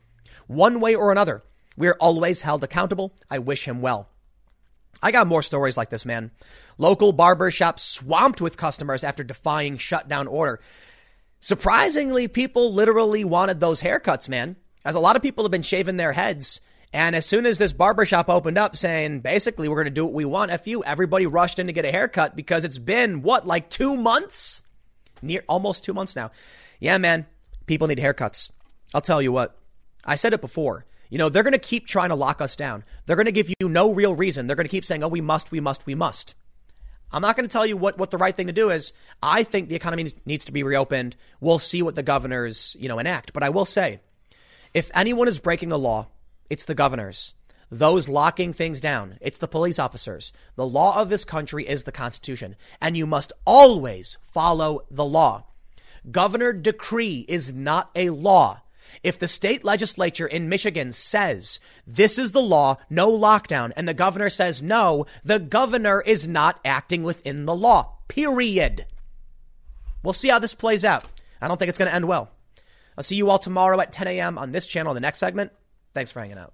[0.47, 1.43] One way or another,
[1.77, 3.15] we are always held accountable.
[3.31, 4.09] I wish him well.
[5.05, 6.31] I got more stories like this, man.
[6.79, 10.61] Local barber shop swamped with customers after defying shutdown order.
[11.41, 14.57] Surprisingly, people literally wanted those haircuts, man.
[14.83, 16.63] As a lot of people have been shaving their heads.
[16.91, 20.15] And as soon as this barbershop opened up saying, basically, we're going to do what
[20.15, 23.47] we want, F you, everybody rushed in to get a haircut because it's been, what,
[23.47, 24.63] like two months?
[25.21, 26.31] Near, almost two months now.
[26.81, 27.27] Yeah, man,
[27.67, 28.53] people need haircuts.
[28.95, 29.55] I'll tell you what,
[30.03, 30.87] I said it before.
[31.11, 32.85] You know, they're going to keep trying to lock us down.
[33.07, 34.47] They're going to give you no real reason.
[34.47, 36.35] They're going to keep saying, oh, we must, we must, we must.
[37.13, 38.93] I'm not going to tell you what, what the right thing to do is.
[39.23, 41.15] I think the economy needs to be reopened.
[41.41, 43.33] We'll see what the governors, you know, enact.
[43.33, 44.01] But I will say,
[44.73, 46.09] if anyone is breaking the law,
[46.51, 47.35] it's the governors.
[47.71, 49.19] Those locking things down.
[49.21, 50.33] It's the police officers.
[50.57, 55.45] The law of this country is the Constitution, and you must always follow the law.
[56.11, 58.61] Governor decree is not a law.
[59.03, 63.95] If the state legislature in Michigan says this is the law, no lockdown, and the
[63.95, 67.97] governor says no, the governor is not acting within the law.
[68.09, 68.87] Period.
[70.03, 71.05] We'll see how this plays out.
[71.41, 72.31] I don't think it's going to end well.
[72.97, 74.39] I'll see you all tomorrow at 10 a.m.
[74.39, 75.53] on this channel, the next segment.
[75.95, 76.53] Thanks for hanging out.